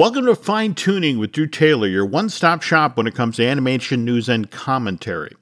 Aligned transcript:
Welcome 0.00 0.24
to 0.24 0.34
Fine 0.34 0.76
Tuning 0.76 1.18
with 1.18 1.32
Drew 1.32 1.46
Taylor, 1.46 1.86
your 1.86 2.06
one 2.06 2.30
stop 2.30 2.62
shop 2.62 2.96
when 2.96 3.06
it 3.06 3.14
comes 3.14 3.36
to 3.36 3.46
animation 3.46 4.02
news 4.02 4.30
and 4.30 4.50
commentary. 4.50 5.36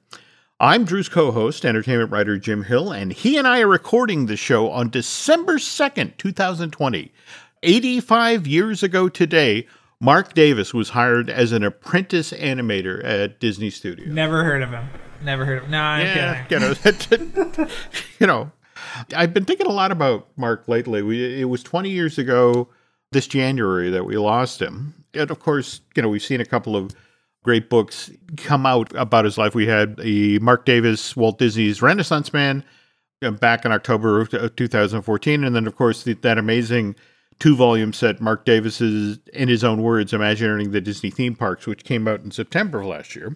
I'm 0.59 0.83
Drew's 0.83 1.07
co 1.07 1.31
host, 1.31 1.63
entertainment 1.63 2.11
writer 2.11 2.37
Jim 2.37 2.63
Hill, 2.63 2.91
and 2.91 3.13
he 3.13 3.37
and 3.37 3.47
I 3.47 3.61
are 3.61 3.69
recording 3.69 4.25
the 4.25 4.35
show 4.35 4.69
on 4.69 4.89
December 4.89 5.59
2nd, 5.59 6.17
2020. 6.17 7.09
85 7.63 8.47
years 8.47 8.83
ago 8.83 9.07
today, 9.07 9.65
Marc 10.01 10.33
Davis 10.33 10.73
was 10.73 10.89
hired 10.89 11.29
as 11.29 11.53
an 11.53 11.63
apprentice 11.63 12.33
animator 12.33 13.01
at 13.05 13.39
Disney 13.39 13.69
Studios. 13.69 14.09
Never 14.09 14.43
heard 14.43 14.61
of 14.61 14.71
him. 14.71 14.89
Never 15.23 15.45
heard 15.45 15.59
of 15.59 15.63
him. 15.63 15.71
No, 15.71 15.81
I'm 15.81 16.05
Yeah, 16.05 16.43
kidding. 16.43 17.31
you 17.37 17.55
know, 17.55 17.67
you 18.19 18.27
know, 18.27 18.51
I've 19.15 19.33
been 19.33 19.45
thinking 19.45 19.67
a 19.67 19.71
lot 19.71 19.93
about 19.93 20.27
Marc 20.35 20.67
lately. 20.67 21.01
We, 21.01 21.39
it 21.39 21.45
was 21.45 21.63
20 21.63 21.89
years 21.89 22.17
ago 22.17 22.67
this 23.11 23.27
January 23.27 23.89
that 23.89 24.05
we 24.05 24.17
lost 24.17 24.61
him. 24.61 24.93
And 25.13 25.31
of 25.31 25.39
course, 25.39 25.81
you 25.95 26.01
know, 26.01 26.09
we've 26.09 26.23
seen 26.23 26.41
a 26.41 26.45
couple 26.45 26.75
of 26.75 26.91
great 27.43 27.69
books 27.69 28.11
come 28.37 28.65
out 28.65 28.93
about 28.95 29.25
his 29.25 29.37
life. 29.37 29.55
We 29.55 29.67
had 29.67 29.97
the 29.97 30.39
Marc 30.39 30.65
Davis, 30.65 31.15
Walt 31.15 31.37
Disney's 31.39 31.81
Renaissance 31.81 32.33
Man 32.33 32.63
back 33.39 33.65
in 33.65 33.71
October 33.71 34.21
of 34.21 34.33
uh, 34.33 34.49
2014. 34.55 35.43
And 35.43 35.55
then, 35.55 35.67
of 35.67 35.75
course, 35.75 36.03
the, 36.03 36.13
that 36.13 36.37
amazing 36.37 36.95
two 37.39 37.55
volume 37.55 37.93
set, 37.93 38.21
Marc 38.21 38.45
Davis's, 38.45 39.19
in 39.33 39.47
his 39.47 39.63
own 39.63 39.81
words, 39.81 40.13
Imagineering 40.13 40.71
the 40.71 40.81
Disney 40.81 41.09
Theme 41.09 41.35
Parks, 41.35 41.65
which 41.65 41.83
came 41.83 42.07
out 42.07 42.21
in 42.21 42.31
September 42.31 42.81
of 42.81 42.87
last 42.87 43.15
year. 43.15 43.35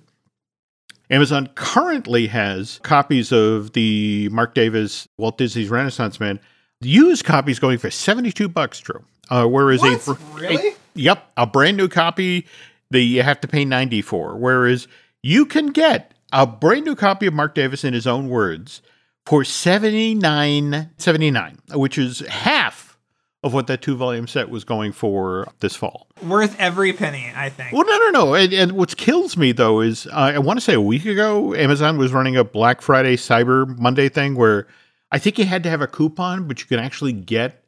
Amazon 1.10 1.50
currently 1.56 2.28
has 2.28 2.80
copies 2.84 3.32
of 3.32 3.74
the 3.74 4.30
Marc 4.30 4.54
Davis 4.54 5.08
Walt 5.18 5.38
Disney's 5.38 5.70
Renaissance 5.70 6.20
Man, 6.20 6.40
used 6.82 7.26
copies 7.26 7.60
going 7.60 7.78
for 7.78 7.92
72 7.92 8.48
bucks, 8.48 8.80
Drew. 8.80 9.04
Uh, 9.30 9.46
whereas 9.46 9.82
What? 9.82 10.08
a 10.08 10.18
Really? 10.36 10.68
a- 10.70 10.74
yep, 10.96 11.32
a 11.38 11.46
brand 11.48 11.78
new 11.78 11.88
copy 11.88 12.46
that 12.92 13.02
you 13.02 13.24
have 13.24 13.40
to 13.42 13.48
pay 13.48 13.66
90 13.66 14.02
for. 14.02 14.36
Whereas 14.38 14.88
you 15.22 15.46
can 15.46 15.68
get 15.68 16.14
a 16.32 16.46
brand 16.46 16.86
new 16.86 16.96
copy 16.96 17.28
of 17.28 17.34
Marc 17.34 17.56
Davis 17.56 17.84
in 17.84 17.94
his 17.94 18.06
own 18.08 18.30
words 18.30 18.82
for 19.26 19.44
79.79, 19.44 21.76
which 21.76 21.98
is 21.98 22.20
half 22.22 22.98
of 23.44 23.54
what 23.54 23.68
that 23.68 23.82
two 23.82 23.96
volume 23.96 24.26
set 24.28 24.50
was 24.50 24.64
going 24.64 24.92
for 24.94 25.48
this 25.60 25.76
fall. 25.76 26.08
Worth 26.26 26.56
every 26.60 26.94
penny, 26.94 27.30
I 27.36 27.50
think. 27.50 27.74
Well, 27.74 27.86
no, 27.86 27.98
no, 27.98 28.10
no. 28.10 28.34
And, 28.36 28.54
and 28.54 28.72
what 28.74 28.96
kills 28.96 29.36
me 29.36 29.52
though 29.52 29.82
is 29.82 30.08
uh, 30.08 30.32
I 30.36 30.40
want 30.40 30.58
to 30.60 30.64
say 30.64 30.74
a 30.74 30.82
week 30.82 31.06
ago, 31.06 31.54
Amazon 31.54 31.98
was 31.98 32.14
running 32.14 32.38
a 32.38 32.44
Black 32.46 32.82
Friday 32.82 33.18
Cyber 33.18 33.78
Monday 33.78 34.08
thing 34.08 34.36
where 34.36 34.68
I 35.12 35.20
think 35.20 35.38
you 35.38 35.46
had 35.46 35.62
to 35.64 35.70
have 35.70 35.82
a 35.82 35.88
coupon, 35.88 36.48
but 36.48 36.62
you 36.62 36.68
can 36.68 36.80
actually 36.80 37.12
get 37.12 37.63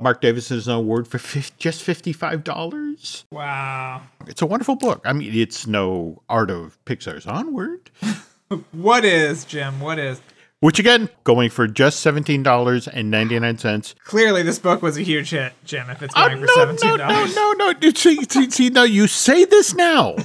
Marc 0.00 0.20
Davis's 0.20 0.68
own 0.68 0.86
word 0.86 1.08
for 1.08 1.18
fif- 1.18 1.56
just 1.58 1.82
fifty-five 1.82 2.44
dollars. 2.44 3.24
Wow. 3.32 4.02
It's 4.26 4.42
a 4.42 4.46
wonderful 4.46 4.76
book. 4.76 5.00
I 5.04 5.12
mean, 5.12 5.34
it's 5.34 5.66
no 5.66 6.22
art 6.28 6.50
of 6.50 6.78
Pixar's 6.84 7.26
Onward, 7.26 7.90
What 8.72 9.04
is, 9.04 9.44
Jim? 9.44 9.80
What 9.80 9.98
is? 9.98 10.20
which 10.60 10.80
again 10.80 11.08
going 11.22 11.50
for 11.50 11.68
just 11.68 12.00
seventeen 12.00 12.42
dollars 12.42 12.88
and 12.88 13.10
ninety-nine 13.10 13.58
cents. 13.58 13.94
Clearly, 14.04 14.42
this 14.42 14.58
book 14.58 14.82
was 14.82 14.96
a 14.96 15.02
huge 15.02 15.30
hit, 15.30 15.52
Jim, 15.64 15.88
if 15.90 16.02
it's 16.02 16.14
going 16.14 16.40
no, 16.40 16.46
for 16.46 16.46
no, 16.46 16.54
seventeen 16.54 16.90
no, 16.90 16.96
dollars. 16.96 17.36
no, 17.36 17.52
no. 17.52 17.72
See, 17.94 18.24
see, 18.24 18.50
see, 18.50 18.70
no, 18.70 18.82
you 18.84 19.06
say 19.06 19.44
this 19.44 19.74
now. 19.74 20.16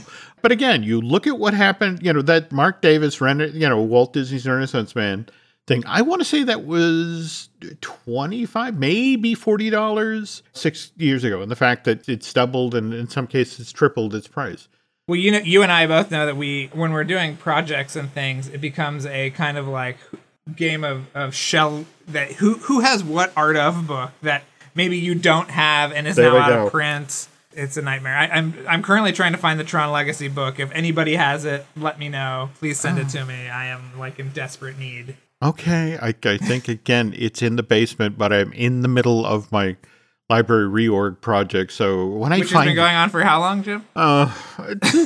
But 0.41 0.51
again, 0.51 0.83
you 0.83 0.99
look 0.99 1.25
at 1.25 1.39
what 1.39 1.53
happened, 1.53 1.99
you 2.03 2.11
know, 2.11 2.21
that 2.23 2.51
Marc 2.51 2.81
Davis, 2.81 3.21
Ren- 3.21 3.51
you 3.53 3.69
know, 3.69 3.79
Walt 3.81 4.11
Disney's 4.13 4.45
Renaissance 4.47 4.95
Man 4.95 5.27
thing. 5.67 5.83
I 5.87 6.01
want 6.01 6.21
to 6.21 6.25
say 6.25 6.43
that 6.43 6.65
was 6.65 7.49
25 7.81 8.77
maybe 8.77 9.35
$40 9.35 10.41
six 10.53 10.91
years 10.97 11.23
ago. 11.23 11.41
And 11.41 11.49
the 11.51 11.55
fact 11.55 11.85
that 11.85 12.07
it's 12.09 12.31
doubled 12.33 12.75
and 12.75 12.93
in 12.93 13.07
some 13.07 13.27
cases 13.27 13.71
tripled 13.71 14.13
its 14.15 14.27
price. 14.27 14.67
Well, 15.07 15.17
you 15.17 15.31
know, 15.31 15.39
you 15.39 15.63
and 15.63 15.71
I 15.71 15.85
both 15.87 16.11
know 16.11 16.25
that 16.25 16.37
we, 16.37 16.69
when 16.73 16.93
we're 16.93 17.03
doing 17.03 17.35
projects 17.35 17.95
and 17.95 18.09
things, 18.11 18.47
it 18.47 18.61
becomes 18.61 19.05
a 19.05 19.31
kind 19.31 19.57
of 19.57 19.67
like 19.67 19.97
game 20.55 20.83
of, 20.83 21.05
of 21.15 21.33
shell 21.35 21.85
that 22.07 22.33
who 22.33 22.55
who 22.55 22.81
has 22.81 23.01
what 23.03 23.31
art 23.35 23.55
of 23.55 23.87
book 23.87 24.11
that 24.21 24.43
maybe 24.75 24.97
you 24.97 25.15
don't 25.15 25.49
have 25.49 25.91
and 25.93 26.05
is 26.07 26.15
There 26.17 26.31
now 26.31 26.37
out 26.39 26.49
go. 26.49 26.65
of 26.65 26.71
print. 26.71 27.27
It's 27.55 27.77
a 27.77 27.81
nightmare. 27.81 28.17
I, 28.17 28.27
I'm 28.27 28.53
I'm 28.67 28.81
currently 28.81 29.11
trying 29.13 29.31
to 29.33 29.37
find 29.37 29.59
the 29.59 29.63
Tron 29.63 29.91
Legacy 29.91 30.27
book. 30.27 30.59
If 30.59 30.71
anybody 30.73 31.15
has 31.15 31.45
it, 31.45 31.65
let 31.77 31.99
me 31.99 32.09
know. 32.09 32.49
Please 32.55 32.79
send 32.79 32.97
it 32.97 33.05
Oh. 33.07 33.19
to 33.19 33.25
me. 33.25 33.47
I 33.47 33.67
am 33.67 33.97
like 33.99 34.19
in 34.19 34.29
desperate 34.29 34.77
need. 34.79 35.15
Okay. 35.43 35.97
I, 36.01 36.15
I 36.23 36.37
think, 36.37 36.67
again, 36.67 37.13
it's 37.17 37.41
in 37.41 37.57
the 37.57 37.63
basement, 37.63 38.17
but 38.17 38.31
I'm 38.31 38.53
in 38.53 38.81
the 38.81 38.87
middle 38.87 39.25
of 39.25 39.51
my 39.51 39.75
library 40.29 40.87
reorg 40.87 41.19
project. 41.21 41.71
So 41.73 42.07
when 42.07 42.31
I 42.31 42.35
find, 42.35 42.41
Which 42.41 42.51
has 42.51 42.65
been 42.65 42.75
going 42.75 42.95
on 42.95 43.09
for 43.09 43.21
how 43.23 43.39
long, 43.39 43.63
Jim? 43.63 43.85
Uh, 43.95 44.33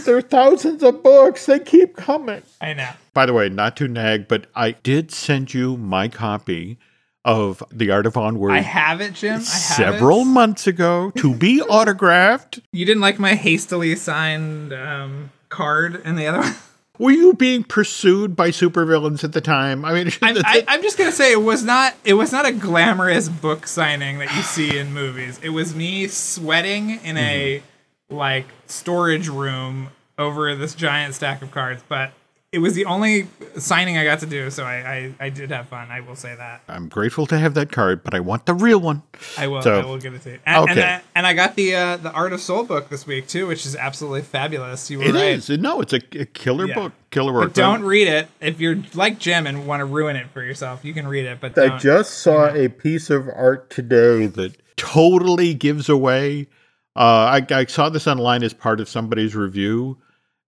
there 0.05 0.17
are 0.17 0.21
thousands 0.21 0.83
of 0.83 1.03
books. 1.03 1.45
They 1.47 1.59
keep 1.59 1.95
coming. 1.95 2.43
I 2.61 2.73
know. 2.73 2.89
By 3.13 3.25
the 3.25 3.33
way, 3.33 3.49
not 3.49 3.75
to 3.77 3.87
nag, 3.87 4.27
but 4.27 4.47
I 4.55 4.71
did 4.71 5.11
send 5.11 5.53
you 5.53 5.75
my 5.77 6.07
copy 6.07 6.77
of 7.25 7.61
The 7.71 7.91
Art 7.91 8.05
of 8.05 8.15
Onward 8.15 8.53
I 8.53 8.59
have 8.59 9.01
it, 9.01 9.13
Jim. 9.13 9.33
I 9.33 9.37
have 9.37 9.43
several 9.43 10.21
it. 10.21 10.25
months 10.25 10.65
ago 10.65 11.11
to 11.17 11.35
be 11.35 11.61
autographed. 11.61 12.59
You 12.71 12.85
didn't 12.85 13.01
like 13.01 13.19
my 13.19 13.35
hastily 13.35 13.95
signed 13.97 14.71
um, 14.71 15.31
card 15.49 16.01
in 16.05 16.15
the 16.15 16.27
other 16.27 16.39
one. 16.39 16.55
Were 16.99 17.11
you 17.11 17.33
being 17.33 17.63
pursued 17.63 18.35
by 18.35 18.49
supervillains 18.49 19.23
at 19.23 19.33
the 19.33 19.41
time? 19.41 19.85
I 19.85 19.93
mean, 19.93 20.11
I'm, 20.21 20.37
I, 20.43 20.65
I'm 20.67 20.81
just 20.81 20.97
gonna 20.97 21.11
say 21.11 21.31
it 21.31 21.41
was 21.41 21.63
not 21.63 21.95
it 22.03 22.13
was 22.13 22.31
not 22.31 22.45
a 22.45 22.51
glamorous 22.51 23.29
book 23.29 23.67
signing 23.67 24.19
that 24.19 24.35
you 24.35 24.41
see 24.41 24.77
in 24.77 24.93
movies. 24.93 25.39
It 25.43 25.49
was 25.49 25.75
me 25.75 26.07
sweating 26.07 26.91
in 27.03 27.17
a 27.17 27.59
mm-hmm. 27.59 28.15
like 28.15 28.47
storage 28.65 29.27
room 29.27 29.89
over 30.17 30.55
this 30.55 30.73
giant 30.73 31.13
stack 31.13 31.41
of 31.41 31.51
cards, 31.51 31.83
but 31.87 32.11
it 32.57 32.61
was 32.61 32.73
the 32.73 32.85
only 32.85 33.27
signing 33.57 33.97
I 33.99 34.03
got 34.03 34.19
to 34.21 34.25
do, 34.25 34.49
so 34.49 34.63
I, 34.63 34.73
I, 35.19 35.25
I 35.27 35.29
did 35.29 35.51
have 35.51 35.67
fun. 35.67 35.91
I 35.91 35.99
will 36.01 36.15
say 36.15 36.33
that. 36.35 36.61
I'm 36.67 36.89
grateful 36.89 37.27
to 37.27 37.37
have 37.37 37.53
that 37.53 37.71
card, 37.71 38.03
but 38.03 38.15
I 38.15 38.19
want 38.19 38.47
the 38.47 38.55
real 38.55 38.79
one. 38.79 39.03
I 39.37 39.45
will. 39.47 39.61
So- 39.61 39.79
I 39.79 39.85
will 39.85 39.99
give 39.99 40.15
it 40.15 40.23
to 40.23 40.31
you. 40.31 40.39
And, 40.45 40.69
and, 40.69 40.79
Okay. 40.79 40.83
I, 40.95 41.01
and 41.13 41.27
I 41.27 41.33
got 41.33 41.55
the 41.55 41.75
uh, 41.75 41.97
the 41.97 42.11
Art 42.11 42.33
of 42.33 42.41
Soul 42.41 42.63
book 42.63 42.89
this 42.89 43.05
week 43.05 43.27
too, 43.27 43.45
which 43.45 43.65
is 43.67 43.75
absolutely 43.75 44.23
fabulous. 44.23 44.89
You 44.89 44.97
were 44.97 45.05
It 45.05 45.13
right. 45.13 45.23
is. 45.35 45.49
No, 45.49 45.81
it's 45.81 45.93
a, 45.93 46.01
a 46.19 46.25
killer 46.25 46.65
Yeah. 46.67 46.73
book. 46.75 46.93
Killer 47.11 47.31
work. 47.31 47.43
But 47.49 47.53
don't 47.53 47.83
read 47.83 48.07
it 48.07 48.27
if 48.41 48.59
you're 48.59 48.77
like 48.95 49.19
Jim 49.19 49.45
and 49.45 49.67
want 49.67 49.81
to 49.81 49.85
ruin 49.85 50.15
it 50.15 50.27
for 50.31 50.41
yourself. 50.41 50.83
You 50.83 50.93
can 50.95 51.07
read 51.07 51.25
it, 51.25 51.39
but 51.39 51.57
I 51.57 51.67
don't. 51.69 51.79
just 51.79 52.15
saw 52.15 52.47
a 52.53 52.67
piece 52.69 53.09
of 53.09 53.29
art 53.29 53.69
today 53.69 54.25
that 54.25 54.55
totally 54.75 55.53
gives 55.53 55.87
away. 55.89 56.47
Uh, 56.95 57.39
I, 57.39 57.45
I 57.51 57.65
saw 57.65 57.89
this 57.89 58.07
online 58.07 58.41
as 58.43 58.53
part 58.53 58.79
of 58.79 58.89
somebody's 58.89 59.35
review, 59.35 59.99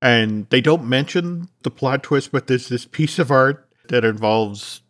and 0.01 0.47
they 0.49 0.61
don't 0.61 0.85
mention 0.85 1.49
the 1.63 1.71
plot 1.71 2.03
twist, 2.03 2.31
but 2.31 2.47
there's 2.47 2.69
this 2.69 2.85
piece 2.85 3.19
of 3.19 3.31
art 3.31 3.67
that 3.89 4.05
involves. 4.05 4.81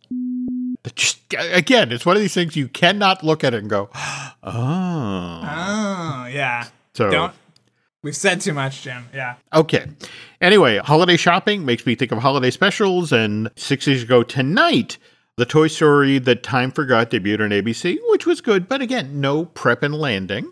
Just 0.94 1.20
again, 1.36 1.92
it's 1.92 2.06
one 2.06 2.16
of 2.16 2.22
these 2.22 2.34
things 2.34 2.56
you 2.56 2.68
cannot 2.68 3.22
look 3.22 3.44
at 3.44 3.54
it 3.54 3.58
and 3.58 3.70
go, 3.70 3.90
"Oh." 3.94 5.40
Oh 5.42 6.26
yeah. 6.30 6.66
So 6.94 7.10
Don't. 7.10 7.34
We've 8.02 8.16
said 8.16 8.40
too 8.40 8.54
much, 8.54 8.82
Jim. 8.82 9.08
Yeah. 9.12 9.34
Okay. 9.52 9.86
Anyway, 10.40 10.78
holiday 10.78 11.18
shopping 11.18 11.66
makes 11.66 11.84
me 11.84 11.94
think 11.94 12.12
of 12.12 12.18
holiday 12.18 12.50
specials. 12.50 13.12
And 13.12 13.50
six 13.56 13.86
years 13.86 14.02
ago 14.02 14.22
tonight, 14.22 14.96
the 15.36 15.44
Toy 15.44 15.68
Story 15.68 16.18
that 16.18 16.42
Time 16.42 16.70
Forgot 16.70 17.10
debuted 17.10 17.40
on 17.40 17.50
ABC, 17.50 17.98
which 18.08 18.24
was 18.24 18.40
good, 18.40 18.68
but 18.68 18.80
again, 18.80 19.20
no 19.20 19.44
prep 19.44 19.82
and 19.82 19.94
landing. 19.94 20.50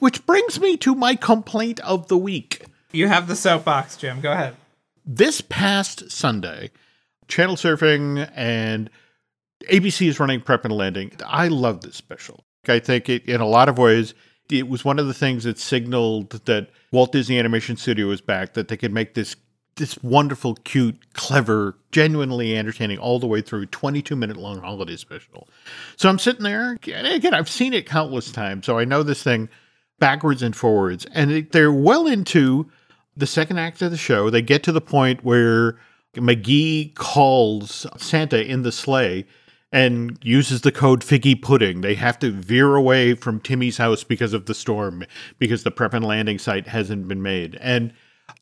Which 0.00 0.26
brings 0.26 0.60
me 0.60 0.76
to 0.78 0.94
my 0.94 1.14
complaint 1.14 1.78
of 1.80 2.08
the 2.08 2.18
week. 2.18 2.64
You 2.92 3.08
have 3.08 3.28
the 3.28 3.36
soapbox, 3.36 3.96
Jim. 3.96 4.20
Go 4.20 4.32
ahead. 4.32 4.56
This 5.04 5.40
past 5.40 6.10
Sunday, 6.10 6.70
channel 7.28 7.56
surfing 7.56 8.30
and 8.34 8.88
ABC 9.70 10.08
is 10.08 10.18
running 10.18 10.40
prep 10.40 10.64
and 10.64 10.74
landing. 10.74 11.12
I 11.26 11.48
love 11.48 11.82
this 11.82 11.96
special. 11.96 12.44
I 12.66 12.78
think 12.78 13.08
it, 13.08 13.24
in 13.26 13.40
a 13.40 13.46
lot 13.46 13.68
of 13.68 13.78
ways, 13.78 14.14
it 14.50 14.68
was 14.68 14.84
one 14.84 14.98
of 14.98 15.06
the 15.06 15.14
things 15.14 15.44
that 15.44 15.58
signaled 15.58 16.30
that 16.30 16.70
Walt 16.92 17.12
Disney 17.12 17.38
Animation 17.38 17.76
Studio 17.76 18.06
was 18.06 18.20
back, 18.20 18.54
that 18.54 18.68
they 18.68 18.76
could 18.76 18.92
make 18.92 19.14
this 19.14 19.36
this 19.76 19.96
wonderful, 20.02 20.56
cute, 20.64 21.12
clever, 21.12 21.76
genuinely 21.92 22.56
entertaining 22.56 22.98
all 22.98 23.20
the 23.20 23.28
way 23.28 23.40
through 23.40 23.64
22 23.66 24.16
minute 24.16 24.36
long 24.36 24.60
holiday 24.60 24.96
special. 24.96 25.48
So 25.96 26.08
I'm 26.08 26.18
sitting 26.18 26.42
there, 26.42 26.72
again, 26.72 27.32
I've 27.32 27.48
seen 27.48 27.72
it 27.72 27.86
countless 27.86 28.32
times, 28.32 28.66
so 28.66 28.76
I 28.76 28.84
know 28.84 29.04
this 29.04 29.22
thing 29.22 29.48
backwards 30.00 30.42
and 30.42 30.56
forwards. 30.56 31.06
And 31.12 31.48
they're 31.52 31.72
well 31.72 32.08
into 32.08 32.68
the 33.18 33.26
second 33.26 33.58
act 33.58 33.82
of 33.82 33.90
the 33.90 33.96
show. 33.96 34.30
They 34.30 34.42
get 34.42 34.62
to 34.64 34.72
the 34.72 34.80
point 34.80 35.24
where 35.24 35.78
Magee 36.16 36.92
calls 36.94 37.86
Santa 37.96 38.44
in 38.44 38.62
the 38.62 38.72
sleigh 38.72 39.26
and 39.70 40.18
uses 40.22 40.62
the 40.62 40.72
code 40.72 41.02
Figgy 41.02 41.40
Pudding. 41.40 41.82
They 41.82 41.94
have 41.94 42.18
to 42.20 42.30
veer 42.30 42.74
away 42.74 43.14
from 43.14 43.40
Timmy's 43.40 43.76
house 43.76 44.02
because 44.02 44.32
of 44.32 44.46
the 44.46 44.54
storm, 44.54 45.04
because 45.38 45.62
the 45.62 45.70
prep 45.70 45.92
and 45.92 46.04
landing 46.04 46.38
site 46.38 46.66
hasn't 46.68 47.06
been 47.08 47.22
made. 47.22 47.56
And 47.60 47.92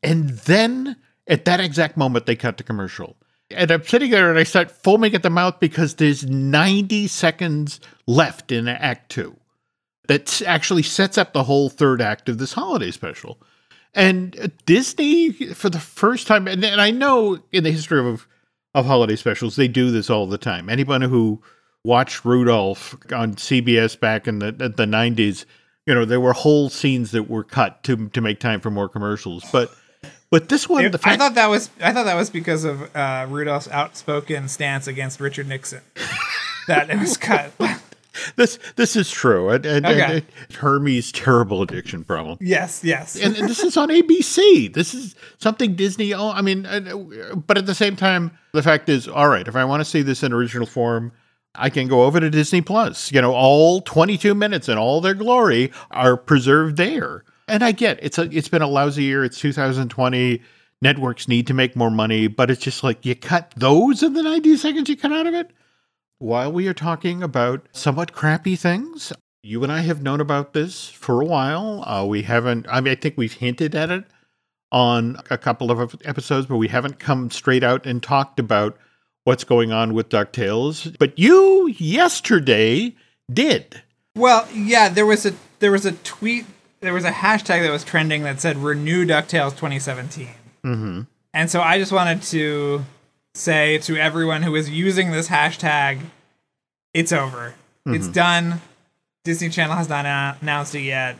and 0.03 0.29
then 0.29 0.95
at 1.27 1.45
that 1.45 1.59
exact 1.59 1.97
moment 1.97 2.25
they 2.25 2.35
cut 2.35 2.57
to 2.57 2.63
commercial. 2.63 3.17
And 3.51 3.71
I'm 3.71 3.83
sitting 3.83 4.11
there 4.11 4.29
and 4.29 4.39
I 4.39 4.43
start 4.43 4.71
foaming 4.71 5.15
at 5.15 5.23
the 5.23 5.29
mouth 5.29 5.59
because 5.59 5.95
there's 5.95 6.25
90 6.25 7.07
seconds 7.07 7.79
left 8.05 8.51
in 8.51 8.67
Act 8.67 9.09
Two. 9.09 9.37
that 10.07 10.41
actually 10.43 10.83
sets 10.83 11.17
up 11.17 11.33
the 11.33 11.43
whole 11.43 11.69
third 11.69 12.01
act 12.01 12.29
of 12.29 12.37
this 12.37 12.53
holiday 12.53 12.91
special. 12.91 13.41
And 13.93 14.51
Disney, 14.65 15.31
for 15.31 15.69
the 15.69 15.79
first 15.79 16.27
time, 16.27 16.47
and, 16.47 16.63
and 16.63 16.81
I 16.81 16.91
know 16.91 17.39
in 17.51 17.63
the 17.63 17.71
history 17.71 17.99
of 17.99 18.27
of 18.73 18.85
holiday 18.85 19.15
specials, 19.15 19.55
they 19.55 19.67
do 19.67 19.89
this 19.89 20.09
all 20.09 20.27
the 20.27 20.37
time. 20.37 20.69
Anyone 20.69 21.01
who 21.01 21.41
watched 21.83 22.23
Rudolph 22.25 22.95
on 23.11 23.33
CBS 23.35 23.99
back 23.99 24.27
in 24.27 24.39
the 24.39 24.51
the 24.51 24.85
nineties, 24.85 25.45
you 25.85 25.93
know, 25.93 26.05
there 26.05 26.19
were 26.19 26.33
whole 26.33 26.69
scenes 26.69 27.11
that 27.11 27.29
were 27.29 27.43
cut 27.43 27.83
to 27.83 28.09
to 28.09 28.21
make 28.21 28.39
time 28.39 28.59
for 28.59 28.69
more 28.69 28.89
commercials. 28.89 29.43
But 29.51 29.71
but 30.29 30.49
this 30.49 30.67
one, 30.67 30.91
the 30.91 30.99
I 31.03 31.17
thought 31.17 31.35
that 31.35 31.49
was 31.49 31.69
I 31.81 31.93
thought 31.93 32.03
that 32.03 32.15
was 32.15 32.29
because 32.29 32.65
of 32.65 32.95
uh, 32.95 33.25
Rudolph's 33.29 33.69
outspoken 33.69 34.47
stance 34.47 34.87
against 34.87 35.19
Richard 35.19 35.47
Nixon. 35.47 35.81
that 36.67 36.89
it 36.89 36.99
was 36.99 37.17
cut. 37.17 37.53
This 38.35 38.59
this 38.75 38.95
is 38.95 39.09
true, 39.09 39.49
and, 39.49 39.65
and, 39.65 39.85
Okay. 39.85 40.23
and 40.47 40.55
Hermey's 40.55 41.11
terrible 41.11 41.61
addiction 41.61 42.03
problem. 42.03 42.37
yes, 42.41 42.83
yes. 42.83 43.15
and, 43.21 43.35
and 43.35 43.49
this 43.49 43.63
is 43.63 43.77
on 43.77 43.89
ABC. 43.89 44.73
This 44.73 44.93
is 44.93 45.15
something 45.39 45.75
Disney. 45.75 46.13
Oh, 46.13 46.29
I 46.31 46.41
mean, 46.41 46.65
uh, 46.65 47.35
but 47.35 47.57
at 47.57 47.65
the 47.65 47.75
same 47.75 47.95
time, 47.95 48.31
the 48.53 48.63
fact 48.63 48.89
is, 48.89 49.07
all 49.07 49.27
right. 49.29 49.47
If 49.47 49.55
I 49.55 49.65
want 49.65 49.81
to 49.81 49.85
see 49.85 50.01
this 50.01 50.23
in 50.23 50.33
original 50.33 50.65
form, 50.67 51.11
I 51.55 51.69
can 51.69 51.87
go 51.87 52.03
over 52.03 52.19
to 52.19 52.29
Disney 52.29 52.61
Plus. 52.61 53.11
You 53.11 53.21
know, 53.21 53.33
all 53.33 53.81
22 53.81 54.35
minutes 54.35 54.67
and 54.67 54.77
all 54.79 55.01
their 55.01 55.13
glory 55.15 55.71
are 55.91 56.17
preserved 56.17 56.77
there. 56.77 57.23
And 57.47 57.63
I 57.63 57.71
get 57.71 57.99
it's 58.01 58.17
a 58.17 58.23
it's 58.23 58.49
been 58.49 58.61
a 58.61 58.67
lousy 58.67 59.03
year. 59.03 59.23
It's 59.23 59.39
2020. 59.39 60.41
Networks 60.79 61.27
need 61.27 61.47
to 61.47 61.55
make 61.55 61.75
more 61.75 61.89
money, 61.89 62.27
but 62.27 62.51
it's 62.51 62.61
just 62.61 62.83
like 62.83 63.03
you 63.03 63.15
cut 63.15 63.51
those 63.57 64.03
in 64.03 64.13
the 64.13 64.21
90 64.21 64.57
seconds 64.57 64.87
you 64.89 64.95
cut 64.95 65.11
out 65.11 65.25
of 65.25 65.33
it. 65.33 65.49
While 66.19 66.51
we 66.51 66.67
are 66.67 66.73
talking 66.73 67.21
about 67.21 67.67
somewhat 67.71 68.11
crappy 68.11 68.55
things, 68.55 69.13
you 69.43 69.61
and 69.63 69.71
I 69.71 69.81
have 69.81 70.01
known 70.01 70.19
about 70.19 70.53
this 70.53 70.89
for 70.89 71.21
a 71.21 71.25
while. 71.25 71.83
Uh, 71.87 72.05
we 72.05 72.23
haven't, 72.23 72.65
I 72.69 72.81
mean, 72.81 72.91
I 72.91 72.95
think 72.95 73.15
we've 73.17 73.33
hinted 73.33 73.75
at 73.75 73.91
it 73.91 74.03
on 74.71 75.17
a 75.29 75.37
couple 75.37 75.69
of 75.69 75.95
episodes, 76.05 76.47
but 76.47 76.57
we 76.57 76.69
haven't 76.69 76.99
come 76.99 77.29
straight 77.29 77.63
out 77.63 77.85
and 77.85 78.01
talked 78.01 78.39
about 78.39 78.77
what's 79.25 79.43
going 79.43 79.71
on 79.71 79.93
with 79.93 80.09
DuckTales. 80.09 80.95
But 80.97 81.19
you 81.19 81.67
yesterday 81.77 82.95
did. 83.31 83.83
Well, 84.15 84.47
yeah, 84.51 84.89
there 84.89 85.05
was 85.05 85.25
a 85.25 85.33
there 85.59 85.71
was 85.71 85.85
a 85.85 85.91
tweet, 85.91 86.45
there 86.79 86.93
was 86.93 87.05
a 87.05 87.11
hashtag 87.11 87.61
that 87.61 87.71
was 87.71 87.83
trending 87.83 88.23
that 88.23 88.41
said 88.41 88.57
"Renew 88.57 89.05
Ducktales 89.05 89.51
2017," 89.51 90.29
Mm-hmm. 90.65 91.01
and 91.35 91.51
so 91.51 91.61
I 91.61 91.77
just 91.77 91.91
wanted 91.91 92.23
to 92.23 92.83
say 93.37 93.77
to 93.79 93.95
everyone 93.95 94.43
who 94.43 94.55
is 94.55 94.69
using 94.69 95.11
this 95.11 95.27
hashtag, 95.27 96.01
it's 96.93 97.11
over, 97.11 97.53
it's 97.85 98.05
mm-hmm. 98.05 98.11
done. 98.11 98.61
Disney 99.23 99.49
Channel 99.49 99.75
has 99.75 99.89
not 99.89 100.05
announced 100.41 100.73
it 100.75 100.81
yet, 100.81 101.19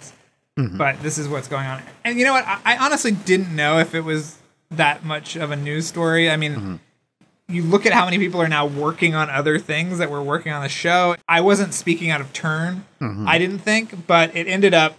mm-hmm. 0.57 0.77
but 0.77 1.01
this 1.01 1.17
is 1.17 1.27
what's 1.27 1.47
going 1.47 1.65
on. 1.65 1.81
And 2.03 2.17
you 2.17 2.25
know 2.25 2.33
what? 2.33 2.45
I, 2.47 2.59
I 2.65 2.77
honestly 2.77 3.11
didn't 3.11 3.55
know 3.55 3.79
if 3.79 3.93
it 3.93 4.01
was 4.01 4.37
that 4.71 5.03
much 5.03 5.35
of 5.35 5.51
a 5.51 5.55
news 5.55 5.87
story. 5.87 6.29
I 6.29 6.37
mean. 6.37 6.55
Mm-hmm. 6.55 6.75
You 7.49 7.63
look 7.63 7.85
at 7.85 7.93
how 7.93 8.03
many 8.03 8.17
people 8.17 8.41
are 8.41 8.49
now 8.49 8.65
working 8.65 9.15
on 9.15 9.29
other 9.29 9.57
things 9.57 9.99
that 9.99 10.11
were 10.11 10.21
working 10.21 10.51
on 10.51 10.63
the 10.63 10.67
show. 10.67 11.15
I 11.29 11.39
wasn't 11.39 11.73
speaking 11.73 12.09
out 12.09 12.19
of 12.19 12.33
turn. 12.33 12.83
I 12.99 13.37
didn't 13.37 13.59
think, 13.59 14.05
but 14.05 14.35
it 14.35 14.49
ended 14.49 14.73
up 14.73 14.97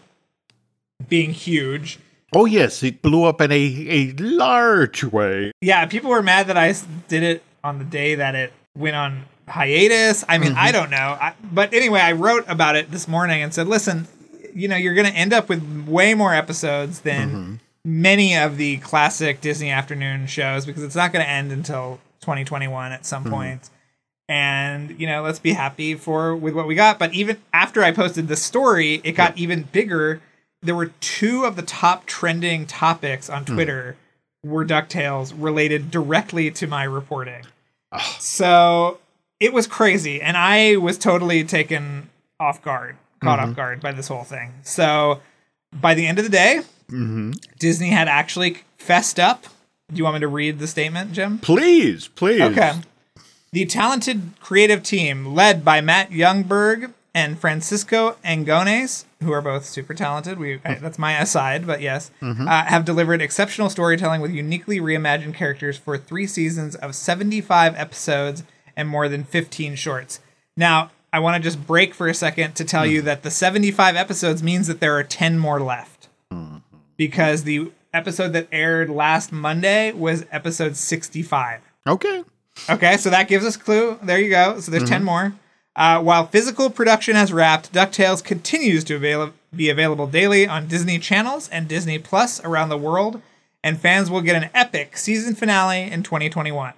being 1.10 1.32
huge. 1.32 1.98
Oh, 2.34 2.44
yes, 2.44 2.82
it 2.82 3.00
blew 3.00 3.24
up 3.24 3.40
in 3.40 3.50
a, 3.50 3.86
a 3.88 4.12
large 4.18 5.04
way. 5.04 5.52
Yeah, 5.60 5.86
people 5.86 6.10
were 6.10 6.22
mad 6.22 6.48
that 6.48 6.56
I 6.58 6.74
did 7.08 7.22
it 7.22 7.42
on 7.64 7.78
the 7.78 7.84
day 7.84 8.16
that 8.16 8.34
it 8.34 8.52
went 8.76 8.96
on 8.96 9.24
hiatus. 9.48 10.24
I 10.28 10.38
mean, 10.38 10.52
I 10.52 10.68
mm-hmm. 10.68 10.72
don't 10.72 10.90
know. 10.90 11.16
I, 11.20 11.34
but 11.42 11.72
anyway, 11.72 12.00
I 12.00 12.12
wrote 12.12 12.44
about 12.48 12.76
it 12.76 12.90
this 12.90 13.08
morning 13.08 13.42
and 13.42 13.52
said, 13.52 13.66
listen, 13.66 14.06
you 14.54 14.68
know, 14.68 14.76
you're 14.76 14.94
going 14.94 15.06
to 15.06 15.16
end 15.16 15.32
up 15.32 15.48
with 15.48 15.86
way 15.86 16.14
more 16.14 16.34
episodes 16.34 17.00
than 17.00 17.30
mm-hmm. 17.30 17.54
many 17.84 18.36
of 18.36 18.56
the 18.56 18.78
classic 18.78 19.40
Disney 19.40 19.70
afternoon 19.70 20.26
shows 20.26 20.66
because 20.66 20.82
it's 20.82 20.96
not 20.96 21.12
going 21.12 21.24
to 21.24 21.30
end 21.30 21.52
until 21.52 21.98
2021 22.20 22.92
at 22.92 23.06
some 23.06 23.24
mm-hmm. 23.24 23.32
point. 23.32 23.70
And 24.28 25.00
you 25.00 25.06
know, 25.06 25.22
let's 25.22 25.38
be 25.38 25.54
happy 25.54 25.94
for 25.94 26.36
with 26.36 26.54
what 26.54 26.66
we 26.66 26.74
got. 26.74 26.98
But 26.98 27.14
even 27.14 27.38
after 27.54 27.82
I 27.82 27.92
posted 27.92 28.28
the 28.28 28.36
story, 28.36 29.00
it 29.02 29.12
got 29.12 29.38
even 29.38 29.62
bigger. 29.62 30.20
There 30.62 30.74
were 30.74 30.92
two 31.00 31.44
of 31.44 31.56
the 31.56 31.62
top 31.62 32.06
trending 32.06 32.66
topics 32.66 33.30
on 33.30 33.44
hmm. 33.44 33.54
Twitter 33.54 33.96
were 34.44 34.64
Ducktales 34.64 35.34
related 35.36 35.90
directly 35.90 36.50
to 36.52 36.66
my 36.66 36.84
reporting. 36.84 37.44
So 38.18 38.98
it 39.40 39.52
was 39.52 39.66
crazy, 39.66 40.20
and 40.20 40.36
I 40.36 40.76
was 40.76 40.98
totally 40.98 41.44
taken 41.44 42.10
off 42.38 42.62
guard, 42.62 42.96
caught 43.22 43.38
off 43.38 43.46
mm-hmm. 43.46 43.54
guard 43.54 43.80
by 43.80 43.92
this 43.92 44.08
whole 44.08 44.24
thing. 44.24 44.52
So 44.62 45.20
by 45.72 45.94
the 45.94 46.06
end 46.06 46.18
of 46.18 46.24
the 46.24 46.30
day, 46.30 46.60
mm-hmm. 46.88 47.32
Disney 47.58 47.88
had 47.88 48.08
actually 48.08 48.58
fessed 48.78 49.18
up. 49.18 49.44
Do 49.90 49.96
you 49.96 50.04
want 50.04 50.14
me 50.14 50.20
to 50.20 50.28
read 50.28 50.58
the 50.58 50.66
statement, 50.66 51.12
Jim? 51.12 51.38
Please, 51.38 52.08
please. 52.08 52.42
Okay. 52.42 52.74
The 53.52 53.64
talented 53.64 54.32
creative 54.40 54.82
team, 54.82 55.34
led 55.34 55.64
by 55.64 55.80
Matt 55.80 56.10
Youngberg 56.10 56.92
and 57.18 57.36
Francisco 57.36 58.16
Angones, 58.24 59.04
who 59.24 59.32
are 59.32 59.42
both 59.42 59.64
super 59.64 59.92
talented. 59.92 60.38
We 60.38 60.54
I, 60.54 60.56
mm-hmm. 60.58 60.84
that's 60.84 61.00
my 61.00 61.18
aside, 61.18 61.66
but 61.66 61.80
yes, 61.80 62.12
mm-hmm. 62.22 62.46
uh, 62.46 62.64
have 62.66 62.84
delivered 62.84 63.20
exceptional 63.20 63.68
storytelling 63.70 64.20
with 64.20 64.30
uniquely 64.30 64.78
reimagined 64.78 65.34
characters 65.34 65.76
for 65.76 65.98
three 65.98 66.28
seasons 66.28 66.76
of 66.76 66.94
75 66.94 67.74
episodes 67.74 68.44
and 68.76 68.88
more 68.88 69.08
than 69.08 69.24
15 69.24 69.74
shorts. 69.74 70.20
Now, 70.56 70.92
I 71.12 71.18
want 71.18 71.42
to 71.42 71.42
just 71.42 71.66
break 71.66 71.92
for 71.92 72.06
a 72.06 72.14
second 72.14 72.54
to 72.54 72.64
tell 72.64 72.86
you 72.86 73.02
mm. 73.02 73.06
that 73.06 73.24
the 73.24 73.32
75 73.32 73.96
episodes 73.96 74.40
means 74.40 74.68
that 74.68 74.78
there 74.78 74.96
are 74.96 75.02
10 75.02 75.40
more 75.40 75.60
left 75.60 76.06
mm-hmm. 76.32 76.58
because 76.96 77.42
the 77.42 77.72
episode 77.92 78.32
that 78.34 78.46
aired 78.52 78.90
last 78.90 79.32
Monday 79.32 79.90
was 79.90 80.24
episode 80.30 80.76
65. 80.76 81.62
Okay. 81.84 82.22
Okay, 82.70 82.96
so 82.96 83.10
that 83.10 83.26
gives 83.26 83.44
us 83.44 83.56
a 83.56 83.58
clue. 83.58 83.98
There 84.04 84.20
you 84.20 84.30
go. 84.30 84.60
So 84.60 84.70
there's 84.70 84.88
10 84.88 85.02
more. 85.02 85.34
Uh, 85.78 86.02
while 86.02 86.26
physical 86.26 86.68
production 86.70 87.14
has 87.14 87.32
wrapped, 87.32 87.72
DuckTales 87.72 88.22
continues 88.22 88.82
to 88.84 88.96
avail- 88.96 89.32
be 89.54 89.70
available 89.70 90.08
daily 90.08 90.44
on 90.46 90.66
Disney 90.66 90.98
channels 90.98 91.48
and 91.50 91.68
Disney 91.68 91.98
Plus 92.00 92.42
around 92.44 92.68
the 92.68 92.76
world, 92.76 93.22
and 93.62 93.78
fans 93.80 94.10
will 94.10 94.20
get 94.20 94.42
an 94.42 94.50
epic 94.54 94.96
season 94.96 95.36
finale 95.36 95.82
in 95.82 96.02
2021. 96.02 96.72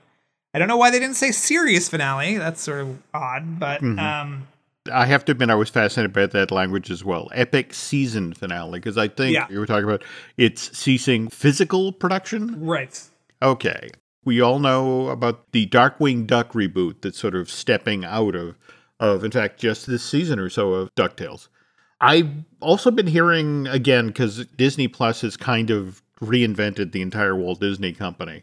I 0.52 0.58
don't 0.58 0.69
know 0.69 0.76
why 0.76 0.91
they 0.91 0.99
didn't 0.99 1.17
say 1.17 1.31
series 1.31 1.88
finale. 1.88 2.37
That's 2.37 2.61
sort 2.61 2.81
of 2.82 2.99
odd, 3.14 3.58
but 3.58 3.82
um, 3.82 4.49
I 4.93 5.06
have 5.06 5.25
to 5.26 5.32
admit, 5.32 5.49
I 5.49 5.55
was 5.55 5.70
fascinated 5.70 6.12
by 6.12 6.26
that 6.26 6.50
language 6.50 6.91
as 6.91 7.02
well. 7.02 7.31
Epic 7.32 7.73
season 7.73 8.35
finale, 8.35 8.81
because 8.81 8.99
I 8.99 9.08
think 9.08 9.32
Yeah. 9.35 9.47
you 9.49 9.61
were 9.61 9.67
talking 9.67 9.85
about 9.85 10.02
it's 10.37 10.76
ceasing 10.76 11.29
physical 11.29 11.90
production. 11.92 12.66
right. 12.66 13.00
Okay. 13.42 13.88
We 14.26 14.42
all 14.42 14.59
know 14.59 15.09
about 15.09 15.50
the 15.52 15.66
Darkwing 15.66 16.26
Duck 16.26 16.52
reboot 16.52 16.97
that's 17.00 17.19
sort 17.19 17.35
of 17.35 17.49
stepping 17.50 18.04
out 18.04 18.35
of, 18.35 18.54
of 19.00 19.25
in 19.25 19.33
fact, 19.33 19.59
just 19.59 19.87
this 19.87 20.04
season 20.04 20.38
or 20.38 20.49
so 20.49 20.75
of 20.75 20.95
DuckTales. 20.95 21.49
I've 22.00 22.30
also 22.61 22.90
been 22.90 23.07
hearing, 23.07 23.66
again, 23.66 24.07
because 24.07 24.47
Disney 24.57 24.88
Plus 24.88 25.23
has 25.23 25.37
kind 25.37 25.71
of 25.71 26.02
reinvented 26.21 26.92
the 26.92 27.02
entire 27.02 27.35
Walt 27.35 27.61
Disney 27.61 27.92
Company. 27.92 28.42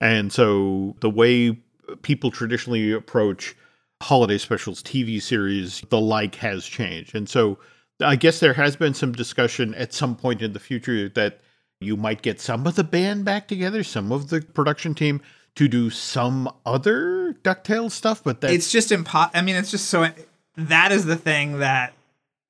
And 0.00 0.32
so 0.32 0.96
the 1.00 1.10
way 1.10 1.58
people 2.02 2.30
traditionally 2.30 2.92
approach 2.92 3.56
holiday 4.02 4.38
specials, 4.38 4.82
TV 4.82 5.22
series, 5.22 5.80
the 5.90 6.00
like 6.00 6.34
has 6.36 6.64
changed. 6.64 7.14
And 7.14 7.28
so 7.28 7.58
I 8.00 8.16
guess 8.16 8.40
there 8.40 8.54
has 8.54 8.76
been 8.76 8.94
some 8.94 9.12
discussion 9.12 9.74
at 9.74 9.92
some 9.92 10.16
point 10.16 10.42
in 10.42 10.52
the 10.52 10.60
future 10.60 11.08
that 11.10 11.40
you 11.80 11.96
might 11.96 12.22
get 12.22 12.40
some 12.40 12.66
of 12.66 12.74
the 12.74 12.84
band 12.84 13.24
back 13.24 13.48
together, 13.48 13.82
some 13.84 14.12
of 14.12 14.28
the 14.28 14.40
production 14.40 14.94
team 14.94 15.20
to 15.54 15.68
do 15.68 15.90
some 15.90 16.50
other 16.64 17.34
DuckTales 17.42 17.92
stuff, 17.92 18.24
but 18.24 18.40
that's 18.40 18.52
It's 18.52 18.72
just 18.72 18.90
impo. 18.90 19.30
I 19.34 19.42
mean, 19.42 19.56
it's 19.56 19.70
just 19.70 19.86
so. 19.86 20.08
That 20.56 20.92
is 20.92 21.04
the 21.04 21.16
thing 21.16 21.58
that 21.58 21.94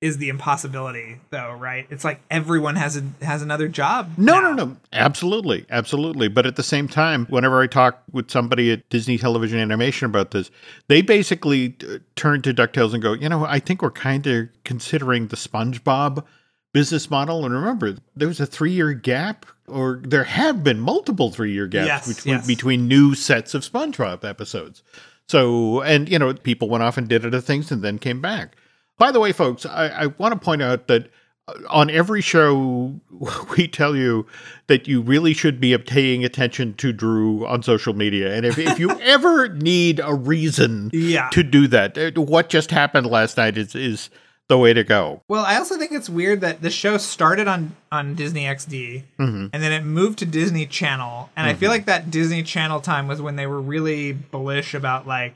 is 0.02 0.18
the 0.18 0.28
impossibility, 0.28 1.18
though, 1.30 1.52
right? 1.52 1.86
It's 1.88 2.04
like 2.04 2.20
everyone 2.28 2.74
has 2.74 2.96
a 2.96 3.24
has 3.24 3.40
another 3.40 3.68
job. 3.68 4.10
No, 4.16 4.40
now. 4.40 4.52
no, 4.52 4.64
no. 4.64 4.76
Absolutely. 4.92 5.64
Absolutely. 5.70 6.26
But 6.26 6.44
at 6.44 6.56
the 6.56 6.62
same 6.64 6.88
time, 6.88 7.24
whenever 7.26 7.62
I 7.62 7.68
talk 7.68 8.02
with 8.10 8.28
somebody 8.28 8.72
at 8.72 8.88
Disney 8.90 9.16
Television 9.16 9.60
Animation 9.60 10.06
about 10.06 10.32
this, 10.32 10.50
they 10.88 11.02
basically 11.02 11.76
uh, 11.88 11.98
turn 12.16 12.42
to 12.42 12.52
DuckTales 12.52 12.94
and 12.94 13.00
go, 13.00 13.12
you 13.12 13.28
know, 13.28 13.44
I 13.44 13.60
think 13.60 13.80
we're 13.80 13.92
kind 13.92 14.26
of 14.26 14.48
considering 14.64 15.28
the 15.28 15.36
SpongeBob 15.36 16.24
business 16.72 17.08
model. 17.08 17.44
And 17.44 17.54
remember, 17.54 17.96
there 18.16 18.28
was 18.28 18.40
a 18.40 18.46
three 18.46 18.72
year 18.72 18.92
gap, 18.94 19.46
or 19.72 20.00
there 20.04 20.24
have 20.24 20.62
been 20.62 20.78
multiple 20.80 21.30
three 21.30 21.52
year 21.52 21.66
gaps 21.66 21.86
Yes, 21.86 22.08
between, 22.08 22.34
yes. 22.34 22.46
between 22.46 22.88
new 22.88 23.14
sets 23.14 23.54
of 23.54 23.62
SpongeBob 23.62 24.24
episodes. 24.24 24.82
So, 25.28 25.80
and, 25.82 26.08
you 26.08 26.18
know, 26.18 26.34
people 26.34 26.68
went 26.68 26.82
off 26.82 26.98
and 26.98 27.08
did 27.08 27.24
other 27.24 27.40
things 27.40 27.70
and 27.72 27.82
then 27.82 27.98
came 27.98 28.20
back. 28.20 28.56
By 28.98 29.10
the 29.12 29.20
way, 29.20 29.32
folks, 29.32 29.64
I, 29.64 29.88
I 29.88 30.06
want 30.06 30.34
to 30.34 30.38
point 30.38 30.62
out 30.62 30.88
that 30.88 31.10
uh, 31.48 31.54
on 31.70 31.88
every 31.90 32.20
show, 32.20 33.00
we 33.56 33.66
tell 33.66 33.96
you 33.96 34.26
that 34.66 34.86
you 34.86 35.00
really 35.00 35.32
should 35.32 35.60
be 35.60 35.76
paying 35.78 36.24
attention 36.24 36.74
to 36.74 36.92
Drew 36.92 37.46
on 37.46 37.62
social 37.62 37.94
media. 37.94 38.34
And 38.34 38.44
if, 38.44 38.58
if 38.58 38.78
you 38.78 38.90
ever 39.00 39.48
need 39.48 40.00
a 40.04 40.14
reason 40.14 40.90
Yeah. 40.92 41.28
to 41.30 41.42
do 41.42 41.66
that, 41.68 41.96
uh, 41.96 42.20
what 42.20 42.48
just 42.48 42.70
happened 42.70 43.06
last 43.06 43.36
night 43.36 43.56
is, 43.56 43.74
is 43.74 44.10
the 44.52 44.58
way 44.58 44.72
to 44.72 44.84
go. 44.84 45.22
Well, 45.28 45.44
I 45.44 45.56
also 45.56 45.78
think 45.78 45.92
it's 45.92 46.08
weird 46.10 46.40
that 46.42 46.60
the 46.62 46.70
show 46.70 46.96
started 46.98 47.48
on 47.48 47.74
on 47.90 48.14
Disney 48.14 48.44
XD 48.44 49.02
Mm-hmm. 49.18 49.46
and 49.52 49.62
then 49.62 49.72
it 49.72 49.82
moved 49.84 50.18
to 50.20 50.26
Disney 50.26 50.66
Channel. 50.66 51.30
And 51.36 51.46
I 51.46 51.54
feel 51.54 51.70
like 51.70 51.86
that 51.86 52.10
Disney 52.10 52.42
Channel 52.42 52.80
time 52.80 53.08
was 53.08 53.20
when 53.22 53.36
they 53.36 53.46
were 53.46 53.60
really 53.60 54.12
bullish 54.12 54.74
about 54.74 55.06
like 55.06 55.34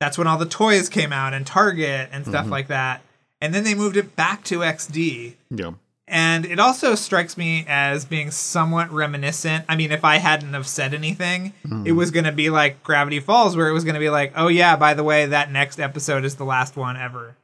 that's 0.00 0.18
when 0.18 0.26
all 0.26 0.38
the 0.38 0.46
toys 0.46 0.88
came 0.88 1.12
out 1.12 1.34
and 1.34 1.46
Target 1.46 2.08
and 2.12 2.22
Mm-hmm. 2.24 2.30
stuff 2.32 2.48
like 2.48 2.68
that. 2.68 3.02
And 3.40 3.54
then 3.54 3.64
they 3.64 3.74
moved 3.74 3.96
it 3.96 4.16
back 4.16 4.42
to 4.44 4.60
XD. 4.60 5.34
Yeah. 5.50 5.72
And 6.06 6.44
it 6.44 6.58
also 6.58 6.94
strikes 6.94 7.36
me 7.38 7.64
as 7.66 8.04
being 8.04 8.30
somewhat 8.30 8.90
reminiscent. 8.92 9.64
I 9.68 9.76
mean, 9.76 9.90
if 9.92 10.04
I 10.04 10.16
hadn't 10.18 10.52
have 10.52 10.66
said 10.66 10.92
anything, 10.92 11.54
it 11.86 11.92
was 11.92 12.10
going 12.10 12.24
to 12.26 12.32
be 12.32 12.50
like 12.50 12.82
Gravity 12.82 13.20
Falls, 13.20 13.56
where 13.56 13.68
it 13.68 13.72
was 13.72 13.84
going 13.84 13.94
to 13.94 14.00
be 14.00 14.10
like, 14.10 14.32
oh, 14.36 14.48
yeah, 14.48 14.76
by 14.76 14.92
the 14.92 15.02
way, 15.04 15.24
that 15.24 15.50
next 15.50 15.80
episode 15.80 16.24
is 16.26 16.36
the 16.36 16.44
last 16.44 16.76
one 16.76 16.96
ever. 16.98 17.36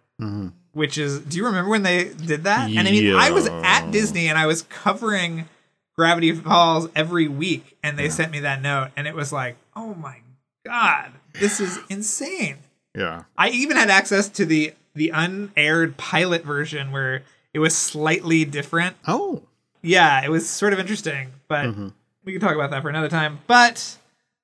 Which 0.72 0.98
is, 0.98 1.18
do 1.20 1.36
you 1.36 1.46
remember 1.46 1.68
when 1.70 1.82
they 1.82 2.04
did 2.10 2.44
that? 2.44 2.70
And 2.70 2.86
I 2.86 2.90
mean, 2.90 3.14
I 3.16 3.30
was 3.32 3.46
at 3.48 3.90
Disney 3.90 4.28
and 4.28 4.38
I 4.38 4.46
was 4.46 4.62
covering 4.62 5.48
Gravity 5.96 6.32
Falls 6.32 6.88
every 6.94 7.26
week, 7.28 7.76
and 7.82 7.98
they 7.98 8.08
sent 8.08 8.30
me 8.32 8.40
that 8.40 8.62
note, 8.62 8.90
and 8.96 9.06
it 9.08 9.14
was 9.14 9.32
like, 9.32 9.56
oh 9.74 9.94
my 9.94 10.18
God, 10.64 11.10
this 11.34 11.60
is 11.60 11.78
insane. 11.90 12.58
Yeah. 12.96 13.24
I 13.36 13.50
even 13.50 13.76
had 13.76 13.90
access 13.90 14.28
to 14.30 14.44
the 14.46 14.74
the 14.94 15.10
unaired 15.10 15.96
pilot 15.96 16.44
version 16.44 16.90
where 16.90 17.22
it 17.54 17.58
was 17.60 17.76
slightly 17.76 18.44
different. 18.44 18.96
Oh. 19.06 19.42
Yeah, 19.82 20.24
it 20.24 20.30
was 20.30 20.48
sort 20.48 20.72
of 20.72 20.78
interesting, 20.78 21.30
but 21.48 21.66
Mm-hmm. 21.66 21.88
we 22.24 22.32
can 22.32 22.40
talk 22.40 22.54
about 22.54 22.70
that 22.70 22.82
for 22.82 22.88
another 22.88 23.08
time. 23.08 23.38
But 23.46 23.96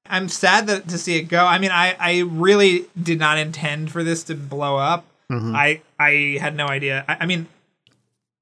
I'm 0.09 0.29
sad 0.29 0.67
that 0.69 0.89
to 0.89 0.99
see 0.99 1.17
it 1.17 1.23
go. 1.25 1.45
I 1.45 1.59
mean, 1.59 1.71
I 1.73 1.97
I 1.99 2.19
really 2.21 2.87
did 3.01 3.19
not 3.19 3.39
intend 3.39 3.91
for 3.93 4.03
this 4.05 4.23
to 4.25 4.35
blow 4.35 4.77
up. 4.77 5.05
Mm-hmm. 5.31 5.55
I 5.57 5.81
I 5.99 6.39
had 6.41 6.55
no 6.57 6.67
idea. 6.67 7.05
I, 7.09 7.17
I 7.21 7.27
mean, 7.27 7.47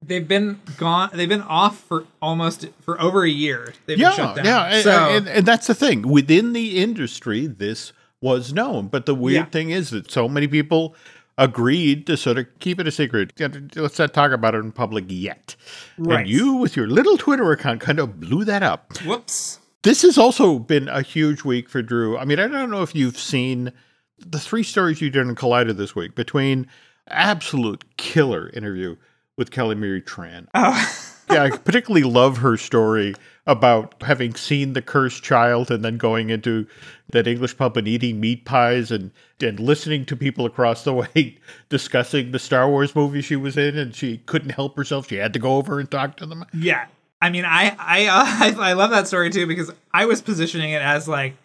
they've 0.05 0.27
been 0.27 0.59
gone. 0.77 1.09
They've 1.13 1.29
been 1.29 1.41
off 1.41 1.79
for 1.79 2.05
almost 2.21 2.67
for 2.81 2.99
over 3.01 3.23
a 3.23 3.29
year. 3.29 3.73
They've 3.85 3.97
been 3.97 4.03
Yeah, 4.05 4.11
shut 4.11 4.35
down. 4.37 4.45
yeah, 4.45 4.65
and, 4.67 4.87
and, 4.87 5.27
and 5.27 5.45
that's 5.45 5.67
the 5.67 5.73
thing. 5.75 6.03
Within 6.03 6.53
the 6.53 6.77
industry, 6.77 7.47
this 7.47 7.91
was 8.21 8.53
known, 8.53 8.87
but 8.87 9.05
the 9.05 9.15
weird 9.15 9.35
Yeah. 9.47 9.49
thing 9.51 9.69
is 9.71 9.89
that 9.91 10.09
so 10.11 10.27
many 10.29 10.47
people 10.47 10.95
agreed 11.37 12.07
to 12.07 12.15
sort 12.15 12.37
of 12.37 12.45
keep 12.59 12.79
it 12.79 12.87
a 12.87 12.91
secret. 12.91 13.33
Let's 13.75 13.99
not 13.99 14.13
talk 14.13 14.31
about 14.31 14.55
it 14.55 14.59
in 14.59 14.71
public 14.71 15.05
yet. 15.09 15.55
Right. 15.97 16.19
And 16.21 16.29
you, 16.29 16.53
with 16.55 16.75
your 16.77 16.87
little 16.87 17.17
Twitter 17.17 17.51
account, 17.51 17.81
kind 17.81 17.99
of 17.99 18.19
blew 18.19 18.45
that 18.45 18.63
up. 18.63 18.97
whoops. 19.01 19.59
This 19.83 20.01
has 20.03 20.17
also 20.17 20.59
been 20.59 20.87
a 20.87 21.01
huge 21.01 21.43
week 21.43 21.67
for 21.69 21.81
Drew. 21.81 22.17
I 22.17 22.25
mean, 22.25 22.39
I 22.39 22.47
don't 22.47 22.71
know 22.71 22.81
if 22.83 22.95
you've 22.95 23.19
seen 23.19 23.71
the 24.19 24.39
three 24.39 24.63
stories 24.63 25.01
you 25.01 25.09
did 25.09 25.27
in 25.27 25.35
Collider 25.35 25.75
this 25.75 25.95
week 25.95 26.15
between 26.15 26.67
absolute 27.07 27.83
killer 27.97 28.49
interview 28.53 28.95
with 29.37 29.51
Kelly 29.51 29.75
Marie 29.75 30.01
Tran. 30.01 30.47
Oh. 31.27 31.33
yeah, 31.33 31.43
I 31.45 31.57
particularly 31.57 32.03
love 32.03 32.37
her 32.37 32.55
story 32.55 33.15
about 33.47 33.95
having 34.03 34.35
seen 34.35 34.73
the 34.73 34.81
cursed 34.81 35.23
child 35.23 35.71
and 35.71 35.83
then 35.83 35.97
going 35.97 36.29
into 36.29 36.67
that 37.09 37.25
English 37.25 37.57
pub 37.57 37.77
and 37.77 37.87
eating 37.87 38.19
meat 38.19 38.45
pies 38.45 38.91
and 38.91 39.09
and 39.41 39.59
listening 39.59 40.05
to 40.05 40.15
people 40.15 40.45
across 40.45 40.83
the 40.83 40.93
way 41.15 41.35
discussing 41.69 42.29
the 42.29 42.37
Star 42.37 42.69
Wars 42.69 42.95
movie 42.95 43.23
she 43.23 43.35
was 43.35 43.57
in 43.57 43.75
and 43.75 43.95
she 43.95 44.17
couldn't 44.27 44.51
help 44.51 44.77
herself. 44.77 45.07
She 45.07 45.15
had 45.15 45.33
to 45.33 45.39
go 45.39 45.55
over 45.55 45.79
and 45.79 45.89
talk 45.89 46.15
to 46.17 46.27
them. 46.27 46.45
Yeah, 46.53 46.85
I 47.21 47.31
mean, 47.31 47.43
I 47.43 47.75
I 47.79 48.05
uh, 48.05 48.23
I, 48.25 48.69
I 48.69 48.73
love 48.73 48.91
that 48.91 49.07
story 49.07 49.31
too 49.31 49.47
because 49.47 49.71
I 49.91 50.05
was 50.05 50.21
positioning 50.21 50.73
it 50.73 50.81
as 50.83 51.07
like 51.07 51.35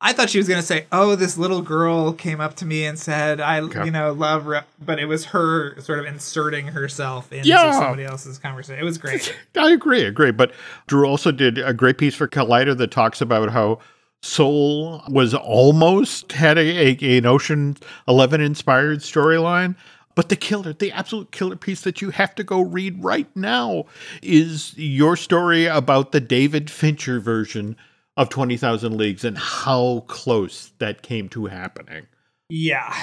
I 0.00 0.12
thought 0.12 0.30
she 0.30 0.38
was 0.38 0.46
gonna 0.48 0.62
say, 0.62 0.86
"Oh, 0.92 1.16
this 1.16 1.36
little 1.36 1.60
girl 1.60 2.12
came 2.12 2.40
up 2.40 2.54
to 2.56 2.66
me 2.66 2.84
and 2.84 2.96
said, 2.98 3.40
I 3.40 3.60
Okay. 3.62 3.84
you 3.86 3.90
know 3.90 4.12
love," 4.12 4.46
re-, 4.46 4.60
but 4.84 5.00
it 5.00 5.06
was 5.06 5.26
her 5.26 5.78
sort 5.80 5.98
of 5.98 6.06
inserting 6.06 6.68
herself 6.68 7.32
into 7.32 7.48
Yeah. 7.48 7.72
somebody 7.72 8.04
else's 8.04 8.38
conversation. 8.38 8.80
It 8.80 8.84
was 8.84 8.96
great. 8.98 9.34
I 9.56 9.70
agree, 9.72 10.04
agree. 10.04 10.30
But 10.30 10.52
Drew 10.86 11.04
also 11.06 11.32
did 11.32 11.58
a 11.58 11.74
great 11.74 11.98
piece 11.98 12.14
for 12.14 12.28
Collider 12.28 12.76
that 12.78 12.90
talks 12.92 13.20
about 13.20 13.50
how 13.50 13.80
Soul 14.22 15.02
was 15.08 15.34
almost 15.34 16.32
had 16.32 16.58
a, 16.58 16.96
a 17.02 17.18
an 17.18 17.26
Ocean 17.26 17.76
Eleven 18.06 18.40
inspired 18.40 19.00
storyline. 19.00 19.74
But 20.14 20.28
the 20.28 20.36
killer, 20.36 20.72
the 20.72 20.90
absolute 20.90 21.30
killer 21.30 21.54
piece 21.54 21.80
that 21.82 22.02
you 22.02 22.10
have 22.10 22.34
to 22.36 22.42
go 22.44 22.60
read 22.60 23.02
right 23.04 23.28
now 23.36 23.84
is 24.20 24.74
your 24.76 25.16
story 25.16 25.66
about 25.66 26.10
the 26.10 26.18
David 26.20 26.68
Fincher 26.70 27.20
version 27.20 27.76
of 28.18 28.28
20,000 28.28 28.96
Leagues 28.98 29.24
and 29.24 29.38
how 29.38 30.04
close 30.08 30.72
that 30.78 31.00
came 31.02 31.28
to 31.30 31.46
happening. 31.46 32.06
yeah, 32.50 32.94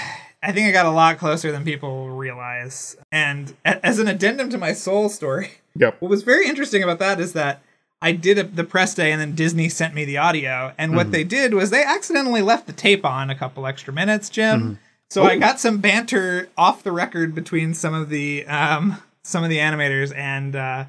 I 0.44 0.52
think 0.52 0.68
I 0.68 0.72
got 0.72 0.86
a 0.86 0.92
lot 0.92 1.18
closer 1.18 1.52
than 1.52 1.64
people 1.64 2.10
realize. 2.12 2.96
And 3.12 3.56
as 3.66 3.98
an 3.98 4.08
addendum 4.08 4.52
to 4.52 4.60
my 4.60 4.74
soul 4.74 5.10
story, 5.10 5.50
Yep. 5.78 6.02
what 6.02 6.10
was 6.10 6.22
very 6.22 6.48
interesting 6.48 6.84
about 6.84 7.00
that 7.00 7.20
is 7.20 7.34
that 7.34 7.62
I 8.02 8.12
did 8.12 8.38
a, 8.38 8.44
the 8.44 8.64
press 8.64 8.94
day 8.94 9.12
and 9.12 9.20
then 9.20 9.34
Disney 9.34 9.70
sent 9.70 9.96
me 9.96 10.06
the 10.06 10.18
audio. 10.18 10.74
And 10.78 10.92
Mm-hmm. 10.92 10.98
what 10.98 11.12
they 11.12 11.24
did 11.24 11.56
was 11.56 11.72
they 11.72 11.84
accidentally 11.84 12.44
left 12.44 12.68
the 12.68 12.74
tape 12.74 13.04
on 13.06 13.32
a 13.32 13.36
couple 13.36 13.66
extra 13.66 13.92
minutes, 13.92 14.30
Jim. 14.30 14.60
Mm-hmm. 14.62 14.74
So 15.10 15.24
I 15.24 15.38
got 15.38 15.60
some 15.60 15.80
banter 15.80 16.50
off 16.58 16.84
the 16.84 16.92
record 16.92 17.34
between 17.34 17.74
some 17.74 17.94
of 17.96 18.10
the 18.10 18.46
um, 18.48 18.98
some 19.24 19.44
of 19.44 19.50
the 19.50 19.58
animators, 19.58 20.16
and 20.16 20.56
uh, 20.56 20.86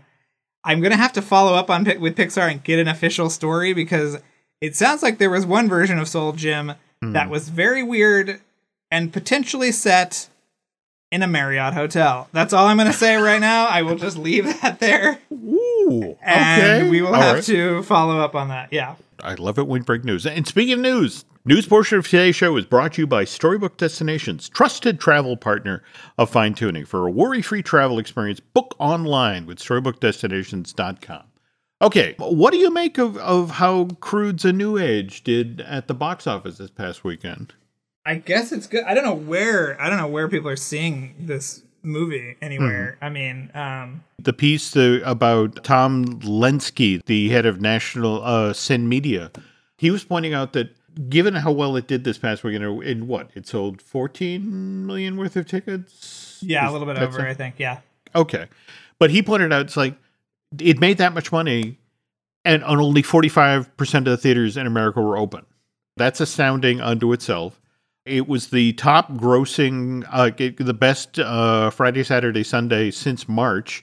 I'm 0.66 0.80
gonna 0.82 0.96
have 0.96 1.12
to 1.14 1.22
follow 1.22 1.54
up 1.54 1.70
on 1.70 1.84
with 2.00 2.16
Pixar 2.16 2.50
and 2.50 2.62
get 2.62 2.78
an 2.78 2.88
official 2.88 3.30
story 3.30 3.72
because 3.72 4.18
it 4.60 4.76
sounds 4.76 5.02
like 5.02 5.18
there 5.18 5.30
was 5.30 5.46
one 5.46 5.68
version 5.68 5.98
of 5.98 6.08
Soul 6.08 6.32
Jim 6.32 6.74
Hmm. 7.02 7.12
that 7.12 7.28
was 7.28 7.50
very 7.50 7.82
weird 7.82 8.40
and 8.90 9.12
potentially 9.12 9.70
set 9.70 10.28
in 11.12 11.22
a 11.22 11.26
Marriott 11.26 11.74
hotel. 11.74 12.28
That's 12.32 12.52
all 12.52 12.66
I'm 12.66 12.76
gonna 12.78 12.92
say 12.92 13.16
right 13.16 13.40
now. 13.40 13.66
I 13.66 13.82
will 13.82 13.96
just 13.96 14.16
leave 14.16 14.44
that 14.62 14.80
there, 14.80 15.18
Ooh. 15.32 16.16
and 16.22 16.62
okay. 16.82 16.90
we 16.90 17.00
will 17.02 17.14
All 17.14 17.20
have 17.20 17.34
right. 17.36 17.44
to 17.44 17.82
follow 17.82 18.18
up 18.18 18.34
on 18.34 18.48
that. 18.48 18.72
Yeah. 18.72 18.96
I 19.22 19.34
love 19.34 19.58
it 19.58 19.66
when 19.66 19.82
you 19.82 19.84
break 19.84 20.04
news. 20.04 20.26
And 20.26 20.46
speaking 20.46 20.74
of 20.74 20.80
news, 20.80 21.24
news 21.46 21.66
portion 21.66 21.96
of 21.96 22.08
today's 22.08 22.34
show 22.34 22.56
is 22.56 22.64
brought 22.64 22.94
to 22.94 23.02
you 23.02 23.06
by 23.06 23.24
Storybook 23.24 23.76
Destinations, 23.76 24.48
trusted 24.48 24.98
travel 24.98 25.36
partner 25.36 25.82
of 26.18 26.28
fine 26.28 26.54
tuning. 26.54 26.84
For 26.84 27.06
a 27.06 27.10
worry 27.10 27.40
free 27.40 27.62
travel 27.62 28.00
experience, 28.00 28.40
book 28.40 28.74
online 28.78 29.46
with 29.46 29.58
StorybookDestinations.com. 29.58 31.22
Okay, 31.80 32.14
what 32.18 32.52
do 32.52 32.56
you 32.56 32.72
make 32.72 32.98
of, 32.98 33.16
of 33.18 33.52
how 33.52 33.84
Croods 34.00 34.44
A 34.44 34.52
New 34.52 34.76
Age 34.76 35.22
did 35.22 35.60
at 35.60 35.86
the 35.86 35.94
box 35.94 36.26
office 36.26 36.58
this 36.58 36.70
past 36.70 37.04
weekend? 37.04 37.54
I 38.04 38.16
guess 38.16 38.50
it's 38.50 38.66
good. 38.66 38.84
I 38.84 38.94
don't 38.94 39.04
know 39.04 39.14
where 39.14 39.80
I 39.80 39.88
don't 39.88 39.98
know 39.98 40.06
where 40.06 40.28
people 40.28 40.48
are 40.48 40.56
seeing 40.56 41.14
this 41.18 41.62
movie 41.82 42.36
anywhere. 42.40 42.98
I 43.00 43.10
mean, 43.10 43.50
um, 43.54 44.04
The 44.18 44.32
piece 44.32 44.76
uh, 44.76 45.00
about 45.04 45.62
Tom 45.64 46.20
Lesinski, 46.20 47.04
the 47.04 47.28
head 47.28 47.46
of 47.46 47.60
National 47.60 48.22
uh, 48.24 48.52
CineMedia, 48.52 49.36
he 49.76 49.90
was 49.90 50.04
pointing 50.04 50.34
out 50.34 50.52
that 50.54 50.74
given 51.08 51.34
how 51.34 51.52
well 51.52 51.76
it 51.76 51.86
did 51.86 52.04
this 52.04 52.18
past 52.18 52.42
weekend, 52.44 52.82
in 52.82 53.06
what 53.06 53.30
it 53.34 53.46
sold 53.46 53.82
14 53.82 54.86
million 54.86 55.16
worth 55.16 55.36
of 55.36 55.46
tickets. 55.46 56.38
yeah, 56.42 56.68
a 56.68 56.72
little 56.72 56.86
bit 56.86 56.98
over. 56.98 57.20
so? 57.20 57.26
I 57.26 57.34
think. 57.34 57.56
Yeah. 57.58 57.80
Okay, 58.14 58.46
but 58.98 59.10
he 59.10 59.22
pointed 59.22 59.52
out 59.52 59.62
it's 59.62 59.76
like 59.76 59.94
it 60.58 60.80
made 60.80 60.98
that 60.98 61.12
much 61.12 61.32
money, 61.32 61.78
and 62.44 62.64
on 62.64 62.80
only 62.80 63.02
45 63.02 63.76
percent 63.76 64.06
of 64.08 64.12
the 64.12 64.16
theaters 64.16 64.56
in 64.56 64.66
America 64.66 65.00
were 65.00 65.16
open. 65.16 65.44
That's 65.96 66.20
astounding 66.20 66.80
unto 66.80 67.12
itself. 67.12 67.60
It 68.04 68.28
was 68.28 68.50
the 68.50 68.72
top 68.74 69.12
grossing, 69.14 70.06
uh, 70.12 70.30
the 70.30 70.74
best 70.74 71.18
uh, 71.18 71.70
Friday, 71.70 72.04
Saturday, 72.04 72.44
Sunday 72.44 72.90
since 72.92 73.28
March. 73.28 73.82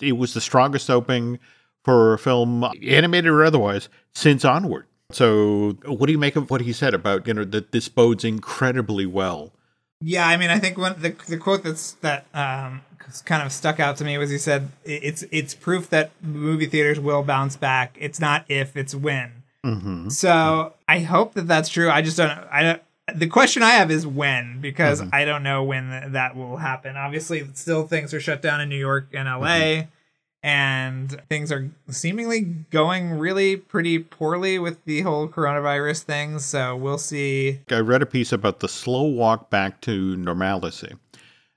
It 0.00 0.12
was 0.12 0.32
the 0.32 0.40
strongest 0.40 0.90
opening 0.90 1.40
for 1.82 2.14
a 2.14 2.18
film, 2.18 2.64
animated 2.86 3.30
or 3.30 3.44
otherwise, 3.44 3.88
since 4.14 4.44
Onward. 4.44 4.86
So, 5.14 5.76
what 5.86 6.06
do 6.06 6.12
you 6.12 6.18
make 6.18 6.36
of 6.36 6.50
what 6.50 6.60
he 6.60 6.72
said 6.72 6.94
about 6.94 7.26
you 7.26 7.34
know 7.34 7.44
that 7.44 7.72
this 7.72 7.88
bodes 7.88 8.24
incredibly 8.24 9.06
well? 9.06 9.52
Yeah, 10.00 10.26
I 10.26 10.36
mean, 10.36 10.50
I 10.50 10.58
think 10.58 10.76
one 10.76 10.94
the 11.00 11.10
the 11.28 11.36
quote 11.38 11.62
that's 11.62 11.92
that 12.02 12.26
um 12.34 12.82
kind 13.24 13.42
of 13.42 13.52
stuck 13.52 13.78
out 13.80 13.96
to 13.98 14.04
me 14.04 14.18
was 14.18 14.30
he 14.30 14.38
said 14.38 14.70
it's 14.84 15.24
it's 15.30 15.54
proof 15.54 15.88
that 15.90 16.10
movie 16.22 16.66
theaters 16.66 16.98
will 16.98 17.22
bounce 17.22 17.56
back. 17.56 17.96
It's 18.00 18.18
not 18.20 18.44
if, 18.48 18.76
it's 18.76 18.94
when. 18.94 19.42
Mm-hmm. 19.64 20.08
So 20.08 20.74
I 20.88 20.98
hope 21.00 21.34
that 21.34 21.46
that's 21.46 21.68
true. 21.68 21.90
I 21.90 22.02
just 22.02 22.16
don't. 22.16 22.30
I 22.50 22.62
don't. 22.62 22.82
The 23.14 23.26
question 23.26 23.62
I 23.62 23.72
have 23.72 23.90
is 23.90 24.06
when, 24.06 24.60
because 24.62 25.00
Mm-hmm. 25.02 25.14
I 25.14 25.24
don't 25.26 25.42
know 25.42 25.62
when 25.62 25.90
th- 25.90 26.12
that 26.12 26.34
will 26.36 26.56
happen. 26.56 26.96
Obviously, 26.96 27.46
still 27.52 27.86
things 27.86 28.14
are 28.14 28.20
shut 28.20 28.40
down 28.40 28.62
in 28.62 28.68
New 28.70 28.78
York 28.78 29.08
and 29.12 29.28
LA, 29.28 29.46
Mm-hmm. 29.46 29.88
And 30.44 31.20
things 31.30 31.50
are 31.50 31.70
seemingly 31.88 32.42
going 32.70 33.18
really 33.18 33.56
pretty 33.56 33.98
poorly 33.98 34.58
with 34.58 34.84
the 34.84 35.00
whole 35.00 35.26
coronavirus 35.26 36.02
thing. 36.02 36.38
So 36.38 36.76
we'll 36.76 36.98
see. 36.98 37.60
I 37.70 37.78
read 37.78 38.02
a 38.02 38.06
piece 38.06 38.30
about 38.30 38.60
the 38.60 38.68
slow 38.68 39.04
walk 39.04 39.48
back 39.48 39.80
to 39.82 40.16
normalcy. 40.16 40.92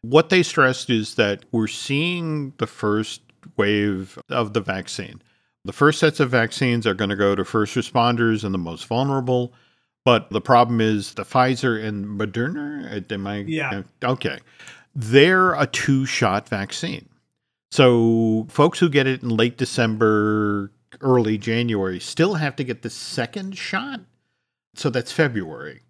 What 0.01 0.29
they 0.29 0.41
stressed 0.41 0.89
is 0.89 1.15
that 1.15 1.44
we're 1.51 1.67
seeing 1.67 2.53
the 2.60 2.67
first 2.67 3.22
wave 3.58 4.17
of 4.29 4.53
the 4.53 4.62
vaccine. 4.62 5.22
The 5.65 5.74
first 5.74 6.00
sets 6.00 6.22
of 6.22 6.29
vaccines 6.29 6.88
are 6.88 6.94
going 6.94 7.10
to 7.10 7.15
go 7.17 7.36
to 7.36 7.44
first 7.44 7.75
responders 7.75 8.46
and 8.46 8.53
the 8.53 8.58
most 8.60 8.86
vulnerable. 8.86 9.51
But 10.06 10.29
the 10.29 10.39
problem 10.39 10.79
is 10.79 11.15
the 11.15 11.24
Pfizer 11.25 11.84
and 11.84 12.06
Moderna. 12.06 13.12
Am 13.12 13.27
I? 13.27 13.39
Yeah. 13.39 13.82
Okay. 14.01 14.39
they're 14.96 15.53
a 15.56 15.67
two 15.67 16.06
shot 16.06 16.48
vaccine. 16.48 17.10
So 17.71 18.47
folks 18.50 18.79
who 18.79 18.89
get 18.89 19.07
it 19.07 19.24
in 19.24 19.29
late 19.29 19.57
December, 19.57 20.71
early 21.01 21.38
January 21.38 22.00
still 22.00 22.36
have 22.36 22.55
to 22.57 22.63
get 22.63 22.81
the 22.81 22.89
second 22.89 23.57
shot. 23.57 24.01
So 24.75 24.89
that's 24.89 25.12
February. 25.12 25.81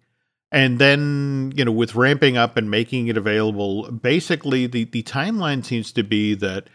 And 0.50 0.78
then, 0.78 1.52
you 1.54 1.64
know, 1.64 1.72
with 1.72 1.94
ramping 1.94 2.36
up 2.36 2.56
and 2.56 2.70
making 2.70 3.08
it 3.08 3.16
available, 3.18 3.90
basically 3.90 4.66
the, 4.66 4.84
the 4.84 5.02
timeline 5.02 5.64
seems 5.64 5.92
to 5.92 6.02
be 6.02 6.34
that 6.36 6.68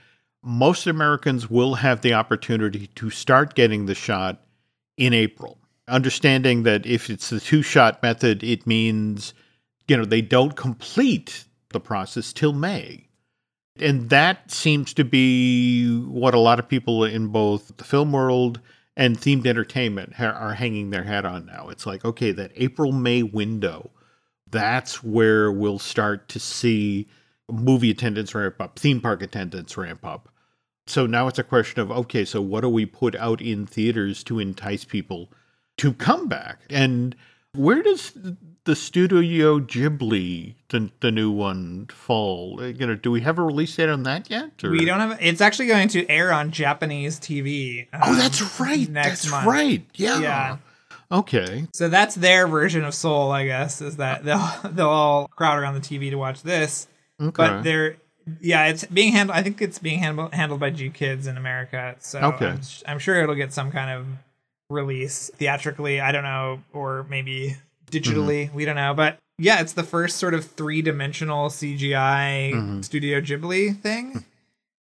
most 0.44 0.86
Americans 0.86 1.50
will 1.50 1.76
have 1.76 2.02
the 2.02 2.14
opportunity 2.14 2.88
to 2.96 3.10
start 3.10 3.56
getting 3.56 3.86
the 3.86 3.96
shot 3.96 4.42
in 4.98 5.14
April. 5.14 5.58
Understanding 5.88 6.64
that 6.64 6.86
if 6.86 7.10
it's 7.10 7.30
the 7.30 7.40
two 7.40 7.62
shot 7.62 8.04
method, 8.04 8.44
it 8.44 8.68
means, 8.68 9.34
you 9.88 9.98
know, 9.98 10.06
they 10.06 10.22
don't 10.22 10.56
complete 10.56 11.46
the 11.70 11.80
process 11.80 12.32
till 12.32 12.54
May. 12.54 13.08
And 13.78 14.10
that 14.10 14.52
seems 14.52 14.94
to 14.94 15.04
be 15.04 15.98
what 16.06 16.34
a 16.34 16.40
lot 16.40 16.60
of 16.60 16.68
people 16.68 17.04
in 17.04 17.28
both 17.28 17.76
the 17.78 17.84
film 17.84 18.12
world 18.12 18.60
and 18.96 19.18
themed 19.18 19.48
entertainment 19.48 20.14
ha- 20.14 20.28
are 20.28 20.54
hanging 20.54 20.92
their 20.92 21.04
hat 21.04 21.26
on 21.26 21.46
now. 21.48 21.70
It's 21.70 21.86
like, 21.86 22.06
okay, 22.06 22.32
that 22.32 22.52
April 22.56 22.92
May 22.92 23.24
window, 23.24 23.90
that's 24.50 25.04
where 25.04 25.52
we'll 25.52 25.80
start 25.80 26.30
to 26.30 26.40
see 26.40 27.08
movie 27.52 27.92
attendance 27.92 28.36
ramp 28.36 28.62
up, 28.62 28.78
theme 28.78 29.02
park 29.02 29.22
attendance 29.22 29.76
ramp 29.76 30.06
up. 30.06 30.30
So 30.86 31.06
now 31.06 31.28
it's 31.28 31.40
a 31.40 31.44
question 31.44 31.82
of, 31.82 31.92
okay, 31.92 32.26
so 32.26 32.42
what 32.42 32.62
do 32.62 32.70
we 32.70 32.86
put 32.86 33.16
out 33.16 33.42
in 33.42 33.66
theaters 33.66 34.24
to 34.26 34.40
entice 34.40 34.86
people 34.86 35.32
to 35.78 35.94
come 35.94 36.28
back? 36.28 36.60
And 36.70 37.16
where 37.54 37.82
does 37.82 38.14
the 38.66 38.76
Studio 38.76 39.60
Ghibli, 39.60 40.56
the, 40.70 40.90
the 41.02 41.12
new 41.12 41.30
one, 41.32 41.88
fall? 41.92 42.60
Uh, 42.62 42.66
You 42.68 42.88
know, 42.88 42.96
do 42.96 43.12
we 43.12 43.22
have 43.22 43.38
a 43.38 43.44
release 43.44 43.76
date 43.76 43.90
on 43.90 44.04
that 44.04 44.30
yet? 44.30 44.64
or- 44.64 44.70
We 44.72 44.86
don't 44.86 45.00
have. 45.00 45.18
It's 45.22 45.42
actually 45.42 45.68
going 45.68 45.90
to 45.90 46.08
air 46.10 46.32
on 46.32 46.52
Japanese 46.52 47.20
TV. 47.20 47.88
Oh, 47.94 48.12
um, 48.12 48.18
that's 48.18 48.60
right. 48.60 48.88
Next 48.90 49.24
That's 49.24 49.32
month. 49.32 49.48
right. 49.48 49.86
Yeah. 49.96 50.20
Yeah. 50.20 50.58
Okay. 51.12 51.68
So 51.74 51.90
that's 51.90 52.16
their 52.16 52.48
version 52.48 52.84
of 52.86 52.94
Soul, 52.96 53.32
I 53.32 53.46
guess. 53.46 53.82
Is 53.82 53.98
that 53.98 54.24
they'll 54.24 54.50
they'll 54.72 54.88
all 54.90 55.28
crowd 55.28 55.60
around 55.60 55.76
the 55.76 55.82
TV 55.82 56.10
to 56.10 56.16
watch 56.16 56.42
this, 56.44 56.88
Okay. 57.22 57.32
but 57.36 57.62
they're 57.64 57.98
yeah, 58.40 58.68
it's 58.68 58.86
being 58.86 59.12
handled. 59.12 59.38
I 59.38 59.44
think 59.44 59.62
it's 59.62 59.78
being 59.80 60.00
handled 60.00 60.34
handled 60.34 60.60
by 60.62 60.72
GKIDS 60.72 61.28
in 61.28 61.36
America. 61.38 61.96
So 62.00 62.20
Okay. 62.20 62.48
I'm, 62.48 62.62
I'm 62.88 63.00
sure 63.00 63.22
it'll 63.22 63.36
get 63.36 63.52
some 63.54 63.70
kind 63.72 63.92
of 63.92 64.06
release 64.70 65.30
theatrically. 65.36 66.00
I 66.00 66.12
don't 66.14 66.24
know, 66.24 66.64
or 66.72 67.06
maybe 67.10 67.58
digitally. 68.00 68.48
Mm-hmm. 68.48 68.56
We 68.56 68.66
don't 68.66 68.76
know, 68.76 68.94
but 68.94 69.18
yeah, 69.38 69.62
it's 69.62 69.74
the 69.74 69.84
first 69.84 70.18
sort 70.18 70.34
of 70.34 70.46
three 70.46 70.82
dimensional 70.82 71.50
CGI 71.50 72.52
Mhm. 72.54 72.86
Studio 72.86 73.20
Ghibli 73.22 73.80
thing, 73.80 74.26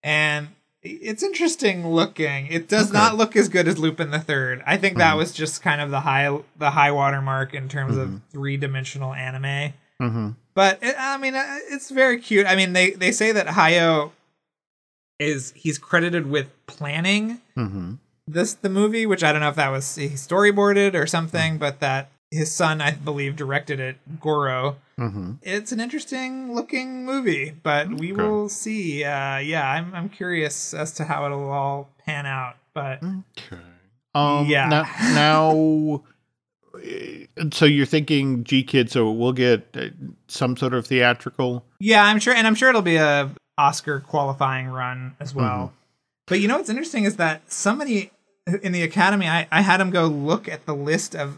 and 0.04 0.50
it's 0.84 1.24
interesting 1.24 1.88
looking. 1.88 2.46
It 2.48 2.68
does 2.70 2.90
Okay. 2.90 2.98
not 2.98 3.18
look 3.18 3.36
as 3.36 3.50
good 3.50 3.68
as 3.68 3.80
Lupin 3.80 4.12
the 4.12 4.20
Third. 4.20 4.62
I 4.68 4.78
think 4.78 4.98
that 4.98 5.16
Mhm. 5.16 5.18
was 5.18 5.34
just 5.34 5.62
kind 5.64 5.82
of 5.82 5.90
the 5.90 6.02
high 6.02 6.30
the 6.58 6.72
high 6.72 6.92
water 6.92 7.22
mark 7.22 7.54
in 7.54 7.68
terms 7.70 7.98
of 7.98 8.22
three 8.32 8.56
dimensional 8.58 9.14
anime. 9.14 9.74
Mm-hmm. 10.02 10.30
But 10.54 10.80
it, 10.84 10.96
I 10.98 11.18
mean, 11.18 11.36
uh, 11.36 11.58
it's 11.70 11.90
very 11.90 12.20
cute. 12.20 12.46
I 12.46 12.56
mean, 12.56 12.74
they 12.74 12.92
they 12.92 13.12
say 13.12 13.32
that 13.32 13.48
Hayao 13.48 14.12
is 15.20 15.54
he's 15.56 15.78
credited 15.78 16.28
with 16.30 16.48
planning 16.68 17.40
Mm-hmm. 17.58 17.94
this 18.28 18.54
the 18.54 18.70
movie, 18.70 19.06
which 19.06 19.24
I 19.24 19.32
don't 19.32 19.42
know 19.42 19.50
if 19.50 19.56
that 19.56 19.70
was 19.72 19.86
storyboarded 19.86 20.94
or 20.94 21.08
something, 21.08 21.58
but 21.58 21.80
that 21.80 22.10
his 22.32 22.52
son, 22.54 22.82
I 22.82 22.92
believe, 22.92 23.36
directed 23.36 23.80
it. 23.80 23.98
Goro. 24.20 24.78
Mm-hmm. 25.00 25.34
It's 25.42 25.72
an 25.72 25.80
interesting 25.80 26.54
looking 26.54 27.06
movie, 27.06 27.54
but 27.64 27.90
we 27.94 28.12
Okay. 28.14 28.22
will 28.22 28.50
see. 28.50 29.04
Uh, 29.04 29.38
yeah, 29.38 29.70
I'm 29.70 29.94
I'm 29.94 30.10
curious 30.10 30.74
as 30.74 30.92
to 30.94 31.04
how 31.06 31.26
it'll 31.26 31.50
all 31.52 31.90
pan 32.06 32.26
out. 32.26 32.56
But 32.74 33.02
Okay. 33.04 33.62
Um, 34.14 34.46
Yeah. 34.48 34.68
Now, 34.70 34.84
now, 35.14 36.04
so 37.52 37.66
you're 37.66 37.86
thinking 37.86 38.44
G 38.44 38.64
Kid, 38.64 38.92
so 38.92 39.10
we'll 39.12 39.32
get 39.34 39.68
uh, 39.76 39.88
some 40.28 40.58
sort 40.58 40.74
of 40.74 40.86
theatrical. 40.88 41.66
yeah, 41.80 42.04
I'm 42.04 42.20
sure, 42.20 42.34
and 42.34 42.46
I'm 42.48 42.56
sure 42.56 42.70
it'll 42.70 42.82
be 42.82 42.98
a 42.98 43.32
Oscar 43.58 44.00
qualifying 44.02 44.68
run 44.68 45.16
as 45.20 45.34
well. 45.34 45.74
But 46.28 46.40
you 46.40 46.48
know 46.48 46.58
what's 46.58 46.70
interesting 46.70 47.04
is 47.06 47.18
that 47.18 47.52
somebody 47.52 48.12
in 48.64 48.72
the 48.72 48.82
Academy, 48.84 49.28
I, 49.28 49.48
I 49.52 49.62
had 49.62 49.80
him 49.80 49.90
go 49.92 50.08
look 50.08 50.48
at 50.50 50.66
the 50.66 50.76
list 50.76 51.16
of 51.16 51.38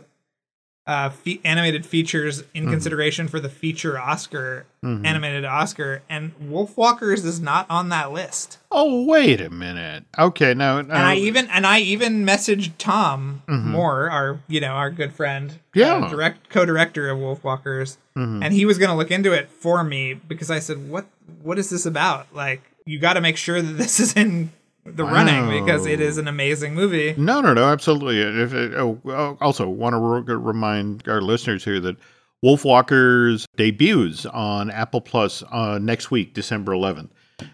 uh, 0.87 1.09
fe- 1.09 1.41
animated 1.43 1.85
features 1.85 2.43
in 2.53 2.65
Mhm. 2.65 2.71
consideration 2.71 3.27
for 3.27 3.41
the 3.41 3.49
feature 3.49 3.99
Oscar, 3.99 4.65
Mhm. 4.83 5.05
animated 5.05 5.43
Oscar, 5.43 6.01
and 6.09 6.31
Wolfwalkers 6.41 7.25
is 7.25 7.41
not 7.41 7.65
on 7.69 7.89
that 7.89 8.13
list. 8.13 8.57
Oh, 8.71 9.03
wait 9.03 9.41
a 9.41 9.49
minute. 9.49 10.05
Okay, 10.17 10.53
now, 10.53 10.77
And 10.77 10.91
I 10.93 11.15
even 11.15 11.47
and 11.49 11.67
I 11.67 11.79
even 11.79 12.25
messaged 12.25 12.71
Tomm 12.77 13.41
Mhm. 13.49 13.63
Moore, 13.65 14.09
our 14.09 14.39
you 14.47 14.61
know 14.61 14.69
our 14.73 14.89
good 14.89 15.11
friend, 15.13 15.59
Yeah. 15.73 15.95
uh, 15.95 16.09
direct 16.09 16.49
co-director 16.49 17.09
of 17.09 17.17
Wolfwalkers, 17.17 17.97
Mhm. 18.17 18.43
and 18.43 18.53
he 18.53 18.65
was 18.65 18.77
going 18.77 18.89
to 18.89 18.95
look 18.95 19.11
into 19.11 19.33
it 19.33 19.49
for 19.51 19.83
me 19.83 20.13
because 20.13 20.49
I 20.49 20.59
said, 20.59 20.89
"What 20.89 21.05
what 21.43 21.59
is 21.59 21.69
this 21.69 21.85
about? 21.85 22.27
Like, 22.33 22.61
you 22.85 22.97
got 22.99 23.13
to 23.13 23.21
make 23.21 23.35
sure 23.35 23.61
that 23.61 23.73
this 23.77 23.99
is 23.99 24.13
in 24.13 24.51
the 24.95 25.03
running 25.03 25.63
because 25.63 25.85
it 25.85 25.99
is 25.99 26.17
an 26.17 26.27
amazing 26.27 26.73
movie." 26.73 27.13
No, 27.17 27.41
no, 27.41 27.53
no, 27.53 27.65
absolutely. 27.65 28.19
If 28.19 28.53
it, 28.53 28.73
oh, 28.75 28.99
oh, 29.05 29.37
also 29.41 29.67
want 29.67 29.93
to 29.93 29.99
re- 29.99 30.35
remind 30.35 31.07
our 31.07 31.21
listeners 31.21 31.63
here 31.63 31.79
that 31.79 31.97
Wolfwalkers 32.43 33.45
debuts 33.55 34.25
on 34.25 34.69
Apple 34.69 35.01
Plus 35.01 35.43
uh, 35.51 35.79
next 35.79 36.11
week, 36.11 36.33
December 36.33 36.73
11th. 36.73 37.09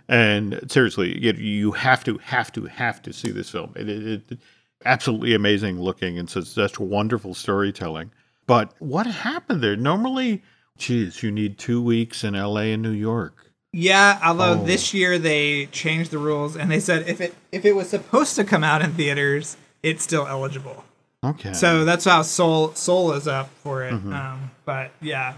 And 0.07 0.59
seriously, 0.71 1.17
you, 1.19 1.33
you 1.33 1.71
have 1.71 2.03
to, 2.05 2.17
have 2.19 2.51
to, 2.53 2.65
have 2.65 3.01
to 3.01 3.13
see 3.13 3.31
this 3.31 3.49
film. 3.49 3.73
It, 3.75 3.89
it, 3.89 4.31
it 4.31 4.39
absolutely 4.85 5.33
amazing 5.33 5.79
looking 5.79 6.19
and 6.19 6.29
such, 6.29 6.45
such 6.45 6.79
wonderful 6.79 7.33
storytelling. 7.33 8.11
But 8.45 8.73
what 8.79 9.05
happened 9.07 9.61
there? 9.61 9.75
Normally, 9.75 10.43
geez, 10.77 11.23
you 11.23 11.31
need 11.31 11.57
two 11.57 11.81
weeks 11.81 12.23
in 12.23 12.33
LA 12.33 12.71
and 12.73 12.81
New 12.81 12.91
York. 12.91 13.51
Yeah, 13.75 14.19
although 14.23 14.51
Oh. 14.51 14.63
this 14.63 14.93
year 14.93 15.17
they 15.17 15.65
changed 15.71 16.11
the 16.11 16.19
rules 16.19 16.55
and 16.55 16.69
they 16.71 16.79
said 16.79 17.07
if 17.09 17.19
it 17.19 17.33
if 17.51 17.65
it 17.65 17.75
was 17.75 17.89
supposed 17.89 18.35
to 18.35 18.43
come 18.43 18.63
out 18.63 18.81
in 18.83 18.93
theaters, 18.93 19.57
it's 19.81 20.03
still 20.03 20.27
eligible. 20.27 20.85
Okay. 21.23 21.53
So 21.53 21.83
that's 21.83 22.05
how 22.05 22.21
Soul 22.21 22.73
Soul 22.75 23.13
is 23.13 23.27
up 23.27 23.49
for 23.63 23.83
it. 23.83 23.93
Mm-hmm. 23.93 24.13
Um, 24.13 24.51
but 24.65 24.91
yeah, 25.01 25.33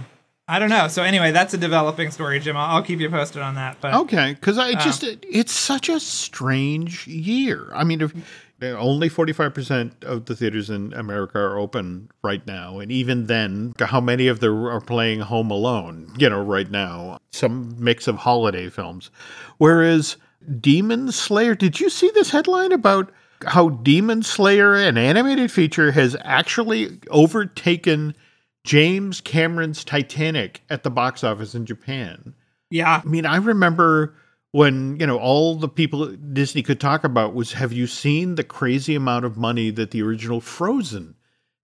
I 0.47 0.59
don't 0.59 0.69
know. 0.69 0.87
So 0.89 1.01
anyway, 1.01 1.31
that's 1.31 1.53
a 1.53 1.57
developing 1.57 2.11
story, 2.11 2.39
Jim. 2.39 2.57
I'll, 2.57 2.75
I'll 2.77 2.83
keep 2.83 2.99
you 2.99 3.09
posted 3.09 3.41
on 3.41 3.55
that. 3.55 3.77
But 3.79 3.93
Okay, 3.93 4.33
because 4.33 4.57
Um, 4.57 4.65
I 4.65 4.73
just 4.73 5.03
it, 5.03 5.23
it's 5.29 5.53
such 5.53 5.87
a 5.87 5.99
strange 5.99 7.07
year. 7.07 7.71
I 7.73 7.83
mean, 7.83 8.01
if 8.01 8.13
only 8.61 9.09
forty 9.09 9.33
five 9.33 9.53
percent 9.53 10.03
of 10.03 10.25
the 10.25 10.35
theaters 10.35 10.69
in 10.69 10.93
America 10.93 11.37
are 11.39 11.57
open 11.57 12.09
right 12.23 12.45
now, 12.47 12.79
and 12.79 12.91
even 12.91 13.27
then, 13.27 13.73
how 13.79 14.01
many 14.01 14.27
of 14.27 14.39
them 14.39 14.65
are 14.65 14.81
playing 14.81 15.21
Home 15.21 15.51
Alone? 15.51 16.13
You 16.17 16.29
know, 16.29 16.41
right 16.43 16.69
now, 16.69 17.19
some 17.31 17.75
mix 17.77 18.07
of 18.07 18.17
holiday 18.17 18.69
films. 18.69 19.11
Whereas 19.57 20.17
Demon 20.59 21.11
Slayer, 21.11 21.55
did 21.55 21.79
you 21.79 21.89
see 21.89 22.09
this 22.13 22.29
headline 22.31 22.71
about? 22.71 23.11
How 23.45 23.67
Demon 23.69 24.23
Slayer, 24.23 24.75
an 24.75 24.97
animated 24.97 25.51
feature, 25.51 25.91
has 25.91 26.15
actually 26.21 26.99
overtaken 27.09 28.15
James 28.63 29.19
Cameron's 29.19 29.83
Titanic 29.83 30.61
at 30.69 30.83
the 30.83 30.89
box 30.89 31.21
office 31.23 31.53
in 31.53 31.65
Japan. 31.65 32.33
yeah, 32.71 33.01
I 33.03 33.07
mean, 33.07 33.25
I 33.25 33.35
remember 33.35 34.15
when, 34.55 34.97
you 35.01 35.05
know, 35.05 35.17
all 35.17 35.55
the 35.55 35.67
people 35.67 36.07
Disney 36.07 36.63
could 36.63 36.79
talk 36.79 37.03
about 37.03 37.33
was 37.33 37.53
have 37.53 37.73
you 37.73 37.87
seen 37.87 38.35
the 38.35 38.43
crazy 38.43 38.95
amount 38.95 39.25
of 39.25 39.35
money 39.35 39.69
that 39.71 39.91
the 39.91 40.01
original 40.01 40.39
Frozen 40.39 41.15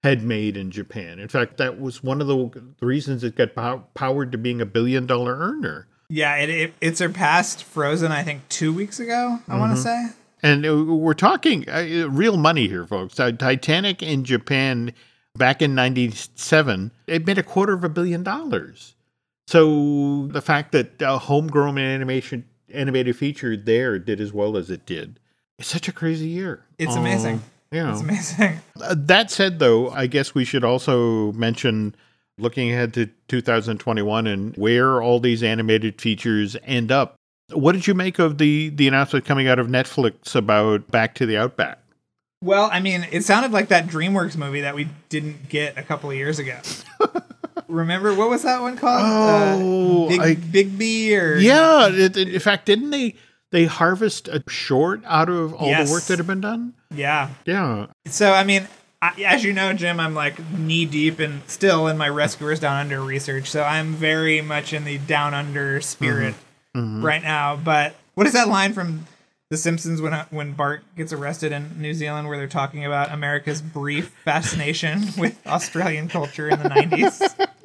had 0.03 0.23
made 0.23 0.57
in 0.57 0.71
Japan? 0.71 1.17
In 1.17 1.29
fact, 1.29 1.55
that 1.55 1.79
was 1.79 2.03
one 2.03 2.19
of 2.19 2.27
the 2.27 2.49
reasons 2.85 3.23
it 3.23 3.35
got 3.37 3.55
pow- 3.55 3.85
powered 3.93 4.33
to 4.33 4.37
being 4.37 4.59
a 4.59 4.65
billion 4.65 5.05
dollar 5.05 5.37
earner. 5.37 5.87
yeah, 6.09 6.35
it, 6.35 6.49
it 6.49 6.73
it 6.81 6.97
surpassed 6.97 7.63
Frozen. 7.63 8.11
I 8.11 8.23
think 8.23 8.41
two 8.49 8.73
weeks 8.73 8.99
ago. 8.99 9.39
I 9.47 9.57
want 9.57 9.71
to 9.77 9.81
Mm-hmm. 9.81 10.07
say. 10.09 10.15
And 10.43 10.65
uh, 10.65 10.83
we're 10.83 11.13
talking 11.13 11.69
uh, 11.69 12.07
real 12.09 12.35
money 12.35 12.67
here, 12.67 12.85
folks. 12.85 13.19
Uh, 13.19 13.31
Titanic 13.31 14.01
in 14.03 14.23
Japan 14.25 14.91
back 15.37 15.61
in 15.61 15.75
97, 15.75 16.91
it 17.07 17.25
made 17.27 17.37
a 17.37 17.43
quarter 17.43 17.73
of 17.73 17.83
a 17.85 17.89
billion 17.89 18.23
dollars. 18.23 18.95
So 19.47 20.27
the 20.27 20.41
fact 20.41 20.71
that 20.71 21.01
a 21.01 21.19
homegrown 21.19 21.77
animation 21.77 22.45
animated 22.73 23.15
feature 23.15 23.55
there 23.57 23.99
did 23.99 24.19
as 24.21 24.31
well 24.33 24.57
as 24.57 24.69
it 24.69 24.85
did, 24.85 25.19
it's 25.59 25.67
such 25.69 25.87
a 25.87 25.91
crazy 25.91 26.27
year. 26.27 26.63
It's 26.77 26.95
Uh, 26.95 26.99
amazing. 26.99 27.41
Know. 27.71 27.91
It's 27.91 28.01
amazing. 28.01 28.59
Uh, 28.81 28.95
that 28.97 29.29
said, 29.31 29.59
though, 29.59 29.91
I 29.91 30.07
guess 30.07 30.33
we 30.33 30.43
should 30.43 30.63
also 30.63 31.31
mention 31.33 31.93
looking 32.39 32.71
ahead 32.71 32.93
to 32.95 33.07
2021 33.27 34.25
and 34.27 34.55
where 34.57 35.01
all 35.01 35.19
these 35.19 35.43
animated 35.43 36.01
features 36.01 36.57
end 36.65 36.91
up. 36.91 37.15
What 37.51 37.73
did 37.73 37.85
you 37.85 37.93
make 37.93 38.17
of 38.17 38.37
the 38.39 38.69
the 38.69 38.87
announcement 38.87 39.25
coming 39.25 39.47
out 39.47 39.59
of 39.59 39.67
Netflix 39.67 40.35
about 40.35 40.89
Back 40.89 41.13
to 41.15 41.25
the 41.25 41.37
Outback? 41.37 41.77
Well, 42.43 42.69
I 42.73 42.79
mean, 42.79 43.05
it 43.11 43.23
sounded 43.23 43.51
like 43.51 43.67
that 43.67 43.85
DreamWorks 43.87 44.35
movie 44.35 44.61
that 44.61 44.73
we 44.73 44.87
didn't 45.09 45.47
get 45.47 45.77
a 45.77 45.83
couple 45.83 46.09
of 46.09 46.15
years 46.15 46.39
ago. 46.39 46.57
remember 47.71 48.13
what 48.13 48.29
was 48.29 48.43
that 48.43 48.61
one 48.61 48.77
called? 48.77 49.01
Uh, 49.01 49.57
oh, 49.63 50.05
uh, 50.05 50.09
Big, 50.09 50.19
I- 50.21 50.35
Big 50.35 50.77
B 50.77 51.15
or 51.17 51.35
Yeah, 51.37 51.87
it, 51.89 52.15
it- 52.17 52.33
in 52.33 52.39
fact, 52.39 52.65
didn't 52.65 52.89
they 52.91 53.15
they 53.51 53.65
harvest 53.65 54.27
a 54.29 54.43
short 54.47 55.01
out 55.05 55.27
of 55.29 55.53
all 55.53 55.67
Yes. 55.67 55.87
the 55.89 55.93
work 55.93 56.03
that 56.03 56.17
had 56.19 56.27
been 56.27 56.41
done? 56.41 56.73
yeah. 56.93 57.29
Yeah. 57.45 57.87
So 58.05 58.31
I 58.33 58.43
mean, 58.43 58.67
I, 59.01 59.13
as 59.25 59.43
you 59.43 59.51
know, 59.53 59.73
Jim, 59.73 59.99
I'm 59.99 60.13
like 60.13 60.37
knee 60.51 60.85
deep 60.85 61.19
and 61.19 61.41
still 61.47 61.87
in 61.87 61.97
my 61.97 62.07
Rescuers 62.07 62.59
Down 62.59 62.77
Under 62.77 63.01
research. 63.01 63.49
So 63.49 63.63
I'm 63.63 63.93
very 63.93 64.41
much 64.41 64.73
in 64.73 64.83
the 64.85 64.99
Down 64.99 65.33
Under 65.33 65.81
spirit 65.81 66.35
mm-hmm. 66.75 66.79
Mm-hmm. 66.79 67.05
right 67.05 67.23
now. 67.23 67.55
But 67.55 67.95
what 68.13 68.27
is 68.27 68.33
that 68.33 68.47
line 68.47 68.73
from 68.73 69.07
The 69.49 69.57
Simpsons 69.57 70.01
when 70.01 70.13
uh, 70.13 70.25
when 70.29 70.53
Bart 70.53 70.83
gets 70.95 71.11
arrested 71.11 71.51
in 71.51 71.81
New 71.81 71.93
Zealand, 71.93 72.27
where 72.27 72.37
they're 72.37 72.47
talking 72.47 72.85
about 72.85 73.11
America's 73.11 73.61
brief 73.61 74.13
fascination 74.23 75.03
with 75.17 75.35
Australian 75.47 76.07
culture 76.07 76.47
in 76.47 76.61
the 76.61 76.69
'90s? 76.69 77.47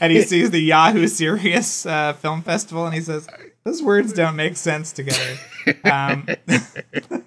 And 0.00 0.12
he 0.12 0.22
sees 0.30 0.50
the 0.50 0.60
Yahoo 0.60 1.06
Serious 1.06 1.86
uh, 1.86 2.12
Film 2.14 2.42
Festival, 2.42 2.84
and 2.86 2.94
he 2.94 3.00
says, 3.00 3.28
"Those 3.64 3.82
words 3.82 4.12
don't 4.12 4.36
make 4.36 4.56
sense 4.56 4.92
together." 4.92 5.36
Um, 5.84 6.26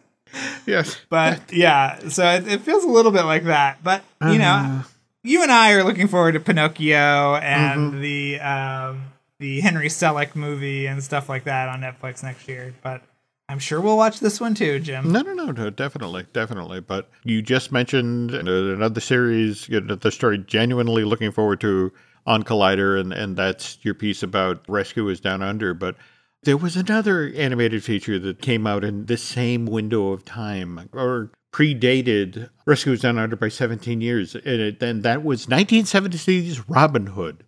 Yes. 0.65 0.97
but 1.09 1.51
yeah, 1.51 2.09
so 2.09 2.25
it, 2.29 2.47
it 2.47 2.61
feels 2.61 2.83
a 2.83 2.87
little 2.89 3.11
bit 3.11 3.23
like 3.23 3.45
that. 3.45 3.83
But 3.83 4.03
you 4.21 4.37
know, 4.37 4.45
Uh-huh. 4.53 4.83
you 5.23 5.41
and 5.41 5.51
I 5.51 5.71
are 5.71 5.83
looking 5.83 6.07
forward 6.07 6.33
to 6.33 6.39
Pinocchio 6.39 7.35
and 7.35 7.93
Mm-hmm. 7.93 8.01
the 8.01 8.39
um, 8.41 9.03
the 9.39 9.61
Henry 9.61 9.87
Selick 9.87 10.35
movie 10.35 10.85
and 10.85 11.03
stuff 11.03 11.29
like 11.29 11.45
that 11.45 11.69
on 11.69 11.81
Netflix 11.81 12.21
next 12.23 12.47
year. 12.47 12.73
But 12.83 13.01
I'm 13.49 13.59
sure 13.59 13.79
we'll 13.79 13.97
watch 13.97 14.19
this 14.19 14.41
one 14.41 14.53
too, 14.53 14.79
Jim. 14.79 15.11
No, 15.11 15.21
no, 15.21 15.33
no, 15.33 15.51
no, 15.51 15.69
definitely, 15.69 16.25
definitely. 16.33 16.81
But 16.81 17.09
you 17.23 17.41
just 17.41 17.71
mentioned 17.71 18.31
another 18.31 18.99
series, 18.99 19.69
you 19.69 19.79
know, 19.79 19.95
the 19.95 20.11
story 20.11 20.37
genuinely 20.39 21.03
looking 21.05 21.31
forward 21.31 21.61
to 21.61 21.91
on 22.27 22.43
Collider, 22.43 22.99
and, 22.99 23.11
and 23.11 23.35
that's 23.35 23.79
your 23.81 23.95
piece 23.95 24.21
about 24.21 24.63
Rescuers 24.67 25.19
Down 25.19 25.41
Under. 25.41 25.73
But 25.73 25.95
there 26.43 26.57
was 26.57 26.75
another 26.77 27.31
animated 27.35 27.83
feature 27.83 28.19
that 28.19 28.41
came 28.41 28.67
out 28.67 28.83
in 28.83 29.05
this 29.07 29.23
same 29.23 29.65
window 29.65 30.11
of 30.11 30.23
time, 30.25 30.89
or 30.93 31.31
predated 31.53 32.49
Rescuers 32.67 33.01
Down 33.01 33.17
Under 33.17 33.35
by 33.35 33.47
17 33.49 34.01
years. 34.01 34.35
And, 34.35 34.45
it, 34.45 34.83
and 34.83 35.01
that 35.03 35.23
was 35.23 35.47
1970s 35.47 36.63
Robin 36.67 37.07
Hood. 37.07 37.43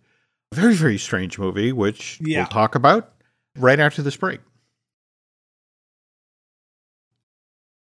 Very, 0.52 0.74
very 0.74 0.98
strange 0.98 1.38
movie, 1.38 1.72
which 1.72 2.18
Yeah. 2.20 2.38
we'll 2.40 2.46
talk 2.48 2.74
about 2.74 3.12
right 3.56 3.78
after 3.78 4.02
this 4.02 4.16
break. 4.16 4.40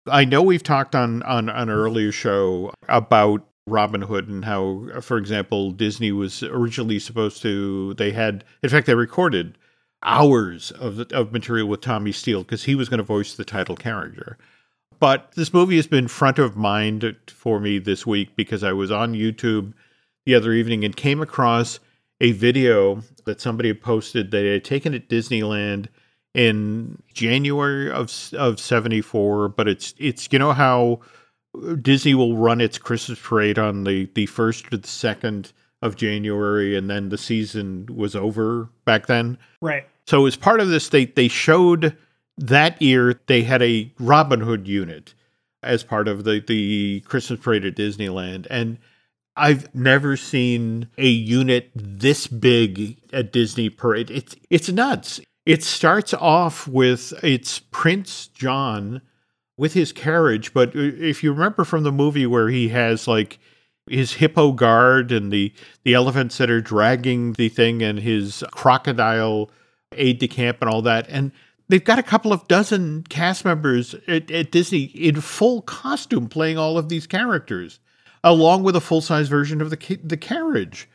I 0.07 0.25
know 0.25 0.43
we've 0.43 0.63
talked 0.63 0.95
on, 0.95 1.23
on 1.25 1.49
on 1.49 1.69
an 1.69 1.75
earlier 1.75 2.11
show 2.11 2.73
about 2.89 3.47
Robin 3.67 4.03
Hood 4.03 4.29
and 4.29 4.45
how, 4.45 5.01
for 5.01 5.17
example, 5.19 5.71
Disney 5.71 6.13
was 6.13 6.43
originally 6.43 6.99
supposed 6.99 7.43
to. 7.43 7.95
They 7.95 8.13
had, 8.13 8.45
in 8.63 8.69
fact, 8.71 8.87
they 8.87 8.95
recorded 8.95 9.57
hours 10.03 10.71
of 10.73 11.01
of 11.13 11.33
material 11.33 11.69
with 11.69 11.81
Tommy 11.81 12.13
Steele 12.13 12.43
because 12.43 12.65
he 12.65 12.75
was 12.75 12.89
going 12.89 12.99
to 12.99 13.05
voice 13.05 13.35
the 13.35 13.45
title 13.45 13.77
character. 13.77 14.39
But 14.99 15.33
this 15.33 15.53
movie 15.53 15.77
has 15.77 15.87
been 15.87 16.09
front 16.09 16.39
of 16.39 16.57
mind 16.57 17.17
for 17.27 17.59
me 17.59 17.79
this 17.79 18.07
week 18.07 18.37
because 18.37 18.63
I 18.63 18.73
was 18.73 18.91
on 18.91 19.15
YouTube 19.15 19.73
the 20.27 20.35
other 20.35 20.53
evening 20.53 20.85
and 20.85 20.95
came 20.95 21.23
across 21.23 21.81
a 22.21 22.33
video 22.33 23.03
that 23.25 23.41
somebody 23.41 23.71
had 23.71 23.81
posted 23.81 24.31
that 24.31 24.37
they 24.37 24.53
had 24.53 24.65
taken 24.65 24.95
at 24.95 25.09
Disneyland 25.09 25.89
in 26.35 27.03
January 27.13 27.91
of 27.91 28.13
of 28.35 28.61
74 28.61 29.49
but 29.49 29.67
it's 29.67 29.95
it's 29.99 30.29
you 30.31 30.39
know 30.39 30.53
how 30.53 31.01
Disney 31.83 32.15
will 32.15 32.37
run 32.37 32.61
its 32.61 32.79
Christmas 32.79 33.19
parade 33.21 33.59
on 33.59 33.85
the 33.85 34.09
the 34.15 34.27
1st 34.27 34.73
or 34.73 34.77
the 34.77 34.87
2nd 34.89 35.53
of 35.83 35.97
January 35.97 36.77
and 36.77 36.89
then 36.91 37.09
the 37.09 37.19
season 37.19 37.87
was 37.91 38.15
over 38.15 38.69
back 38.85 39.07
then 39.07 39.39
Right. 39.63 39.87
so 40.07 40.27
as 40.27 40.37
part 40.37 40.61
of 40.61 40.69
this, 40.69 40.89
they 40.89 41.07
they 41.07 41.29
showed 41.29 41.97
that 42.39 42.81
year 42.81 43.21
they 43.27 43.43
had 43.43 43.63
a 43.63 43.93
Robin 43.99 44.41
Hood 44.41 44.67
unit 44.69 45.15
as 45.63 45.83
part 45.83 46.09
of 46.09 46.25
the 46.25 46.41
the 46.47 47.01
Christmas 47.01 47.41
parade 47.41 47.65
at 47.67 47.77
Disneyland, 47.77 48.47
and 48.51 48.79
I've 49.37 49.75
never 49.75 50.17
seen 50.17 50.89
a 50.99 51.09
unit 51.09 51.71
this 51.75 52.27
big 52.27 52.99
at 53.13 53.33
Disney 53.33 53.69
parade. 53.71 54.11
It's 54.11 54.37
it's 54.51 54.69
nuts. 54.71 55.21
It 55.47 55.63
starts 55.63 56.13
off 56.15 56.67
with 56.69 57.13
it's 57.23 57.59
Prince 57.59 58.29
John 58.29 59.01
with 59.61 59.75
his 59.75 59.93
carriage, 59.93 60.55
but 60.55 60.71
uh, 60.75 60.81
if 60.81 61.23
you 61.23 61.31
remember 61.31 61.65
from 61.65 61.83
the 61.83 61.93
movie 61.93 62.27
where 62.27 62.49
he 62.49 62.71
has 62.71 63.07
like 63.07 63.39
his 63.91 64.15
hippo 64.15 64.53
guard 64.53 65.13
and 65.13 65.31
the 65.31 65.53
the 65.85 65.93
elephants 65.93 66.39
that 66.39 66.49
are 66.49 66.63
dragging 66.63 67.35
the 67.35 67.51
thing 67.51 67.83
and 67.83 67.99
his 67.99 68.43
crocodile 68.53 69.51
aide 69.93 70.19
de 70.19 70.27
camp 70.27 70.59
and 70.63 70.71
all 70.71 70.81
that 70.81 71.07
and 71.11 71.31
they've 71.69 71.85
got 71.85 71.99
a 71.99 72.03
couple 72.03 72.33
of 72.33 72.49
dozen 72.49 73.03
cast 73.11 73.45
members 73.45 73.95
at, 74.09 74.31
at 74.31 74.51
disney 74.51 74.85
in 74.85 75.21
full 75.21 75.61
costume 75.61 76.27
playing 76.27 76.57
all 76.57 76.79
of 76.79 76.89
these 76.89 77.07
characters 77.07 77.81
along 78.25 78.63
with 78.63 78.75
a 78.75 78.81
full-size 78.81 79.29
version 79.29 79.61
of 79.61 79.69
the 79.69 80.01
the 80.03 80.17
carriage. 80.17 80.89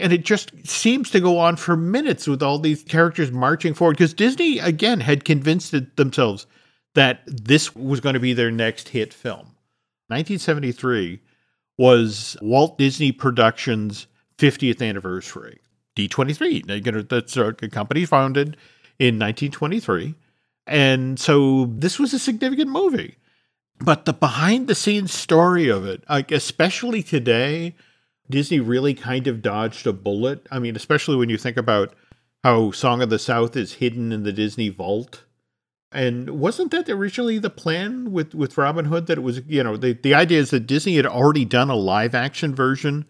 And 0.00 0.12
it 0.12 0.24
just 0.24 0.52
seems 0.66 1.10
to 1.10 1.20
go 1.20 1.38
on 1.38 1.56
for 1.56 1.76
minutes 1.76 2.26
with 2.26 2.42
all 2.42 2.58
these 2.58 2.82
characters 2.84 3.32
marching 3.32 3.74
forward 3.74 3.96
because 3.96 4.14
disney 4.14 4.60
again 4.60 5.00
had 5.00 5.24
convinced 5.24 5.74
themselves 5.96 6.46
that 6.94 7.22
this 7.26 7.74
was 7.74 8.00
going 8.00 8.14
to 8.14 8.20
be 8.20 8.32
their 8.32 8.50
next 8.50 8.90
hit 8.90 9.12
film 9.14 9.52
1973 10.08 11.20
was 11.78 12.36
Walt 12.42 12.76
Disney 12.76 13.12
Productions' 13.12 14.06
50th 14.38 14.86
anniversary. 14.86 15.58
D23, 15.96 16.66
Now, 16.66 16.74
you 16.74 16.92
know, 16.92 17.02
that's 17.02 17.36
a 17.36 17.52
company 17.54 18.04
founded 18.04 18.56
in 18.98 19.18
1923. 19.18 20.14
And 20.66 21.18
so 21.18 21.66
this 21.66 21.98
was 21.98 22.12
a 22.12 22.18
significant 22.18 22.70
movie. 22.70 23.16
But 23.80 24.04
the 24.04 24.12
behind 24.12 24.68
the 24.68 24.74
scenes 24.74 25.12
story 25.12 25.68
of 25.68 25.86
it, 25.86 26.04
like 26.08 26.30
especially 26.30 27.02
today, 27.02 27.74
Disney 28.30 28.60
really 28.60 28.94
kind 28.94 29.26
of 29.26 29.42
dodged 29.42 29.86
a 29.86 29.92
bullet. 29.92 30.46
I 30.50 30.58
mean, 30.58 30.76
especially 30.76 31.16
when 31.16 31.28
you 31.28 31.36
think 31.36 31.56
about 31.56 31.94
how 32.44 32.70
Song 32.70 33.02
of 33.02 33.10
the 33.10 33.18
South 33.18 33.56
is 33.56 33.74
hidden 33.74 34.12
in 34.12 34.22
the 34.22 34.32
Disney 34.32 34.68
vault. 34.68 35.24
And 35.94 36.30
wasn't 36.40 36.70
that 36.72 36.88
originally 36.88 37.38
the 37.38 37.50
plan 37.50 38.12
with, 38.12 38.34
with 38.34 38.56
Robin 38.58 38.86
Hood 38.86 39.06
that 39.06 39.18
it 39.18 39.22
was, 39.22 39.42
you 39.46 39.62
know, 39.62 39.76
the, 39.76 39.92
the 39.92 40.14
idea 40.14 40.38
is 40.40 40.50
that 40.50 40.66
Disney 40.66 40.96
had 40.96 41.06
already 41.06 41.44
done 41.44 41.70
a 41.70 41.74
live 41.76 42.14
action 42.14 42.54
version 42.54 43.04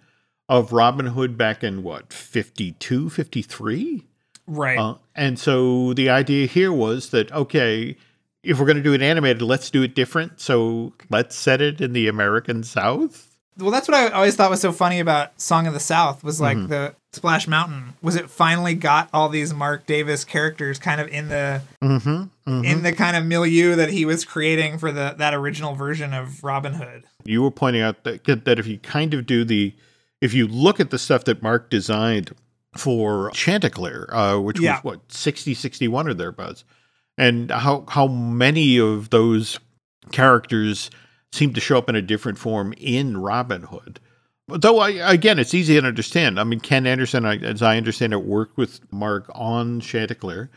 of 0.49 0.73
Robin 0.73 1.07
Hood 1.07 1.39
back 1.39 1.63
in 1.63 1.83
what, 1.83 2.13
52, 2.13 3.09
53? 3.11 4.03
Right. 4.47 4.79
Uh, 4.79 4.97
and 5.15 5.39
so 5.39 5.95
the 5.95 6.11
idea 6.11 6.47
here 6.47 6.73
was 6.73 7.11
that, 7.11 7.31
okay, 7.33 7.97
if 8.43 8.59
we're 8.59 8.67
going 8.67 8.77
to 8.77 8.83
do 8.83 8.93
it 8.93 9.03
animated, 9.03 9.41
let's 9.43 9.71
do 9.71 9.83
it 9.83 9.95
different. 9.95 10.41
So 10.41 10.93
let's 11.11 11.37
set 11.37 11.61
it 11.61 11.81
in 11.81 11.93
the 11.93 12.09
American 12.09 12.65
South. 12.65 13.37
well, 13.57 13.71
that's 13.71 13.87
what 13.89 13.97
I 13.97 14.09
always 14.09 14.35
thought 14.35 14.51
was 14.51 14.61
so 14.61 14.73
funny 14.73 14.99
about 14.99 15.41
Song 15.41 15.67
of 15.69 15.75
the 15.75 15.81
South 15.81 16.25
was 16.25 16.41
like 16.41 16.57
Mm-hmm. 16.59 16.67
the 16.67 16.95
Splash 17.13 17.47
Mountain. 17.47 17.93
Was 18.01 18.17
it 18.17 18.31
finally 18.31 18.75
got 18.75 19.09
all 19.13 19.29
these 19.29 19.53
Marc 19.53 19.85
Davis 19.87 20.25
characters 20.25 20.79
kind 20.79 21.01
of 21.01 21.09
in 21.09 21.29
the 21.29 21.61
Mm-hmm. 21.83 22.65
in 22.65 22.83
the 22.83 22.93
kind 22.93 23.17
of 23.17 23.25
milieu 23.27 23.75
that 23.77 23.91
he 23.91 24.05
was 24.07 24.25
creating 24.25 24.79
for 24.79 24.91
the 24.93 25.15
that 25.19 25.35
original 25.35 25.75
version 25.75 26.15
of 26.15 26.43
Robin 26.43 26.75
Hood. 26.75 27.05
you 27.25 27.43
were 27.43 27.51
pointing 27.51 27.83
out 27.83 28.05
that 28.05 28.25
that 28.45 28.59
if 28.59 28.67
you 28.67 28.79
kind 28.79 29.13
of 29.15 29.27
do 29.27 29.45
the 29.45 29.75
if 30.21 30.33
you 30.33 30.47
look 30.47 30.81
at 30.81 30.91
the 30.91 30.99
stuff 30.99 31.25
that 31.25 31.43
Marc 31.43 31.69
designed 31.69 32.35
for 32.77 33.31
Chanticleer, 33.35 34.09
uh, 34.15 34.39
which 34.39 34.59
Yeah. 34.59 34.77
was 34.77 34.85
what 34.85 35.13
60, 35.13 35.53
61 35.53 36.09
or 36.09 36.15
thereabouts, 36.15 36.65
and 37.19 37.51
how 37.51 37.85
how 37.89 38.07
many 38.07 38.79
of 38.79 39.11
those 39.11 39.59
characters 40.13 40.91
seem 41.33 41.53
to 41.55 41.61
show 41.61 41.77
up 41.79 41.89
in 41.89 41.97
a 41.97 42.03
different 42.03 42.39
form 42.39 42.73
in 42.79 43.17
Robin 43.19 43.65
Hood. 43.65 44.01
Though 44.57 44.79
I, 44.79 44.91
again, 44.91 45.39
it's 45.39 45.55
easy 45.55 45.81
to 45.81 45.87
understand. 45.87 46.39
I 46.39 46.45
mean, 46.45 46.61
Ken 46.61 46.87
Anderson, 46.87 47.25
as 47.25 47.63
I 47.63 47.77
understand 47.77 48.13
it, 48.13 48.25
worked 48.25 48.57
with 48.57 48.81
Marc 48.93 49.31
on 49.35 49.81
Chanticleer, 49.81 50.51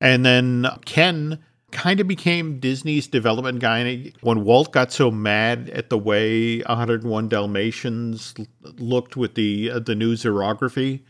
and 0.00 0.24
then 0.24 0.66
Ken 0.84 1.38
kind 1.70 2.00
of 2.00 2.08
became 2.08 2.58
Disney's 2.60 3.06
development 3.06 3.60
guy. 3.60 3.78
And 3.78 4.12
when 4.20 4.44
Walt 4.44 4.72
got 4.72 4.92
so 4.92 5.10
mad 5.10 5.70
at 5.70 5.90
the 5.90 5.98
way 5.98 6.60
101 6.60 7.28
Dalmatians 7.28 8.34
looked 8.78 9.16
with 9.16 9.34
the 9.34 9.70
uh, 9.70 9.78
the 9.78 9.94
new 9.94 10.14
xerography, 10.14 11.02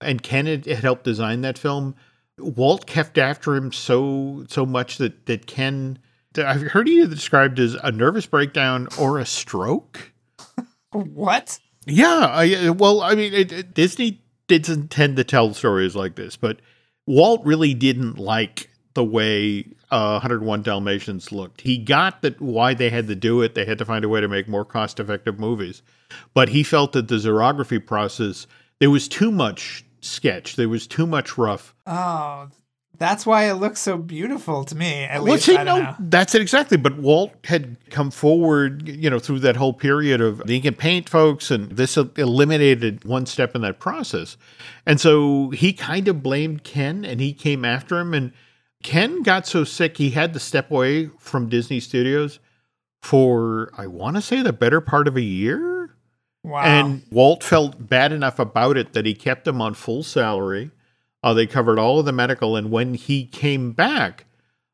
and 0.00 0.22
Ken 0.22 0.46
had, 0.46 0.66
had 0.66 0.84
helped 0.84 1.04
design 1.04 1.40
that 1.42 1.58
film, 1.58 1.94
Walt 2.38 2.86
kept 2.86 3.18
after 3.18 3.54
him 3.54 3.72
so 3.72 4.44
so 4.48 4.66
much 4.66 4.98
that 4.98 5.26
that 5.26 5.46
Ken. 5.46 5.98
I've 6.36 6.62
heard 6.62 6.88
he 6.88 7.06
described 7.06 7.60
as 7.60 7.74
a 7.74 7.92
nervous 7.92 8.26
breakdown 8.26 8.88
or 8.98 9.18
a 9.18 9.26
stroke. 9.26 10.12
What? 10.94 11.58
Yeah, 11.86 12.26
I 12.30 12.70
well, 12.70 13.02
I 13.02 13.14
mean, 13.14 13.32
it, 13.34 13.52
it- 13.52 13.74
Disney 13.74 14.20
didn't 14.46 14.88
tend 14.90 15.16
to 15.16 15.24
tell 15.24 15.54
stories 15.54 15.94
like 15.96 16.16
this, 16.16 16.36
but 16.36 16.60
Walt 17.06 17.44
really 17.44 17.74
didn't 17.74 18.18
like 18.18 18.70
the 18.94 19.04
way 19.04 19.64
uh, 19.90 20.12
101 20.20 20.62
Dalmatians 20.62 21.32
looked. 21.32 21.60
He 21.62 21.78
got 21.78 22.22
that 22.22 22.40
why 22.40 22.74
they 22.74 22.90
had 22.90 23.06
to 23.08 23.14
do 23.14 23.42
it; 23.42 23.54
they 23.54 23.64
had 23.64 23.78
to 23.78 23.84
find 23.84 24.04
a 24.04 24.08
way 24.08 24.20
to 24.20 24.28
make 24.28 24.48
more 24.48 24.64
cost-effective 24.64 25.38
movies. 25.38 25.82
But 26.34 26.50
he 26.50 26.62
felt 26.62 26.92
that 26.92 27.08
the 27.08 27.16
xerography 27.16 27.84
process 27.84 28.46
there 28.80 28.90
was 28.90 29.08
too 29.08 29.30
much 29.30 29.84
sketch. 30.00 30.56
There 30.56 30.68
was 30.68 30.86
too 30.86 31.06
much 31.06 31.36
rough. 31.38 31.74
Oh, 31.86 32.48
that's 32.98 33.26
why 33.26 33.50
it 33.50 33.54
looks 33.54 33.80
so 33.80 33.96
beautiful 33.96 34.64
to 34.64 34.74
me. 34.74 35.04
At 35.04 35.22
Well, 35.22 35.32
least 35.34 35.46
see, 35.46 35.54
no, 35.56 35.64
know. 35.64 35.96
that's 35.98 36.34
it 36.34 36.42
exactly. 36.42 36.76
But 36.76 36.96
Walt 36.98 37.32
had 37.44 37.76
come 37.90 38.10
forward, 38.10 38.88
you 38.88 39.10
know, 39.10 39.18
through 39.18 39.40
that 39.40 39.56
whole 39.56 39.72
period 39.72 40.20
of 40.20 40.38
the 40.46 40.56
ink 40.56 40.64
and 40.64 40.78
paint 40.78 41.08
folks, 41.08 41.50
and 41.50 41.72
this 41.72 41.96
eliminated 41.96 43.04
one 43.04 43.26
step 43.26 43.54
in 43.54 43.62
that 43.62 43.80
process. 43.80 44.36
And 44.86 45.00
so 45.00 45.50
he 45.50 45.72
kind 45.72 46.08
of 46.08 46.22
blamed 46.22 46.64
Ken, 46.64 47.04
and 47.04 47.20
he 47.20 47.32
came 47.32 47.64
after 47.64 47.98
him. 47.98 48.14
And 48.14 48.32
Ken 48.82 49.22
got 49.22 49.46
so 49.46 49.64
sick 49.64 49.96
he 49.96 50.10
had 50.10 50.32
to 50.34 50.40
step 50.40 50.70
away 50.70 51.06
from 51.18 51.48
Disney 51.48 51.80
Studios 51.80 52.38
for 53.02 53.70
I 53.76 53.86
want 53.86 54.16
to 54.16 54.22
say 54.22 54.40
the 54.42 54.52
better 54.52 54.80
part 54.80 55.08
of 55.08 55.16
a 55.16 55.22
year. 55.22 55.94
Wow. 56.42 56.62
And 56.62 57.02
Walt 57.10 57.42
felt 57.42 57.88
bad 57.88 58.12
enough 58.12 58.38
about 58.38 58.76
it 58.76 58.92
that 58.92 59.06
he 59.06 59.14
kept 59.14 59.48
him 59.48 59.60
on 59.62 59.74
full 59.74 60.02
salary. 60.02 60.70
Uh, 61.24 61.32
they 61.32 61.46
covered 61.46 61.78
all 61.78 61.98
of 61.98 62.04
the 62.04 62.12
medical. 62.12 62.54
And 62.54 62.70
when 62.70 62.92
he 62.92 63.24
came 63.24 63.72
back, 63.72 64.26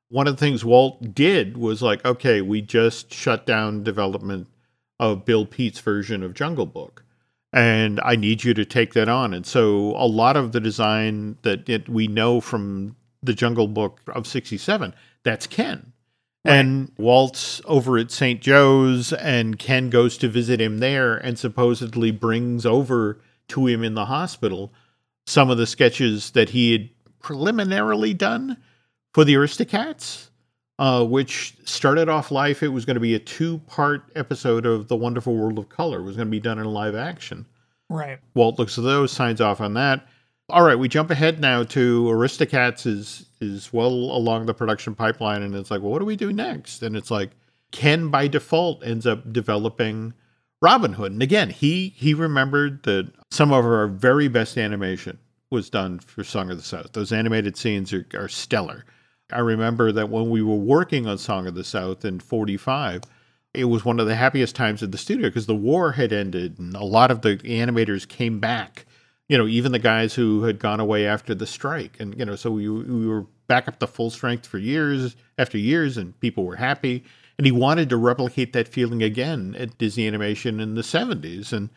one 0.09 0.27
of 0.27 0.35
the 0.35 0.45
things 0.45 0.65
Walt 0.65 1.15
did 1.15 1.57
was 1.57 1.81
like, 1.81 2.05
okay, 2.05 2.43
we 2.43 2.61
just 2.61 3.15
shut 3.15 3.47
down 3.47 3.85
development 3.85 4.49
of 4.99 5.25
Bill 5.25 5.47
Peet's 5.47 5.79
version 5.79 6.25
of 6.25 6.35
Jungle 6.35 6.67
Book. 6.67 7.05
And 7.53 8.01
I 8.05 8.17
need 8.17 8.43
you 8.43 8.53
to 8.55 8.65
take 8.65 8.95
that 8.95 9.09
on. 9.09 9.33
And 9.33 9.47
so 9.47 9.95
a 9.97 10.09
lot 10.09 10.37
of 10.37 10.51
the 10.51 10.59
design 10.59 11.39
that 11.43 11.69
it, 11.69 11.89
we 11.89 12.09
know 12.09 12.41
from 12.41 12.97
the 13.23 13.33
Jungle 13.33 13.69
Book 13.69 14.01
of 14.09 14.27
67, 14.27 14.93
that's 15.23 15.47
Ken. 15.47 15.93
And 16.45 16.91
Walt's 16.99 17.61
over 17.65 17.97
at 17.97 18.11
St. 18.11 18.41
Joe's, 18.41 19.13
and 19.13 19.57
Ken 19.57 19.89
goes 19.89 20.19
to 20.19 20.29
visit 20.29 20.61
him 20.61 20.79
there 20.79 21.17
and 21.17 21.39
supposedly 21.39 22.11
brings 22.11 22.67
over 22.67 23.21
to 23.49 23.69
him 23.69 23.85
in 23.85 23.95
the 23.95 24.07
hospital 24.07 24.73
some 25.31 25.49
of 25.49 25.59
the 25.59 25.67
sketches 25.67 26.33
that 26.33 26.51
he 26.51 26.73
had 26.73 26.91
preliminarily 27.21 28.13
done 28.13 28.57
for 29.15 29.25
the 29.25 29.35
Aristocats, 29.35 30.29
uh, 30.79 31.05
which 31.05 31.55
started 31.65 32.09
off 32.09 32.31
life. 32.31 32.63
It 32.63 32.69
was 32.69 32.85
going 32.85 32.97
to 32.97 33.01
be 33.01 33.15
a 33.15 33.19
two 33.19 33.59
part 33.59 34.11
episode 34.17 34.67
of 34.67 34.89
The 34.89 34.97
Wonderful 34.97 35.37
World 35.37 35.59
of 35.59 35.69
Color, 35.69 36.01
it 36.01 36.05
was 36.05 36.17
going 36.17 36.27
to 36.27 36.31
be 36.31 36.41
done 36.41 36.59
in 36.59 36.65
live 36.65 36.95
action. 36.97 37.47
right. 37.89 38.19
Walt 38.35 38.59
looks 38.59 38.77
at 38.77 38.85
those, 38.85 39.13
signs 39.13 39.41
off 39.41 39.61
on 39.61 39.75
that. 39.75 40.07
All 40.49 40.65
right, 40.65 40.79
we 40.79 40.89
jump 40.89 41.13
ahead 41.13 41.39
now 41.39 41.63
to 41.63 42.05
Aristocats 42.07 42.85
is 42.85 43.27
is 43.41 43.73
well 43.73 43.93
along 43.93 44.47
the 44.47 44.55
production 44.55 44.97
pipeline, 44.97 45.43
and 45.43 45.55
it's 45.55 45.71
like, 45.71 45.81
well, 45.81 45.93
what 45.93 46.01
do 46.01 46.05
we 46.05 46.17
do 46.17 46.33
next? 46.33 46.83
And 46.83 46.97
it's 46.97 47.11
like 47.11 47.31
Ken 47.71 48.09
by 48.09 48.27
default 48.27 48.85
ends 48.85 49.07
up 49.07 49.33
developing 49.33 50.13
Robin 50.63 50.93
Hood, 50.93 51.13
and 51.13 51.23
again, 51.23 51.51
he 51.51 51.95
he 51.97 52.15
remembered 52.15 52.83
that 52.85 53.11
some 53.31 53.53
of 53.53 53.65
our 53.65 53.87
very 53.87 54.29
best 54.29 54.59
animation 54.59 55.19
was 55.51 55.71
done 55.71 55.99
for 55.99 56.23
Song 56.23 56.51
of 56.51 56.57
the 56.57 56.63
South. 56.63 56.93
Those 56.93 57.13
animated 57.13 57.57
scenes 57.57 57.93
are, 57.93 58.07
are 58.15 58.29
stellar. 58.29 58.85
I 59.33 59.41
remember 59.41 59.91
that 59.93 60.11
when 60.11 60.31
we 60.31 60.43
were 60.43 60.57
working 60.57 61.07
on 61.07 61.19
Song 61.19 61.47
of 61.47 61.55
the 61.55 61.65
South 61.65 62.05
in 62.05 62.21
'45 62.21 63.03
it 63.55 63.65
was 63.65 63.85
one 63.85 63.99
of 63.99 64.07
the 64.07 64.15
happiest 64.15 64.55
times 64.55 64.83
at 64.83 64.93
the 64.93 64.99
studio 64.99 65.29
because 65.29 65.47
the 65.47 65.55
war 65.55 65.93
had 65.93 66.13
ended 66.13 66.59
and 66.59 66.75
a 66.77 66.85
lot 66.85 67.11
of 67.11 67.23
the 67.23 67.37
animators 67.39 68.07
came 68.07 68.39
back 68.39 68.87
you 69.29 69.37
know 69.37 69.47
even 69.47 69.73
the 69.73 69.79
guys 69.79 70.15
who 70.15 70.45
had 70.45 70.59
gone 70.59 70.81
away 70.81 71.07
after 71.07 71.35
the 71.35 71.47
strike 71.47 71.97
and 71.99 72.17
you 72.19 72.25
know 72.25 72.37
so 72.37 72.51
we, 72.51 72.69
we 72.69 73.07
were 73.07 73.27
back 73.47 73.67
up 73.67 73.79
to 73.79 73.87
full 73.87 74.11
strength 74.11 74.47
for 74.47 74.59
years 74.59 75.17
after 75.39 75.59
years 75.59 75.97
and 75.97 76.19
people 76.21 76.45
were 76.45 76.57
happy 76.57 77.05
and 77.41 77.47
he 77.47 77.53
wanted 77.53 77.89
to 77.89 77.97
replicate 77.97 78.53
that 78.53 78.69
feeling 78.69 79.03
again 79.03 79.57
at 79.59 79.79
disney 79.79 80.07
animation 80.07 80.61
in 80.61 80.75
the 80.75 80.83
70s 80.83 81.55
and 81.55 81.71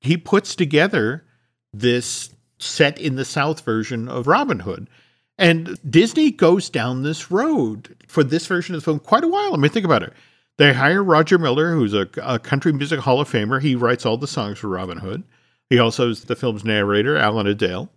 he 0.00 0.16
puts 0.16 0.56
together 0.56 1.26
this 1.74 2.30
set 2.58 2.98
in 2.98 3.16
the 3.16 3.24
south 3.24 3.60
version 3.60 4.08
of 4.08 4.26
robin 4.26 4.60
hood 4.60 4.88
and 5.36 5.78
disney 5.88 6.30
goes 6.30 6.70
down 6.70 7.02
this 7.02 7.30
road 7.30 7.94
for 8.08 8.24
this 8.24 8.46
version 8.46 8.74
of 8.74 8.80
the 8.80 8.84
film 8.84 8.98
quite 8.98 9.24
a 9.24 9.28
while 9.28 9.52
i 9.52 9.58
mean 9.58 9.70
think 9.70 9.84
about 9.84 10.02
it 10.02 10.14
they 10.60 10.74
hire 10.74 11.02
Roger 11.02 11.38
Miller, 11.38 11.72
who's 11.72 11.94
a, 11.94 12.06
a, 12.22 12.38
country 12.38 12.70
music 12.70 13.00
Hall 13.00 13.18
of 13.18 13.30
Famer. 13.30 13.62
He 13.62 13.74
writes 13.74 14.04
all 14.04 14.18
the 14.18 14.26
songs 14.26 14.58
for 14.58 14.68
Robin 14.68 14.98
Hood. 14.98 15.22
He 15.70 15.78
also 15.78 16.10
is 16.10 16.24
the 16.24 16.36
film's 16.36 16.66
narrator, 16.66 17.16
Alan-a-Dale. 17.16 17.90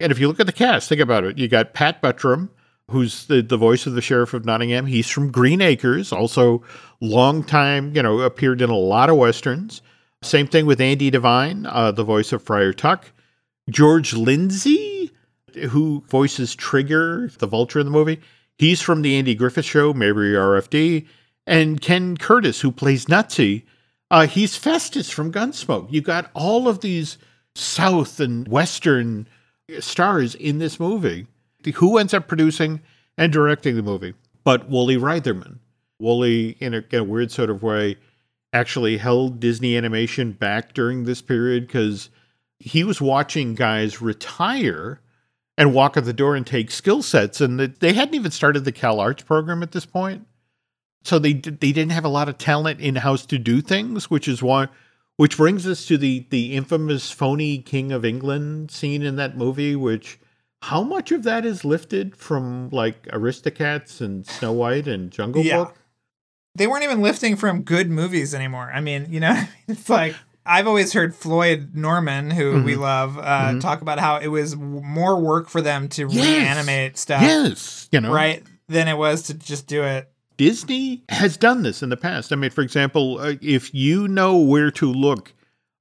And 0.00 0.10
if 0.10 0.18
you 0.18 0.26
look 0.26 0.40
at 0.40 0.46
the 0.46 0.52
cast, 0.52 0.88
think 0.88 1.02
about 1.02 1.24
it. 1.24 1.36
You 1.36 1.46
got 1.46 1.74
Pat 1.74 2.00
Buttram, 2.00 2.48
who's 2.90 3.26
the, 3.26 3.42
the 3.42 3.56
voice 3.56 3.86
of 3.86 3.94
the 3.94 4.02
Sheriff 4.02 4.34
of 4.34 4.44
Nottingham. 4.44 4.86
He's 4.86 5.08
from 5.08 5.30
Green 5.30 5.60
Acres, 5.60 6.12
also 6.12 6.62
long 7.00 7.42
time, 7.42 7.94
you 7.94 8.02
know, 8.02 8.20
appeared 8.20 8.60
in 8.60 8.70
a 8.70 8.76
lot 8.76 9.10
of 9.10 9.16
westerns. 9.16 9.82
Same 10.22 10.46
thing 10.46 10.66
with 10.66 10.80
Andy 10.80 11.10
Devine, 11.10 11.66
uh, 11.66 11.92
the 11.92 12.04
voice 12.04 12.32
of 12.32 12.42
Friar 12.42 12.72
Tuck. 12.72 13.12
George 13.68 14.14
Lindsay, 14.14 15.10
who 15.70 16.04
voices 16.08 16.54
Trigger, 16.54 17.30
the 17.38 17.46
vulture 17.46 17.80
in 17.80 17.86
the 17.86 17.92
movie. 17.92 18.20
He's 18.58 18.80
from 18.80 19.02
the 19.02 19.16
Andy 19.16 19.34
Griffith 19.34 19.64
Show, 19.64 19.92
Mayberry 19.92 20.32
RFD 20.32 21.06
and 21.46 21.80
Ken 21.80 22.16
Curtis, 22.16 22.60
who 22.60 22.72
plays 22.72 23.06
Nutsy, 23.06 23.62
uh, 24.10 24.26
he's 24.26 24.56
Festus 24.56 25.10
from 25.10 25.32
Gunsmoke. 25.32 25.90
You 25.90 26.00
got 26.00 26.30
all 26.34 26.68
of 26.68 26.80
these 26.80 27.18
South 27.54 28.20
and 28.20 28.46
Western 28.46 29.26
stars 29.80 30.34
in 30.34 30.58
this 30.58 30.78
movie. 30.78 31.26
Who 31.72 31.98
ends 31.98 32.14
up 32.14 32.28
producing 32.28 32.80
and 33.18 33.32
directing 33.32 33.76
the 33.76 33.82
movie? 33.82 34.14
But 34.44 34.70
Woolie 34.70 34.98
Reitherman. 34.98 35.58
Woolie, 36.00 36.56
in 36.58 36.74
a, 36.74 36.84
in 36.90 37.00
a 37.00 37.04
weird 37.04 37.30
sort 37.30 37.50
of 37.50 37.62
way, 37.62 37.96
actually 38.52 38.98
held 38.98 39.40
Disney 39.40 39.76
animation 39.76 40.32
back 40.32 40.72
during 40.74 41.04
this 41.04 41.22
period 41.22 41.66
because 41.66 42.10
he 42.58 42.84
was 42.84 43.00
watching 43.00 43.54
guys 43.54 44.00
retire 44.00 45.00
and 45.58 45.74
walk 45.74 45.96
out 45.96 46.04
the 46.04 46.12
door 46.12 46.36
and 46.36 46.46
take 46.46 46.70
skill 46.70 47.02
sets. 47.02 47.40
And 47.40 47.58
they 47.58 47.92
hadn't 47.92 48.14
even 48.14 48.30
started 48.30 48.64
the 48.64 48.72
Cal 48.72 49.00
Arts 49.00 49.22
program 49.22 49.62
at 49.62 49.72
this 49.72 49.86
point 49.86 50.26
so 51.06 51.18
they 51.20 51.34
they 51.34 51.72
didn't 51.72 51.92
have 51.92 52.04
a 52.04 52.08
lot 52.08 52.28
of 52.28 52.36
talent 52.36 52.80
in 52.80 52.96
house 52.96 53.24
to 53.26 53.38
do 53.38 53.60
things, 53.60 54.10
which 54.10 54.26
is 54.26 54.42
why, 54.42 54.68
which 55.16 55.36
brings 55.36 55.66
us 55.66 55.86
to 55.86 55.96
the 55.96 56.26
the 56.30 56.54
infamous 56.54 57.12
phony 57.12 57.58
King 57.58 57.92
of 57.92 58.04
England 58.04 58.72
scene 58.72 59.02
in 59.02 59.16
that 59.16 59.36
movie. 59.36 59.76
Which 59.76 60.18
how 60.66 60.82
much 60.82 61.12
of 61.12 61.22
that 61.22 61.46
is 61.46 61.64
lifted 61.64 62.16
from 62.16 62.68
like 62.70 63.04
Aristocats 63.06 64.00
and 64.00 64.26
Snow 64.26 64.52
White 64.52 64.88
and 64.88 65.12
Jungle 65.12 65.42
Yeah. 65.44 65.58
Book? 65.58 65.76
They 66.56 66.66
weren't 66.66 66.82
even 66.82 67.02
lifting 67.02 67.36
from 67.36 67.62
good 67.62 67.88
movies 67.90 68.34
anymore. 68.34 68.70
I 68.74 68.80
mean, 68.80 69.06
you 69.08 69.20
know, 69.20 69.40
it's 69.68 69.88
like 69.88 70.16
I've 70.44 70.66
always 70.66 70.92
heard 70.92 71.14
Floyd 71.14 71.70
Norman, 71.74 72.30
who 72.30 72.62
we 72.62 72.74
Mhm. 72.74 72.78
love, 72.80 73.18
uh, 73.18 73.22
Mhm. 73.52 73.60
talk 73.60 73.80
about 73.80 73.98
how 74.00 74.16
it 74.18 74.28
was 74.28 74.56
more 74.56 75.20
work 75.20 75.48
for 75.48 75.60
them 75.60 75.88
to 75.90 76.08
Yes. 76.08 76.24
reanimate 76.24 76.98
stuff, 76.98 77.22
Yes, 77.22 77.88
you 77.92 78.00
know, 78.00 78.12
right, 78.12 78.42
than 78.68 78.88
it 78.88 78.96
was 78.96 79.22
to 79.22 79.34
just 79.34 79.66
do 79.68 79.82
it. 79.84 80.08
Disney 80.36 81.02
has 81.10 81.36
done 81.36 81.62
this 81.62 81.82
in 81.82 81.88
the 81.90 81.96
past. 81.96 82.32
I 82.32 82.36
mean, 82.36 82.50
for 82.50 82.60
example, 82.62 83.18
uh, 83.20 83.34
if 83.40 83.72
you 83.74 84.06
know 84.08 84.36
where 84.36 84.70
to 84.72 84.92
look 84.92 85.32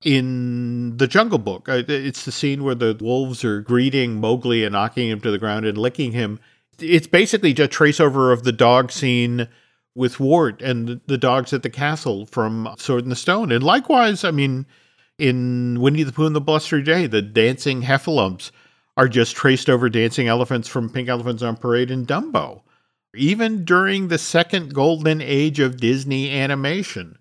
in 0.06 0.96
the 0.96 1.08
Jungle 1.08 1.40
Book, 1.40 1.68
it's 1.68 2.24
the 2.24 2.32
scene 2.32 2.64
where 2.64 2.76
the 2.76 2.98
wolves 3.02 3.44
are 3.44 3.60
greeting 3.60 4.22
Mowgli 4.22 4.64
and 4.64 4.72
knocking 4.72 5.10
him 5.10 5.20
to 5.22 5.32
the 5.32 5.38
ground 5.38 5.66
and 5.66 5.78
licking 5.78 6.14
him. 6.14 6.40
It's 6.80 7.08
basically 7.08 7.54
just 7.54 7.72
trace 7.72 8.00
over 8.00 8.32
of 8.32 8.44
the 8.44 8.54
dog 8.54 8.92
scene 8.92 9.50
with 9.96 10.20
Wart 10.20 10.62
and 10.62 11.02
the, 11.08 11.18
dogs 11.18 11.52
at 11.52 11.64
the 11.64 11.70
castle 11.70 12.26
from 12.28 12.74
Sword 12.78 13.04
in 13.04 13.10
the 13.10 13.16
Stone. 13.16 13.52
And 13.52 13.64
likewise, 13.64 14.24
I 14.24 14.32
mean, 14.32 14.66
in 15.18 15.82
Winnie 15.82 16.04
the 16.04 16.12
Pooh 16.12 16.28
and 16.28 16.36
the 16.36 16.42
Blustery 16.42 16.84
Day, 16.84 17.08
the 17.08 17.22
dancing 17.22 17.82
heffalumps 17.82 18.52
are 18.96 19.08
just 19.10 19.36
traced 19.36 19.70
over 19.70 19.90
dancing 19.90 20.28
elephants 20.28 20.68
from 20.68 20.90
Pink 20.90 21.10
Elephants 21.10 21.44
on 21.44 21.58
Parade 21.58 21.92
and 21.92 22.08
Dumbo 22.08 22.62
even 23.16 23.66
during 23.66 24.08
the 24.08 24.18
second 24.18 24.74
golden 24.74 25.22
age 25.22 25.60
of 25.60 25.78
Disney 25.78 26.32
animation. 26.32 27.18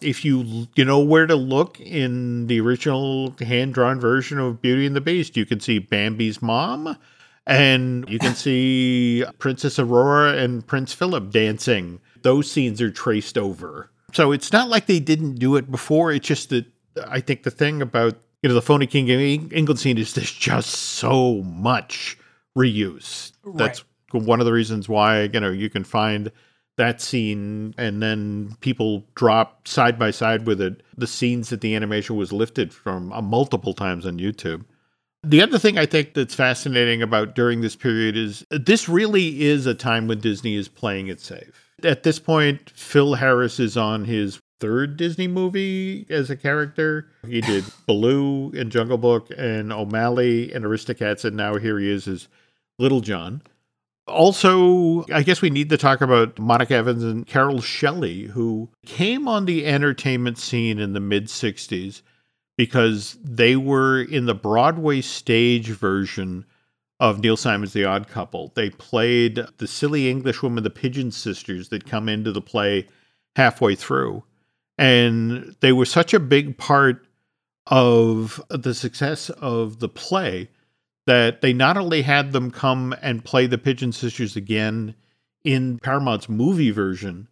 If 0.00 0.24
you 0.24 0.68
you 0.74 0.84
know 0.84 1.00
where 1.00 1.26
to 1.26 1.36
look 1.36 1.80
in 1.80 2.46
the 2.46 2.60
original 2.60 3.34
hand-drawn 3.40 4.00
version 4.00 4.38
of 4.38 4.62
Beauty 4.62 4.86
and 4.86 4.96
the 4.96 5.00
Beast, 5.00 5.36
you 5.36 5.46
can 5.46 5.60
see 5.60 5.78
Bambi's 5.78 6.40
mom 6.40 6.96
and 7.46 8.08
you 8.08 8.18
can 8.18 8.34
see 8.34 9.24
Princess 9.38 9.78
Aurora 9.78 10.36
and 10.36 10.66
Prince 10.66 10.92
Philip 10.92 11.30
dancing. 11.30 12.00
Those 12.22 12.50
scenes 12.50 12.80
are 12.80 12.90
traced 12.90 13.36
over. 13.36 13.90
So 14.12 14.32
it's 14.32 14.52
not 14.52 14.68
like 14.68 14.86
they 14.86 15.00
didn't 15.00 15.36
do 15.36 15.56
it 15.56 15.70
before. 15.70 16.12
It's 16.12 16.26
just 16.26 16.50
that 16.50 16.66
I 17.06 17.20
think 17.20 17.42
the 17.42 17.50
thing 17.50 17.82
about 17.82 18.16
you 18.42 18.48
know 18.48 18.54
the 18.54 18.62
phony 18.62 18.86
King 18.86 19.10
of 19.10 19.20
England 19.52 19.78
scene 19.78 19.98
is 19.98 20.14
there's 20.14 20.32
just 20.32 20.70
so 20.70 21.42
much 21.42 22.16
reuse. 22.56 23.32
That's 23.54 23.84
one 24.12 24.40
of 24.40 24.46
the 24.46 24.52
reasons 24.52 24.88
why 24.88 25.22
you 25.22 25.40
know 25.40 25.50
you 25.50 25.70
can 25.70 25.84
find 25.84 26.32
that 26.80 26.98
scene 26.98 27.74
and 27.76 28.02
then 28.02 28.56
people 28.60 29.04
drop 29.14 29.68
side 29.68 29.98
by 29.98 30.10
side 30.10 30.46
with 30.46 30.62
it 30.62 30.82
the 30.96 31.06
scenes 31.06 31.50
that 31.50 31.60
the 31.60 31.74
animation 31.74 32.16
was 32.16 32.32
lifted 32.32 32.72
from 32.72 33.12
uh, 33.12 33.20
multiple 33.20 33.74
times 33.74 34.06
on 34.06 34.18
YouTube. 34.18 34.64
The 35.22 35.42
other 35.42 35.58
thing 35.58 35.76
I 35.76 35.84
think 35.84 36.14
that's 36.14 36.34
fascinating 36.34 37.02
about 37.02 37.34
during 37.34 37.60
this 37.60 37.76
period 37.76 38.16
is 38.16 38.46
this 38.50 38.88
really 38.88 39.42
is 39.42 39.66
a 39.66 39.74
time 39.74 40.08
when 40.08 40.20
Disney 40.20 40.56
is 40.56 40.68
playing 40.68 41.08
it 41.08 41.20
safe. 41.20 41.70
At 41.84 42.02
this 42.02 42.18
point, 42.18 42.70
Phil 42.70 43.12
Harris 43.14 43.60
is 43.60 43.76
on 43.76 44.06
his 44.06 44.40
third 44.58 44.96
Disney 44.96 45.28
movie 45.28 46.06
as 46.08 46.30
a 46.30 46.36
character. 46.36 47.08
He 47.26 47.42
did 47.42 47.64
Baloo 47.86 48.52
and 48.52 48.72
Jungle 48.72 48.96
Book 48.96 49.28
and 49.36 49.70
O'Malley 49.70 50.50
and 50.54 50.64
Aristocats, 50.64 51.26
and 51.26 51.36
now 51.36 51.56
here 51.56 51.78
he 51.78 51.90
is 51.90 52.08
as 52.08 52.28
Little 52.78 53.02
John. 53.02 53.42
Also, 54.10 55.04
I 55.12 55.22
guess 55.22 55.40
we 55.40 55.50
need 55.50 55.70
to 55.70 55.76
talk 55.76 56.00
about 56.00 56.38
Monica 56.38 56.74
Evans 56.74 57.04
and 57.04 57.26
Carole 57.26 57.60
Shelley, 57.60 58.24
who 58.24 58.68
came 58.84 59.28
on 59.28 59.46
the 59.46 59.66
entertainment 59.66 60.38
scene 60.38 60.78
in 60.78 60.92
the 60.92 61.00
mid 61.00 61.26
60s 61.26 62.02
because 62.56 63.16
they 63.24 63.56
were 63.56 64.02
in 64.02 64.26
the 64.26 64.34
Broadway 64.34 65.00
stage 65.00 65.68
version 65.68 66.44
of 66.98 67.20
Neil 67.20 67.36
Simon's 67.36 67.72
The 67.72 67.86
Odd 67.86 68.08
Couple. 68.08 68.52
They 68.54 68.68
played 68.68 69.40
the 69.56 69.66
silly 69.66 70.10
English 70.10 70.42
woman, 70.42 70.62
the 70.62 70.70
Pigeon 70.70 71.10
Sisters, 71.10 71.70
that 71.70 71.86
come 71.86 72.08
into 72.08 72.32
the 72.32 72.42
play 72.42 72.86
halfway 73.36 73.74
through. 73.74 74.24
And 74.76 75.56
they 75.60 75.72
were 75.72 75.86
such 75.86 76.12
a 76.12 76.20
big 76.20 76.58
part 76.58 77.06
of 77.66 78.42
the 78.50 78.74
success 78.74 79.30
of 79.30 79.78
the 79.80 79.88
play 79.88 80.50
that 81.06 81.40
they 81.40 81.52
not 81.52 81.76
only 81.76 82.02
had 82.02 82.32
them 82.32 82.50
come 82.50 82.94
and 83.02 83.24
play 83.24 83.46
the 83.46 83.58
Pigeon 83.58 83.92
Sisters 83.92 84.36
again 84.36 84.94
in 85.44 85.78
Paramount's 85.78 86.28
movie 86.28 86.70
version 86.70 87.28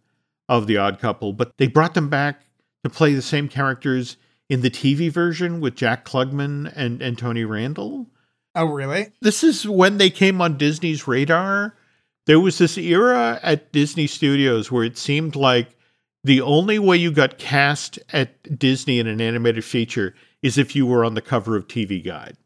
of 0.47 0.67
The 0.67 0.77
Odd 0.77 0.99
Couple, 0.99 1.33
but 1.33 1.57
they 1.57 1.67
brought 1.67 1.93
them 1.93 2.09
back 2.09 2.41
to 2.83 2.89
play 2.89 3.13
the 3.13 3.21
same 3.21 3.47
characters 3.47 4.17
in 4.49 4.61
the 4.61 4.69
TV 4.71 5.11
version 5.11 5.59
with 5.59 5.75
Jack 5.75 6.05
Klugman 6.05 6.71
and, 6.75 7.01
and 7.01 7.17
Tony 7.17 7.45
Randall. 7.45 8.07
Oh, 8.55 8.65
really? 8.65 9.11
This 9.21 9.43
is 9.43 9.67
when 9.67 9.97
they 9.97 10.09
came 10.09 10.41
on 10.41 10.57
Disney's 10.57 11.07
radar. 11.07 11.75
There 12.25 12.39
was 12.39 12.57
this 12.57 12.77
era 12.77 13.39
at 13.43 13.71
Disney 13.71 14.07
Studios 14.07 14.71
where 14.71 14.83
it 14.83 14.97
seemed 14.97 15.35
like 15.35 15.75
the 16.23 16.41
only 16.41 16.79
way 16.79 16.97
you 16.97 17.11
got 17.11 17.37
cast 17.37 17.99
at 18.11 18.59
Disney 18.59 18.99
in 18.99 19.07
an 19.07 19.21
animated 19.21 19.63
feature 19.63 20.15
is 20.41 20.57
if 20.57 20.75
you 20.75 20.85
were 20.85 21.05
on 21.05 21.13
the 21.13 21.21
cover 21.21 21.55
of 21.55 21.67
TV 21.67 22.03
Guide. 22.03 22.37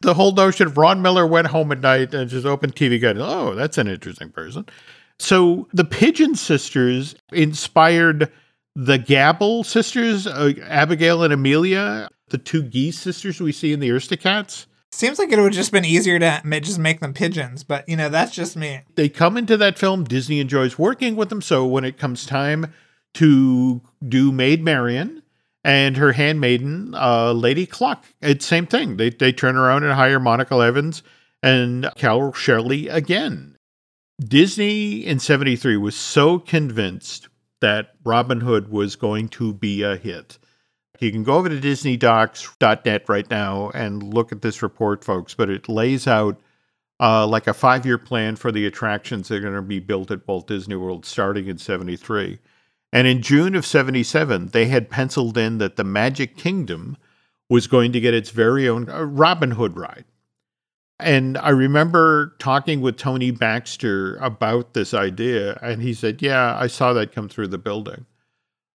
The 0.00 0.14
whole 0.14 0.32
notion 0.32 0.66
of 0.66 0.78
Ron 0.78 1.02
Miller 1.02 1.26
went 1.26 1.48
home 1.48 1.72
at 1.72 1.80
night 1.80 2.14
and 2.14 2.30
just 2.30 2.46
opened 2.46 2.76
TV 2.76 3.00
Guide. 3.00 3.18
Oh, 3.18 3.54
that's 3.54 3.78
an 3.78 3.88
interesting 3.88 4.30
person. 4.30 4.66
So 5.18 5.66
the 5.72 5.84
Pigeon 5.84 6.34
Sisters 6.36 7.16
inspired 7.32 8.30
the 8.76 8.98
Gabble 8.98 9.64
sisters, 9.64 10.26
uh, 10.26 10.52
Abigail 10.62 11.24
and 11.24 11.32
Amelia, 11.32 12.08
the 12.28 12.38
two 12.38 12.62
geese 12.62 12.98
sisters 12.98 13.40
we 13.40 13.50
see 13.50 13.72
in 13.72 13.80
the 13.80 13.88
Aristocats. 13.88 14.66
Seems 14.92 15.18
like 15.18 15.30
it 15.30 15.36
would 15.36 15.46
have 15.46 15.52
just 15.52 15.72
been 15.72 15.84
easier 15.84 16.18
to 16.18 16.40
just 16.60 16.78
make 16.78 17.00
them 17.00 17.12
pigeons, 17.12 17.64
but 17.64 17.86
you 17.88 17.96
know, 17.96 18.08
that's 18.08 18.32
just 18.32 18.56
me. 18.56 18.82
They 18.94 19.08
come 19.08 19.36
into 19.36 19.56
that 19.56 19.78
film. 19.78 20.04
Disney 20.04 20.38
enjoys 20.40 20.78
working 20.78 21.16
with 21.16 21.28
them. 21.28 21.42
So 21.42 21.66
when 21.66 21.84
it 21.84 21.98
comes 21.98 22.24
time 22.24 22.72
to 23.14 23.82
do 24.06 24.30
Maid 24.32 24.62
Marian 24.62 25.22
and 25.68 25.98
her 25.98 26.12
handmaiden, 26.12 26.94
uh, 26.94 27.30
Lady 27.30 27.66
Cluck, 27.66 28.02
it's 28.22 28.46
same 28.46 28.64
thing. 28.64 28.96
They, 28.96 29.10
they 29.10 29.32
turn 29.32 29.54
around 29.54 29.84
and 29.84 29.92
hire 29.92 30.18
Monica 30.18 30.54
Evans 30.54 31.02
and 31.42 31.90
Carole 31.94 32.32
Shelley 32.32 32.88
again. 32.88 33.54
Disney 34.18 35.04
in 35.04 35.18
73 35.18 35.76
was 35.76 35.94
so 35.94 36.38
convinced 36.38 37.28
that 37.60 37.90
Robin 38.02 38.40
Hood 38.40 38.70
was 38.70 38.96
going 38.96 39.28
to 39.28 39.52
be 39.52 39.82
a 39.82 39.96
hit. 39.96 40.38
You 41.00 41.12
can 41.12 41.22
go 41.22 41.34
over 41.34 41.50
to 41.50 41.60
disneydocs.net 41.60 43.06
right 43.06 43.30
now 43.30 43.70
and 43.74 44.14
look 44.14 44.32
at 44.32 44.40
this 44.40 44.62
report, 44.62 45.04
folks, 45.04 45.34
but 45.34 45.50
it 45.50 45.68
lays 45.68 46.06
out 46.06 46.40
uh, 46.98 47.26
like 47.26 47.46
a 47.46 47.52
five 47.52 47.84
year 47.84 47.98
plan 47.98 48.36
for 48.36 48.50
the 48.50 48.64
attractions 48.64 49.28
that 49.28 49.36
are 49.36 49.40
going 49.40 49.52
to 49.52 49.60
be 49.60 49.80
built 49.80 50.10
at 50.10 50.26
Walt 50.26 50.46
Disney 50.46 50.76
World 50.76 51.04
starting 51.04 51.46
in 51.46 51.58
73. 51.58 52.38
And 52.92 53.06
in 53.06 53.22
June 53.22 53.54
of 53.54 53.66
77, 53.66 54.48
they 54.48 54.66
had 54.66 54.90
penciled 54.90 55.36
in 55.36 55.58
that 55.58 55.76
the 55.76 55.84
Magic 55.84 56.36
Kingdom 56.36 56.96
was 57.50 57.66
going 57.66 57.92
to 57.92 58.00
get 58.00 58.14
its 58.14 58.30
very 58.30 58.68
own 58.68 58.88
uh, 58.88 59.02
Robin 59.02 59.52
Hood 59.52 59.76
ride. 59.76 60.04
And 61.00 61.38
I 61.38 61.50
remember 61.50 62.34
talking 62.38 62.80
with 62.80 62.96
Tony 62.96 63.30
Baxter 63.30 64.16
about 64.16 64.74
this 64.74 64.94
idea, 64.94 65.58
and 65.62 65.80
he 65.80 65.94
said, 65.94 66.20
Yeah, 66.20 66.56
I 66.58 66.66
saw 66.66 66.92
that 66.94 67.12
come 67.12 67.28
through 67.28 67.48
the 67.48 67.58
building. 67.58 68.04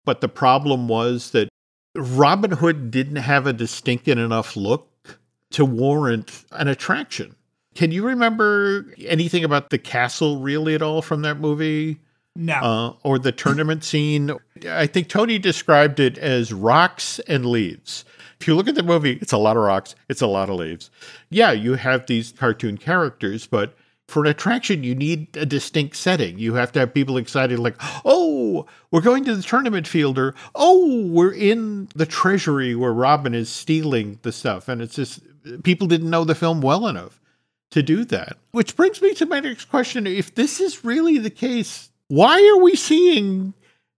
But 0.05 0.21
the 0.21 0.29
problem 0.29 0.87
was 0.87 1.31
that 1.31 1.49
Robin 1.95 2.51
Hood 2.51 2.91
didn't 2.91 3.17
have 3.17 3.47
a 3.47 3.53
distinct 3.53 4.07
enough 4.07 4.55
look 4.55 5.19
to 5.51 5.65
warrant 5.65 6.45
an 6.51 6.67
attraction. 6.67 7.35
Can 7.75 7.91
you 7.91 8.05
remember 8.05 8.93
anything 9.05 9.43
about 9.43 9.69
the 9.69 9.77
castle 9.77 10.39
really 10.39 10.75
at 10.75 10.81
all 10.81 11.01
from 11.01 11.21
that 11.23 11.39
movie? 11.39 11.99
No. 12.35 12.53
Uh, 12.53 12.93
or 13.03 13.19
the 13.19 13.31
tournament 13.31 13.83
scene? 13.83 14.31
I 14.69 14.87
think 14.87 15.09
Tony 15.09 15.37
described 15.37 15.99
it 15.99 16.17
as 16.17 16.53
rocks 16.53 17.19
and 17.27 17.45
leaves. 17.45 18.05
If 18.39 18.47
you 18.47 18.55
look 18.55 18.67
at 18.67 18.75
the 18.75 18.83
movie, 18.83 19.19
it's 19.21 19.33
a 19.33 19.37
lot 19.37 19.57
of 19.57 19.63
rocks, 19.63 19.95
it's 20.09 20.21
a 20.21 20.27
lot 20.27 20.49
of 20.49 20.55
leaves. 20.55 20.89
Yeah, 21.29 21.51
you 21.51 21.75
have 21.75 22.07
these 22.07 22.31
cartoon 22.31 22.77
characters, 22.77 23.45
but 23.45 23.75
for 24.07 24.23
an 24.23 24.31
attraction, 24.31 24.83
you 24.83 24.95
need 24.95 25.35
a 25.37 25.45
distinct 25.45 25.95
setting. 25.95 26.39
You 26.39 26.55
have 26.55 26.71
to 26.73 26.79
have 26.79 26.93
people 26.93 27.17
excited, 27.17 27.59
like, 27.59 27.75
oh, 28.03 28.65
we're 28.89 29.01
going 29.01 29.23
to 29.25 29.35
the 29.35 29.43
tournament 29.43 29.87
field, 29.87 30.17
or 30.17 30.33
oh, 30.55 31.05
we're 31.07 31.33
in 31.33 31.87
the 31.95 32.05
treasury 32.05 32.75
where 32.75 32.93
Robin 32.93 33.33
is 33.33 33.49
stealing 33.49 34.19
the 34.23 34.31
stuff. 34.31 34.67
And 34.67 34.81
it's 34.81 34.95
just, 34.95 35.21
people 35.63 35.87
didn't 35.87 36.09
know 36.09 36.23
the 36.23 36.35
film 36.35 36.61
well 36.61 36.87
enough 36.87 37.21
to 37.69 37.83
do 37.83 38.03
that. 38.05 38.37
Which 38.51 38.75
brings 38.75 39.01
me 39.01 39.13
to 39.13 39.25
my 39.25 39.39
next 39.39 39.65
question. 39.65 40.07
If 40.07 40.35
this 40.35 40.59
is 40.59 40.83
really 40.83 41.17
the 41.17 41.29
case, 41.29 41.90
why 42.11 42.45
are 42.45 42.61
we 42.61 42.75
seeing 42.75 43.53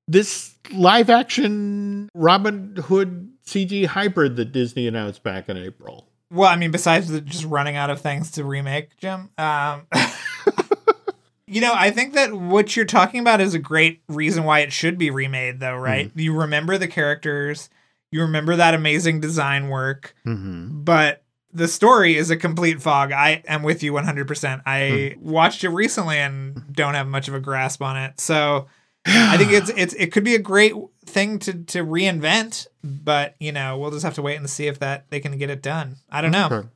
this 0.07 0.53
live 0.71 1.09
action 1.09 2.09
Robin 2.13 2.75
Hood 2.75 3.31
CG 3.43 3.87
hybrid 3.87 4.35
that 4.35 4.51
Disney 4.51 4.87
announced 4.87 5.23
back 5.23 5.49
in 5.49 5.57
April? 5.57 6.07
Well, 6.29 6.47
I 6.47 6.55
mean, 6.55 6.69
besides 6.69 7.07
the 7.07 7.21
just 7.21 7.45
running 7.45 7.75
out 7.75 7.89
of 7.89 8.01
things 8.01 8.29
to 8.31 8.43
remake, 8.43 8.95
Jim. 8.97 9.31
Um, 9.39 9.87
you 11.47 11.59
know, 11.59 11.73
I 11.75 11.89
think 11.89 12.13
that 12.13 12.33
what 12.33 12.75
you're 12.75 12.85
talking 12.85 13.19
about 13.19 13.41
is 13.41 13.55
a 13.55 13.59
great 13.59 14.03
reason 14.07 14.43
why 14.43 14.59
it 14.59 14.71
should 14.71 14.99
be 14.99 15.09
remade, 15.09 15.59
though, 15.59 15.75
right? 15.75 16.09
Mm-hmm. 16.09 16.19
You 16.19 16.39
remember 16.39 16.77
the 16.77 16.87
characters, 16.87 17.71
you 18.11 18.21
remember 18.21 18.55
that 18.55 18.75
amazing 18.75 19.21
design 19.21 19.69
work, 19.69 20.15
mm-hmm. 20.23 20.83
but 20.83 21.22
the 21.53 21.67
story 21.67 22.17
is 22.17 22.29
a 22.29 22.37
complete 22.37 22.81
fog. 22.81 23.11
I 23.11 23.43
am 23.47 23.63
with 23.63 23.83
you 23.83 23.93
100%. 23.93 24.63
I 24.65 24.79
mm. 24.79 25.17
watched 25.17 25.63
it 25.63 25.69
recently 25.69 26.17
and 26.17 26.61
don't 26.71 26.95
have 26.95 27.07
much 27.07 27.27
of 27.27 27.35
a 27.35 27.39
grasp 27.39 27.81
on 27.81 27.95
it. 27.97 28.19
So 28.19 28.67
I 29.05 29.37
think 29.37 29.51
it's 29.51 29.69
it's 29.75 29.93
it 29.95 30.11
could 30.11 30.23
be 30.23 30.35
a 30.35 30.39
great 30.39 30.73
thing 31.05 31.39
to 31.39 31.53
to 31.53 31.83
reinvent, 31.83 32.67
but 32.83 33.35
you 33.39 33.51
know, 33.51 33.77
we'll 33.77 33.91
just 33.91 34.03
have 34.03 34.15
to 34.15 34.21
wait 34.21 34.37
and 34.37 34.49
see 34.49 34.67
if 34.67 34.79
that 34.79 35.09
they 35.09 35.19
can 35.19 35.37
get 35.37 35.49
it 35.49 35.61
done. 35.61 35.97
I 36.09 36.21
don't 36.21 36.31
know. 36.31 36.47
Okay. 36.51 36.67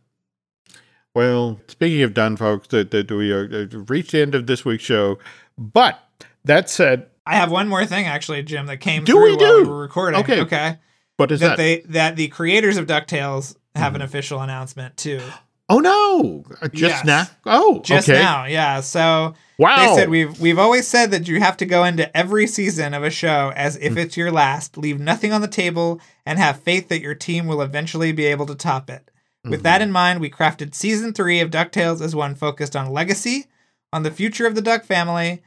Well, 1.15 1.59
speaking 1.67 2.03
of 2.03 2.13
done, 2.13 2.37
folks, 2.37 2.67
that, 2.67 2.91
that 2.91 3.09
we 3.09 3.33
uh, 3.33 3.65
reached 3.87 4.11
the 4.11 4.21
end 4.21 4.35
of 4.35 4.45
this 4.45 4.63
week's 4.63 4.83
show. 4.83 5.17
But 5.57 5.99
that 6.43 6.69
said, 6.69 7.07
I 7.25 7.35
have 7.37 7.49
one 7.49 7.67
more 7.67 7.85
thing 7.85 8.05
actually, 8.05 8.43
Jim, 8.43 8.67
that 8.67 8.77
came 8.77 9.03
do 9.03 9.13
through 9.13 9.23
we 9.23 9.35
while 9.35 9.39
do? 9.39 9.63
we 9.63 9.69
were 9.69 9.81
recording. 9.81 10.19
Okay, 10.19 10.41
okay. 10.41 10.77
What 11.15 11.31
is 11.31 11.39
that? 11.39 11.49
That 11.49 11.57
they 11.57 11.79
that 11.87 12.15
the 12.17 12.27
creators 12.27 12.77
of 12.77 12.85
Ducktales 12.85 13.55
have 13.77 13.93
mm-hmm. 13.93 13.95
an 13.97 14.01
official 14.03 14.41
announcement 14.41 14.97
too. 14.97 15.21
Oh 15.69 15.79
no! 15.79 16.45
Uh, 16.61 16.69
just 16.69 17.05
yes. 17.05 17.05
now? 17.05 17.25
Oh, 17.45 17.81
just 17.81 18.07
okay. 18.07 18.21
now. 18.21 18.45
Yeah. 18.45 18.79
So 18.79 19.35
wow. 19.57 19.75
They 19.89 19.95
said 19.95 20.09
we've 20.09 20.39
we've 20.39 20.59
always 20.59 20.87
said 20.87 21.11
that 21.11 21.27
you 21.27 21.39
have 21.41 21.57
to 21.57 21.65
go 21.65 21.83
into 21.83 22.15
every 22.15 22.47
season 22.47 22.93
of 22.93 23.03
a 23.03 23.09
show 23.09 23.51
as 23.55 23.75
if 23.77 23.93
mm. 23.93 23.97
it's 23.97 24.15
your 24.15 24.31
last, 24.31 24.77
leave 24.77 24.99
nothing 24.99 25.33
on 25.33 25.41
the 25.41 25.47
table, 25.47 25.99
and 26.25 26.39
have 26.39 26.61
faith 26.61 26.87
that 26.87 27.01
your 27.01 27.15
team 27.15 27.47
will 27.47 27.61
eventually 27.61 28.13
be 28.13 28.25
able 28.25 28.45
to 28.45 28.55
top 28.55 28.89
it. 28.89 29.11
Mm-hmm. 29.47 29.51
With 29.51 29.63
that 29.63 29.81
mm-hmm. 29.81 29.89
in 29.89 29.91
mind, 29.91 30.19
we 30.21 30.29
crafted 30.29 30.73
season 30.73 31.11
three 31.11 31.41
of 31.41 31.51
Ducktales 31.51 32.01
as 32.01 32.15
one 32.15 32.35
focused 32.35 32.75
on 32.75 32.93
legacy, 32.93 33.47
on 33.91 34.03
the 34.03 34.11
future 34.11 34.47
of 34.47 34.55
the 34.55 34.61
Duck 34.61 34.85
family, 34.85 35.41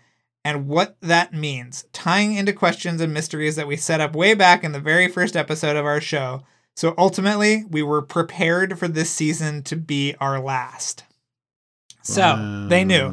and 0.45 0.69
what 0.69 0.97
that 1.01 1.33
means, 1.33 1.87
tying 1.95 2.35
into 2.35 2.53
questions 2.53 3.01
and 3.01 3.15
mysteries 3.15 3.57
that 3.57 3.67
we 3.67 3.77
set 3.77 4.03
up 4.03 4.15
way 4.15 4.35
back 4.35 4.65
in 4.65 4.73
the 4.73 4.81
very 4.81 5.09
first 5.09 5.35
episode 5.35 5.77
of 5.77 5.87
our 5.87 6.01
show 6.01 6.43
so 6.81 6.95
ultimately, 6.97 7.67
we 7.69 7.83
were 7.83 8.01
prepared 8.01 8.79
for 8.79 8.89
this 8.89 9.11
season 9.11 9.63
to 9.65 9.77
be 9.77 10.15
our 10.19 10.41
last. 10.41 11.05
So 12.01 12.67
they 12.71 12.85
knew. 12.85 13.09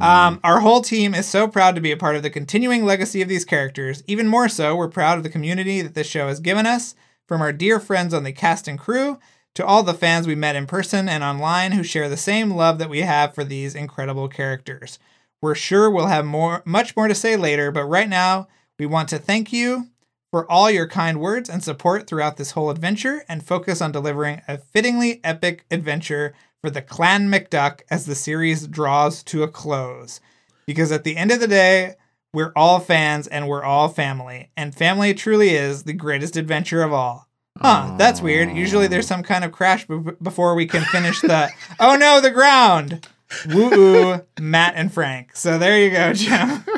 Um, 0.00 0.40
our 0.42 0.60
whole 0.60 0.80
team 0.80 1.14
is 1.14 1.28
so 1.28 1.46
proud 1.46 1.74
to 1.74 1.82
be 1.82 1.92
a 1.92 1.96
part 1.98 2.16
of 2.16 2.22
the 2.22 2.30
continuing 2.30 2.86
legacy 2.86 3.20
of 3.20 3.28
these 3.28 3.44
characters. 3.44 4.02
Even 4.06 4.28
more 4.28 4.48
so, 4.48 4.74
we're 4.74 4.88
proud 4.88 5.18
of 5.18 5.24
the 5.24 5.28
community 5.28 5.82
that 5.82 5.92
this 5.92 6.06
show 6.06 6.28
has 6.28 6.40
given 6.40 6.64
us, 6.64 6.94
from 7.28 7.42
our 7.42 7.52
dear 7.52 7.78
friends 7.78 8.14
on 8.14 8.24
the 8.24 8.32
cast 8.32 8.66
and 8.66 8.78
crew 8.78 9.18
to 9.56 9.66
all 9.66 9.82
the 9.82 9.92
fans 9.92 10.26
we 10.26 10.34
met 10.34 10.56
in 10.56 10.66
person 10.66 11.06
and 11.06 11.22
online 11.22 11.72
who 11.72 11.82
share 11.82 12.08
the 12.08 12.16
same 12.16 12.52
love 12.52 12.78
that 12.78 12.88
we 12.88 13.02
have 13.02 13.34
for 13.34 13.44
these 13.44 13.74
incredible 13.74 14.26
characters. 14.26 14.98
We're 15.42 15.54
sure 15.54 15.90
we'll 15.90 16.06
have 16.06 16.24
more, 16.24 16.62
much 16.64 16.96
more 16.96 17.08
to 17.08 17.14
say 17.14 17.36
later, 17.36 17.70
but 17.70 17.84
right 17.84 18.08
now 18.08 18.48
we 18.78 18.86
want 18.86 19.10
to 19.10 19.18
thank 19.18 19.52
you 19.52 19.88
for 20.32 20.50
all 20.50 20.68
your 20.70 20.88
kind 20.88 21.20
words 21.20 21.48
and 21.48 21.62
support 21.62 22.08
throughout 22.08 22.38
this 22.38 22.50
whole 22.52 22.70
adventure 22.70 23.22
and 23.28 23.44
focus 23.46 23.80
on 23.80 23.92
delivering 23.92 24.42
a 24.48 24.58
fittingly 24.58 25.20
epic 25.22 25.64
adventure 25.70 26.34
for 26.60 26.70
the 26.70 26.82
Clan 26.82 27.28
McDuck 27.30 27.82
as 27.90 28.06
the 28.06 28.14
series 28.16 28.66
draws 28.66 29.22
to 29.24 29.44
a 29.44 29.48
close. 29.48 30.20
Because 30.66 30.90
at 30.90 31.04
the 31.04 31.16
end 31.16 31.30
of 31.30 31.38
the 31.38 31.46
day, 31.48 31.94
We're 32.34 32.52
all 32.56 32.80
fans 32.80 33.26
and 33.26 33.46
we're 33.46 33.62
all 33.62 33.88
family. 33.90 34.48
And 34.56 34.74
family 34.74 35.12
truly 35.12 35.50
is 35.50 35.82
the 35.82 35.92
greatest 35.92 36.34
adventure 36.34 36.82
of 36.82 36.90
all. 36.90 37.28
Huh, 37.60 37.94
that's 37.98 38.22
weird. 38.22 38.56
Usually 38.56 38.86
there's 38.86 39.06
some 39.06 39.22
kind 39.22 39.44
of 39.44 39.52
crash 39.52 39.86
b- 39.86 39.98
before 40.22 40.54
we 40.54 40.64
can 40.64 40.82
finish 40.84 41.20
the, 41.20 41.50
oh 41.78 41.94
no, 41.96 42.22
the 42.22 42.30
ground. 42.30 43.06
Woo 43.50 43.70
oo, 43.74 44.20
Matt 44.40 44.76
and 44.76 44.90
Frank. 44.90 45.36
So 45.36 45.58
there 45.58 45.78
you 45.78 45.90
go, 45.90 46.14
Jim. 46.14 46.64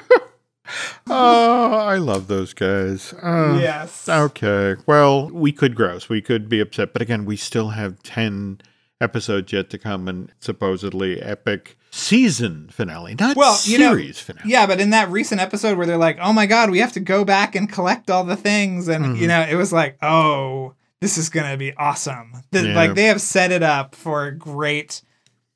oh, 1.09 1.73
I 1.75 1.97
love 1.97 2.27
those 2.29 2.53
guys. 2.55 3.13
Uh, 3.15 3.59
yes. 3.61 4.09
Okay. 4.09 4.77
Well, 4.87 5.29
we 5.31 5.53
could 5.53 5.75
gross. 5.75 6.09
We 6.09 6.21
could 6.23 6.49
be 6.49 6.61
upset. 6.61 6.93
But 6.93 7.03
again, 7.03 7.25
we 7.25 7.37
still 7.37 7.71
have 7.71 8.03
10 8.03 8.61
episodes 9.01 9.53
yet 9.53 9.71
to 9.71 9.79
come 9.79 10.09
and 10.09 10.33
supposedly 10.41 11.21
epic 11.21 11.77
season 11.91 12.69
finale, 12.71 13.15
not 13.19 13.37
Well, 13.37 13.59
you 13.65 13.79
know, 13.79 13.91
series 13.93 14.19
finale. 14.19 14.49
Yeah, 14.51 14.67
but 14.67 14.81
in 14.81 14.91
that 14.91 15.11
recent 15.11 15.41
episode 15.41 15.77
where 15.77 15.87
they're 15.87 15.97
like, 15.99 16.19
"Oh 16.21 16.33
my 16.33 16.47
god, 16.47 16.71
we 16.71 16.79
have 16.79 16.93
to 16.93 17.01
go 17.01 17.25
back 17.25 17.55
and 17.55 17.71
collect 17.71 18.11
all 18.11 18.25
the 18.25 18.37
things," 18.37 18.89
and 18.89 19.05
Mm-hmm. 19.05 19.23
you 19.23 19.29
know, 19.29 19.43
it 19.43 19.55
was 19.57 19.73
like, 19.73 19.99
"Oh, 20.03 20.75
this 21.01 21.19
is 21.19 21.29
gonna 21.29 21.57
be 21.57 21.73
awesome." 21.75 22.33
Th- 22.53 22.65
Yeah. 22.67 22.75
Like 22.75 22.95
they 22.95 23.05
have 23.05 23.21
set 23.21 23.53
it 23.53 23.63
up 23.63 23.95
for 23.95 24.25
a 24.27 24.33
great 24.37 25.03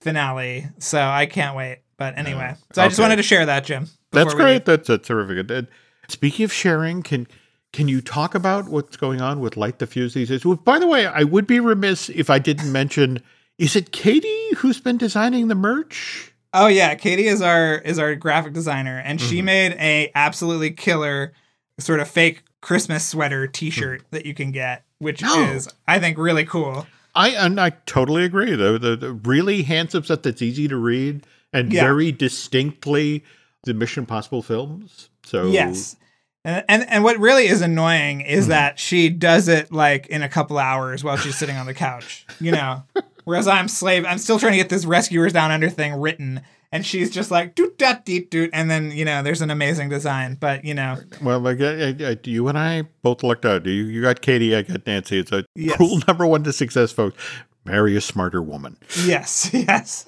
finale, 0.00 0.68
so 0.78 1.00
I 1.00 1.26
can't 1.26 1.56
wait. 1.56 1.80
But 1.96 2.16
anyway, 2.18 2.54
so 2.72 2.82
I 2.82 2.88
just 2.88 3.00
wanted 3.00 3.16
to 3.16 3.22
share 3.24 3.46
that, 3.46 3.64
Jim. 3.64 3.88
That's 4.12 4.34
great. 4.34 4.64
That's, 4.64 4.88
that's 4.88 5.06
terrific. 5.08 5.50
And 5.50 5.68
speaking 6.08 6.44
of 6.44 6.52
sharing, 6.52 7.02
can 7.02 7.26
can 7.72 7.86
you 7.88 8.00
talk 8.00 8.34
about 8.34 8.68
what's 8.68 8.96
going 8.96 9.20
on 9.20 9.40
with 9.40 9.56
Light 9.56 9.78
the 9.78 9.86
Fuse 9.86 10.14
these 10.14 10.28
days? 10.28 10.44
Well, 10.44 10.56
by 10.56 10.78
the 10.78 10.86
way, 10.86 11.06
I 11.06 11.24
would 11.24 11.46
be 11.46 11.60
remiss 11.60 12.08
if 12.08 12.30
I 12.30 12.38
didn't 12.38 12.72
mention. 12.72 13.22
Is 13.58 13.76
it 13.76 13.92
Katie 13.92 14.54
who's 14.56 14.80
been 14.80 14.96
designing 14.96 15.48
the 15.48 15.54
merch? 15.54 16.32
Oh 16.54 16.66
yeah, 16.68 16.94
Katie 16.94 17.26
is 17.26 17.42
our 17.42 17.74
is 17.74 17.98
our 17.98 18.14
graphic 18.14 18.52
designer, 18.54 18.98
and 19.04 19.18
Mm-hmm. 19.18 19.28
she 19.28 19.42
made 19.42 19.72
a 19.72 20.10
absolutely 20.14 20.70
killer 20.70 21.34
sort 21.78 22.00
of 22.00 22.08
fake 22.08 22.42
Christmas 22.62 23.04
sweater 23.04 23.46
T-shirt 23.46 24.00
Mm-hmm. 24.00 24.16
that 24.16 24.24
you 24.26 24.32
can 24.34 24.50
get, 24.52 24.84
which 24.98 25.20
No. 25.22 25.42
is 25.50 25.68
I 25.86 25.98
think 25.98 26.16
really 26.16 26.44
cool. 26.46 26.86
I 27.14 27.30
and 27.30 27.60
I 27.60 27.70
totally 27.84 28.24
agree. 28.24 28.54
The, 28.56 28.78
the, 28.78 28.96
the 28.96 29.12
really 29.12 29.62
handsome 29.62 30.04
stuff 30.04 30.22
that's 30.22 30.40
easy 30.40 30.68
to 30.68 30.76
read 30.76 31.26
and 31.52 31.70
Yeah. 31.72 31.82
very 31.82 32.12
distinctly 32.12 33.24
the 33.68 33.74
Mission 33.74 34.02
Impossible 34.02 34.42
films. 34.42 35.10
So 35.24 35.46
Yes. 35.46 35.96
And, 36.44 36.64
and 36.68 36.88
and 36.88 37.04
what 37.04 37.18
really 37.18 37.46
is 37.46 37.60
annoying 37.62 38.20
is 38.22 38.44
Mm-hmm. 38.44 38.50
that 38.50 38.78
she 38.78 39.08
does 39.10 39.48
it 39.48 39.72
like 39.72 40.06
in 40.06 40.22
a 40.22 40.28
couple 40.28 40.58
hours 40.58 41.02
while 41.04 41.16
she's 41.16 41.36
sitting 41.36 41.56
on 41.56 41.66
the 41.66 41.74
couch, 41.74 42.26
you 42.40 42.52
know. 42.52 42.82
Whereas 43.24 43.46
I'm 43.46 43.68
slave, 43.68 44.06
I'm 44.06 44.16
still 44.18 44.38
trying 44.38 44.52
to 44.52 44.56
get 44.58 44.70
this 44.70 44.86
rescuers 44.86 45.34
down 45.34 45.50
under 45.50 45.68
thing 45.68 45.92
written, 46.00 46.40
and 46.72 46.86
she's 46.86 47.10
just 47.10 47.30
like 47.30 47.54
doot 47.54 47.76
dot 47.76 48.06
deet 48.06 48.30
doot, 48.30 48.48
and 48.54 48.70
then 48.70 48.90
you 48.92 49.04
know 49.04 49.22
there's 49.22 49.42
an 49.42 49.50
amazing 49.50 49.90
design, 49.90 50.38
but 50.40 50.64
you 50.64 50.72
know 50.72 50.96
Well, 51.20 51.40
like, 51.40 51.60
uh, 51.60 51.92
uh, 52.02 52.14
you 52.24 52.48
and 52.48 52.56
I 52.56 52.84
both 53.02 53.22
lucked 53.22 53.44
out. 53.44 53.66
You, 53.66 53.72
you 53.72 54.00
got 54.00 54.22
Katie, 54.22 54.56
I 54.56 54.62
got 54.62 54.86
Nancy. 54.86 55.18
It's 55.18 55.32
a 55.32 55.44
Yes. 55.54 55.78
rule 55.78 56.00
number 56.08 56.26
one 56.26 56.42
to 56.44 56.52
success, 56.54 56.90
folks. 56.92 57.22
Marry 57.66 57.94
a 57.96 58.00
smarter 58.00 58.40
woman. 58.40 58.78
yes 59.04 59.50
yes. 59.52 60.06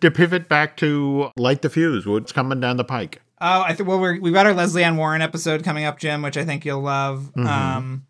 To 0.00 0.10
pivot 0.10 0.48
back 0.48 0.76
to 0.78 1.30
Light 1.36 1.62
the 1.62 1.70
Fuse, 1.70 2.06
what's 2.06 2.32
coming 2.32 2.60
down 2.60 2.76
the 2.76 2.84
pike? 2.84 3.20
Oh, 3.40 3.62
I 3.62 3.74
think 3.74 3.88
well 3.88 4.00
we're 4.00 4.20
we've 4.20 4.34
got 4.34 4.46
our 4.46 4.54
Lesley 4.54 4.82
Ann 4.84 4.96
Warren 4.96 5.22
episode 5.22 5.64
coming 5.64 5.84
up, 5.84 5.98
Jim, 5.98 6.22
which 6.22 6.36
I 6.36 6.44
think 6.44 6.64
you'll 6.64 6.80
love. 6.82 7.30
Mm-hmm. 7.36 7.46
Um, 7.46 8.06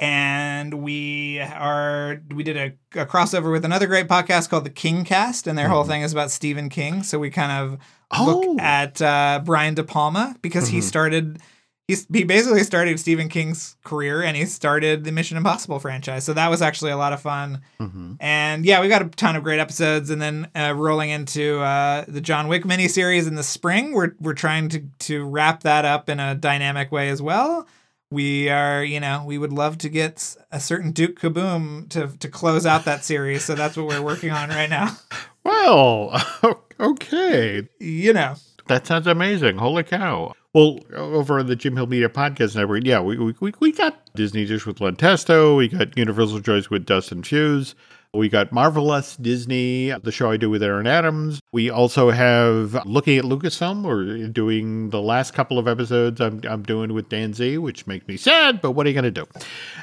and 0.00 0.74
we 0.82 1.40
are 1.40 2.20
we 2.34 2.42
did 2.42 2.56
a, 2.56 3.00
a 3.00 3.06
crossover 3.06 3.50
with 3.50 3.64
another 3.64 3.86
great 3.86 4.06
podcast 4.08 4.48
called 4.48 4.64
the 4.64 4.70
King 4.70 5.04
Cast, 5.04 5.46
and 5.46 5.58
their 5.58 5.68
whole 5.68 5.84
thing 5.84 6.02
is 6.02 6.12
about 6.12 6.30
Stephen 6.30 6.68
King. 6.68 7.02
So 7.02 7.18
we 7.18 7.30
kind 7.30 7.52
of 7.52 7.78
Mm-hmm. 8.12 8.22
Oh. 8.22 8.40
Mm-hmm. 8.40 8.48
look 8.52 8.60
at 8.62 9.02
uh, 9.02 9.42
Brian 9.44 9.74
De 9.74 9.84
Palma 9.84 10.34
because 10.40 10.68
he 10.68 10.80
started. 10.80 11.40
He's, 11.88 12.06
he 12.12 12.22
basically 12.24 12.62
started 12.64 13.00
Stephen 13.00 13.30
King's 13.30 13.76
career 13.82 14.22
and 14.22 14.36
he 14.36 14.44
started 14.44 15.04
the 15.04 15.10
Mission 15.10 15.38
Impossible 15.38 15.78
franchise. 15.78 16.22
So 16.22 16.34
that 16.34 16.48
was 16.50 16.60
actually 16.60 16.90
a 16.90 16.98
lot 16.98 17.14
of 17.14 17.22
fun. 17.22 17.62
Mm-hmm. 17.80 18.12
And 18.20 18.66
yeah, 18.66 18.82
we 18.82 18.88
got 18.88 19.00
a 19.00 19.06
ton 19.08 19.36
of 19.36 19.42
great 19.42 19.58
episodes, 19.58 20.10
and 20.10 20.20
then 20.20 20.48
uh, 20.54 20.74
rolling 20.76 21.08
into 21.08 21.60
uh, 21.60 22.04
the 22.06 22.20
John 22.20 22.46
Wick 22.46 22.64
miniseries 22.64 23.26
in 23.26 23.36
the 23.36 23.42
spring. 23.42 23.92
We're 23.94 24.12
we're 24.20 24.34
trying 24.34 24.68
to 24.68 24.82
to 24.98 25.24
wrap 25.24 25.62
that 25.62 25.86
up 25.86 26.10
in 26.10 26.20
a 26.20 26.34
dynamic 26.34 26.92
way 26.92 27.08
as 27.08 27.22
well. 27.22 27.66
We 28.10 28.48
are, 28.48 28.82
you 28.84 29.00
know, 29.00 29.24
we 29.26 29.36
would 29.38 29.52
love 29.52 29.78
to 29.78 29.88
get 29.88 30.36
a 30.50 30.60
certain 30.60 30.92
Duke 30.92 31.18
Kaboom 31.20 31.88
to 31.90 32.08
to 32.18 32.28
close 32.28 32.66
out 32.66 32.84
that 32.84 33.04
series. 33.04 33.44
So 33.44 33.54
that's 33.54 33.76
what 33.78 33.86
we're 33.86 34.02
working 34.02 34.30
on 34.30 34.50
right 34.50 34.70
now. 34.70 34.96
Well, 35.44 36.22
okay. 36.80 37.66
You 37.80 38.12
know, 38.12 38.34
That 38.66 38.86
sounds 38.86 39.06
amazing. 39.06 39.56
Holy 39.56 39.82
cow. 39.82 40.34
Well, 40.54 40.78
over 40.94 41.38
on 41.38 41.46
the 41.46 41.56
Jim 41.56 41.76
Hill 41.76 41.86
Media 41.86 42.08
Podcast 42.08 42.56
Network, 42.56 42.84
yeah, 42.84 43.00
we, 43.00 43.18
we, 43.18 43.52
we- 43.60 43.72
got 43.72 44.00
Disney 44.14 44.46
Dish 44.46 44.64
with 44.66 44.80
Len 44.80 44.96
Testa. 44.96 45.54
We 45.54 45.68
got 45.68 45.96
Universal 45.96 46.40
Choice 46.40 46.70
with 46.70 46.86
Dustin 46.86 47.22
Fuse. 47.22 47.74
We 48.14 48.30
got 48.30 48.50
Marvelous 48.52 49.16
Disney, 49.16 49.90
the 50.02 50.10
show 50.10 50.30
I 50.30 50.38
do 50.38 50.48
with 50.48 50.62
Aaron 50.62 50.86
Adams. 50.86 51.40
We 51.52 51.68
also 51.68 52.10
have 52.10 52.86
Looking 52.86 53.18
at 53.18 53.24
Lucasfilm. 53.24 53.82
We're 53.82 54.26
doing 54.28 54.88
the 54.88 55.02
last 55.02 55.34
couple 55.34 55.58
of 55.58 55.68
episodes 55.68 56.18
I'm, 56.18 56.40
I'm 56.48 56.62
doing 56.62 56.94
with 56.94 57.10
Dan 57.10 57.34
Z, 57.34 57.58
which 57.58 57.86
makes 57.86 58.08
me 58.08 58.16
sad, 58.16 58.62
but 58.62 58.70
what 58.70 58.86
are 58.86 58.88
you 58.88 58.94
going 58.94 59.04
to 59.04 59.10
do? 59.10 59.26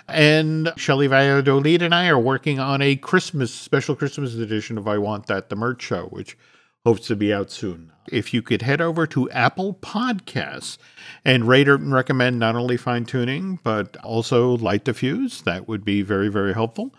And 0.08 0.74
Shelly 0.76 1.06
Valladolid 1.06 1.84
and 1.84 1.94
I 1.94 2.08
are 2.08 2.18
working 2.20 2.60
on 2.60 2.82
a 2.82 2.96
Christmas, 2.96 3.54
special 3.54 3.96
Christmas 3.96 4.34
edition 4.34 4.80
of 4.80 4.88
I 4.88 4.98
Want 4.98 5.28
That, 5.28 5.50
the 5.50 5.56
merch 5.56 5.84
show, 5.84 6.06
which 6.08 6.36
hopes 6.84 7.06
to 7.08 7.16
be 7.16 7.32
out 7.32 7.52
soon. 7.52 7.92
If 8.12 8.34
you 8.34 8.42
could 8.42 8.62
head 8.62 8.82
over 8.82 9.08
to 9.08 9.30
Apple 9.32 9.76
Podcasts 9.76 10.78
and 11.24 11.48
rate 11.48 11.68
and 11.68 11.94
recommend 11.94 12.40
not 12.40 12.56
only 12.56 12.78
fine 12.78 13.06
tuning, 13.06 13.60
but 13.64 13.98
also 13.98 14.58
light 14.58 14.86
the 14.86 14.94
fuse, 14.94 15.42
that 15.44 15.68
would 15.68 15.84
be 15.84 16.02
very, 16.02 16.30
very 16.30 16.54
helpful. 16.54 16.94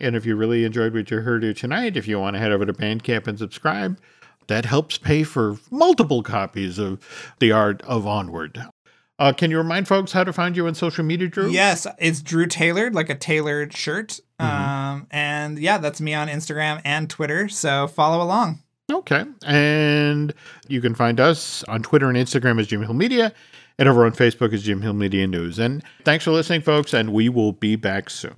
And 0.00 0.14
if 0.14 0.24
you 0.24 0.36
really 0.36 0.64
enjoyed 0.64 0.94
what 0.94 1.10
you 1.10 1.20
heard 1.20 1.42
here 1.42 1.54
tonight, 1.54 1.96
if 1.96 2.06
you 2.06 2.18
want 2.20 2.34
to 2.34 2.40
head 2.40 2.52
over 2.52 2.66
to 2.66 2.72
Bandcamp 2.72 3.26
and 3.26 3.38
subscribe, 3.38 3.98
that 4.46 4.64
helps 4.64 4.98
pay 4.98 5.22
for 5.24 5.58
multiple 5.70 6.22
copies 6.22 6.78
of 6.78 7.34
The 7.38 7.52
Art 7.52 7.82
of 7.82 8.06
Onward. 8.06 8.62
Uh, 9.18 9.32
can 9.32 9.50
you 9.50 9.58
remind 9.58 9.88
folks 9.88 10.12
how 10.12 10.22
to 10.22 10.32
find 10.32 10.56
you 10.56 10.66
on 10.68 10.74
social 10.74 11.04
media, 11.04 11.26
Drew? 11.26 11.50
yes, 11.50 11.86
it's 11.98 12.22
Drew 12.22 12.46
tailored, 12.46 12.94
like 12.94 13.10
a 13.10 13.16
tailored 13.16 13.76
shirt. 13.76 14.20
Um, 14.38 15.08
and 15.10 15.58
yeah, 15.58 15.78
that's 15.78 16.00
me 16.00 16.14
on 16.14 16.28
Instagram 16.28 16.80
and 16.84 17.10
Twitter. 17.10 17.48
So 17.48 17.88
follow 17.88 18.22
along. 18.22 18.62
Okay. 18.90 19.24
And 19.44 20.32
you 20.66 20.80
can 20.80 20.94
find 20.94 21.20
us 21.20 21.62
on 21.64 21.82
Twitter 21.82 22.08
and 22.08 22.16
Instagram 22.16 22.58
as 22.58 22.66
Jim 22.66 22.82
Hill 22.82 22.94
Media 22.94 23.32
and 23.78 23.88
over 23.88 24.06
on 24.06 24.12
Facebook 24.12 24.52
as 24.52 24.62
Jim 24.62 24.80
Hill 24.82 24.94
Media 24.94 25.26
News. 25.26 25.58
And 25.58 25.82
thanks 26.04 26.24
for 26.24 26.30
listening, 26.30 26.62
folks, 26.62 26.94
and 26.94 27.12
we 27.12 27.28
will 27.28 27.52
be 27.52 27.76
back 27.76 28.10
soon. 28.10 28.34